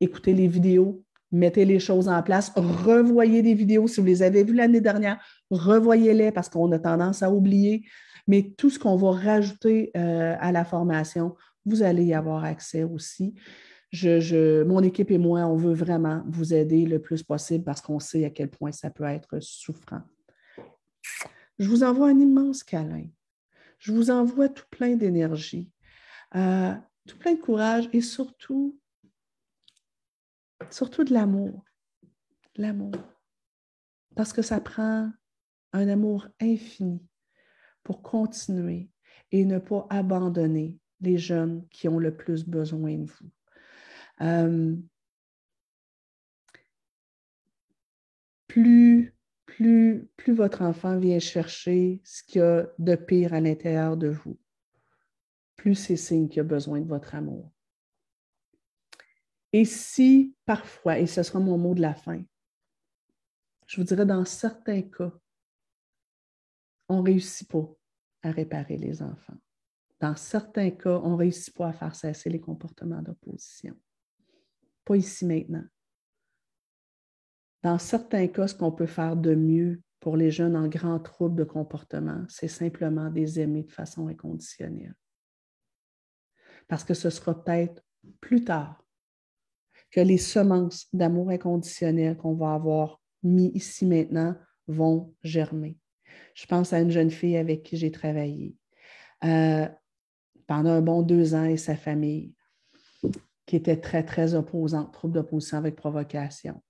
écoutez 0.00 0.34
les 0.34 0.48
vidéos, 0.48 1.04
mettez 1.32 1.64
les 1.64 1.78
choses 1.78 2.08
en 2.08 2.22
place, 2.22 2.52
revoyez 2.56 3.42
des 3.42 3.54
vidéos. 3.54 3.86
Si 3.88 4.00
vous 4.00 4.06
les 4.06 4.22
avez 4.22 4.44
vues 4.44 4.54
l'année 4.54 4.80
dernière, 4.80 5.18
revoyez-les 5.50 6.32
parce 6.32 6.48
qu'on 6.48 6.70
a 6.72 6.78
tendance 6.78 7.22
à 7.22 7.30
oublier. 7.30 7.84
Mais 8.26 8.52
tout 8.56 8.70
ce 8.70 8.78
qu'on 8.78 8.96
va 8.96 9.12
rajouter 9.12 9.90
euh, 9.96 10.34
à 10.40 10.50
la 10.52 10.64
formation, 10.64 11.36
vous 11.66 11.82
allez 11.82 12.04
y 12.04 12.14
avoir 12.14 12.44
accès 12.44 12.84
aussi. 12.84 13.34
Mon 13.92 14.82
équipe 14.82 15.10
et 15.10 15.18
moi, 15.18 15.40
on 15.46 15.56
veut 15.56 15.74
vraiment 15.74 16.22
vous 16.26 16.54
aider 16.54 16.86
le 16.86 17.00
plus 17.00 17.22
possible 17.22 17.64
parce 17.64 17.80
qu'on 17.80 17.98
sait 17.98 18.24
à 18.24 18.30
quel 18.30 18.50
point 18.50 18.72
ça 18.72 18.90
peut 18.90 19.04
être 19.04 19.40
souffrant. 19.40 20.02
Je 21.58 21.68
vous 21.68 21.82
envoie 21.82 22.08
un 22.08 22.18
immense 22.18 22.62
câlin. 22.62 23.06
Je 23.78 23.92
vous 23.92 24.10
envoie 24.10 24.48
tout 24.48 24.66
plein 24.70 24.96
d'énergie, 24.96 25.70
euh, 26.34 26.74
tout 27.06 27.18
plein 27.18 27.34
de 27.34 27.40
courage 27.40 27.88
et 27.92 28.00
surtout 28.00 28.78
surtout 30.70 31.04
de 31.04 31.12
l'amour. 31.12 31.64
L'amour. 32.56 32.92
Parce 34.14 34.32
que 34.32 34.42
ça 34.42 34.60
prend 34.60 35.10
un 35.72 35.88
amour 35.88 36.26
infini 36.40 37.06
pour 37.82 38.02
continuer 38.02 38.90
et 39.30 39.44
ne 39.44 39.58
pas 39.58 39.86
abandonner 39.90 40.78
les 41.00 41.18
jeunes 41.18 41.66
qui 41.68 41.88
ont 41.88 41.98
le 41.98 42.16
plus 42.16 42.46
besoin 42.46 42.96
de 42.96 43.10
vous. 43.10 43.30
Euh, 44.22 44.76
plus, 48.46 49.14
plus, 49.44 50.08
plus 50.16 50.32
votre 50.32 50.62
enfant 50.62 50.98
vient 50.98 51.18
chercher 51.18 52.00
ce 52.04 52.22
qu'il 52.22 52.40
y 52.40 52.44
a 52.44 52.66
de 52.78 52.94
pire 52.94 53.34
à 53.34 53.40
l'intérieur 53.40 53.96
de 53.96 54.08
vous, 54.08 54.38
plus 55.56 55.74
c'est 55.74 55.96
signe 55.96 56.28
qu'il 56.28 56.40
a 56.40 56.44
besoin 56.44 56.80
de 56.80 56.88
votre 56.88 57.14
amour. 57.14 57.52
Et 59.52 59.64
si 59.64 60.34
parfois, 60.44 60.98
et 60.98 61.06
ce 61.06 61.22
sera 61.22 61.38
mon 61.38 61.58
mot 61.58 61.74
de 61.74 61.80
la 61.80 61.94
fin, 61.94 62.22
je 63.66 63.80
vous 63.80 63.86
dirais 63.86 64.06
dans 64.06 64.24
certains 64.24 64.82
cas, 64.82 65.12
on 66.88 66.98
ne 66.98 67.02
réussit 67.02 67.48
pas 67.50 67.66
à 68.22 68.30
réparer 68.30 68.76
les 68.76 69.02
enfants. 69.02 69.36
Dans 70.00 70.16
certains 70.16 70.70
cas, 70.70 71.00
on 71.02 71.12
ne 71.12 71.16
réussit 71.16 71.54
pas 71.54 71.68
à 71.68 71.72
faire 71.72 71.94
cesser 71.94 72.28
les 72.28 72.40
comportements 72.40 73.00
d'opposition. 73.00 73.74
Pas 74.84 74.96
ici 74.96 75.24
maintenant. 75.24 75.64
Dans 77.62 77.78
certains 77.78 78.28
cas, 78.28 78.46
ce 78.46 78.54
qu'on 78.54 78.72
peut 78.72 78.86
faire 78.86 79.16
de 79.16 79.34
mieux 79.34 79.82
pour 80.00 80.16
les 80.16 80.30
jeunes 80.30 80.56
en 80.56 80.68
grand 80.68 81.00
trouble 81.00 81.36
de 81.36 81.44
comportement, 81.44 82.24
c'est 82.28 82.48
simplement 82.48 83.08
les 83.08 83.40
aimer 83.40 83.64
de 83.64 83.72
façon 83.72 84.06
inconditionnelle. 84.08 84.94
Parce 86.68 86.84
que 86.84 86.94
ce 86.94 87.10
sera 87.10 87.42
peut-être 87.42 87.82
plus 88.20 88.44
tard 88.44 88.84
que 89.90 90.00
les 90.00 90.18
semences 90.18 90.88
d'amour 90.92 91.30
inconditionnel 91.30 92.16
qu'on 92.16 92.34
va 92.34 92.54
avoir 92.54 93.00
mis 93.22 93.50
ici 93.54 93.86
maintenant 93.86 94.36
vont 94.68 95.14
germer. 95.22 95.78
Je 96.34 96.46
pense 96.46 96.72
à 96.72 96.80
une 96.80 96.90
jeune 96.90 97.10
fille 97.10 97.36
avec 97.36 97.62
qui 97.62 97.76
j'ai 97.76 97.90
travaillé 97.90 98.54
euh, 99.24 99.66
pendant 100.46 100.70
un 100.70 100.80
bon 100.80 101.02
deux 101.02 101.34
ans 101.34 101.44
et 101.44 101.56
sa 101.56 101.76
famille, 101.76 102.34
qui 103.46 103.56
était 103.56 103.80
très, 103.80 104.04
très 104.04 104.34
opposante, 104.34 104.92
trouble 104.92 105.14
d'opposition 105.14 105.58
avec 105.58 105.76
provocation, 105.76 106.62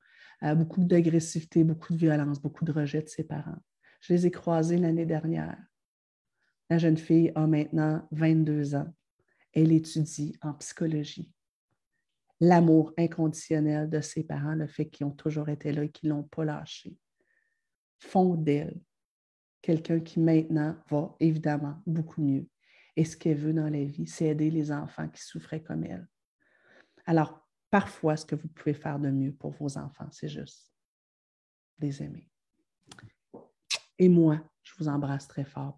euh, 0.43 0.55
beaucoup 0.55 0.85
d'agressivité, 0.85 1.65
beaucoup 1.65 1.93
de 1.93 1.99
violence, 1.99 2.41
beaucoup 2.41 2.65
de 2.65 2.73
rejet 2.73 3.03
de 3.03 3.09
ses 3.09 3.25
parents. 3.25 3.59
Je 4.01 4.13
les 4.13 4.27
ai 4.27 4.31
croisés 4.31 4.77
l'année 4.77 5.07
dernière. 5.07 5.59
La 6.69 6.79
jeune 6.79 6.97
fille 6.97 7.33
a 7.35 7.47
maintenant 7.47 8.07
22 8.11 8.75
ans. 8.75 8.93
Elle 9.53 9.73
étudie 9.73 10.37
en 10.43 10.53
psychologie 10.55 11.33
l'amour 12.41 12.93
inconditionnel 12.99 13.89
de 13.89 14.01
ses 14.01 14.25
parents, 14.25 14.55
le 14.55 14.67
fait 14.67 14.87
qu'ils 14.87 15.07
ont 15.07 15.11
toujours 15.11 15.49
été 15.49 15.73
là 15.73 15.85
et 15.85 15.91
qu'ils 15.91 16.11
ne 16.11 16.15
l'ont 16.15 16.23
pas 16.23 16.45
lâché, 16.45 16.97
font 17.99 18.35
d'elle 18.35 18.79
quelqu'un 19.63 20.01
qui 20.01 20.21
maintenant 20.21 20.77
va 20.91 21.17
évidemment 21.19 21.83
beaucoup 21.87 22.23
mieux. 22.23 22.47
Et 22.97 23.05
ce 23.05 23.17
qu'elle 23.17 23.37
veut 23.37 23.53
dans 23.53 23.69
la 23.69 23.85
vie, 23.85 24.07
c'est 24.07 24.27
aider 24.27 24.51
les 24.51 24.73
enfants 24.73 25.09
qui 25.09 25.23
souffraient 25.23 25.63
comme 25.63 25.85
elle. 25.85 26.09
Alors, 27.05 27.47
parfois, 27.71 28.17
ce 28.17 28.25
que 28.25 28.35
vous 28.35 28.49
pouvez 28.49 28.75
faire 28.75 28.99
de 28.99 29.11
mieux 29.11 29.33
pour 29.33 29.53
vos 29.53 29.77
enfants, 29.77 30.09
c'est 30.11 30.29
juste 30.29 30.73
les 31.79 32.03
aimer. 32.03 32.31
Et 33.99 34.09
moi, 34.09 34.41
je 34.63 34.73
vous 34.79 34.89
embrasse 34.89 35.29
très 35.29 35.45
fort 35.45 35.77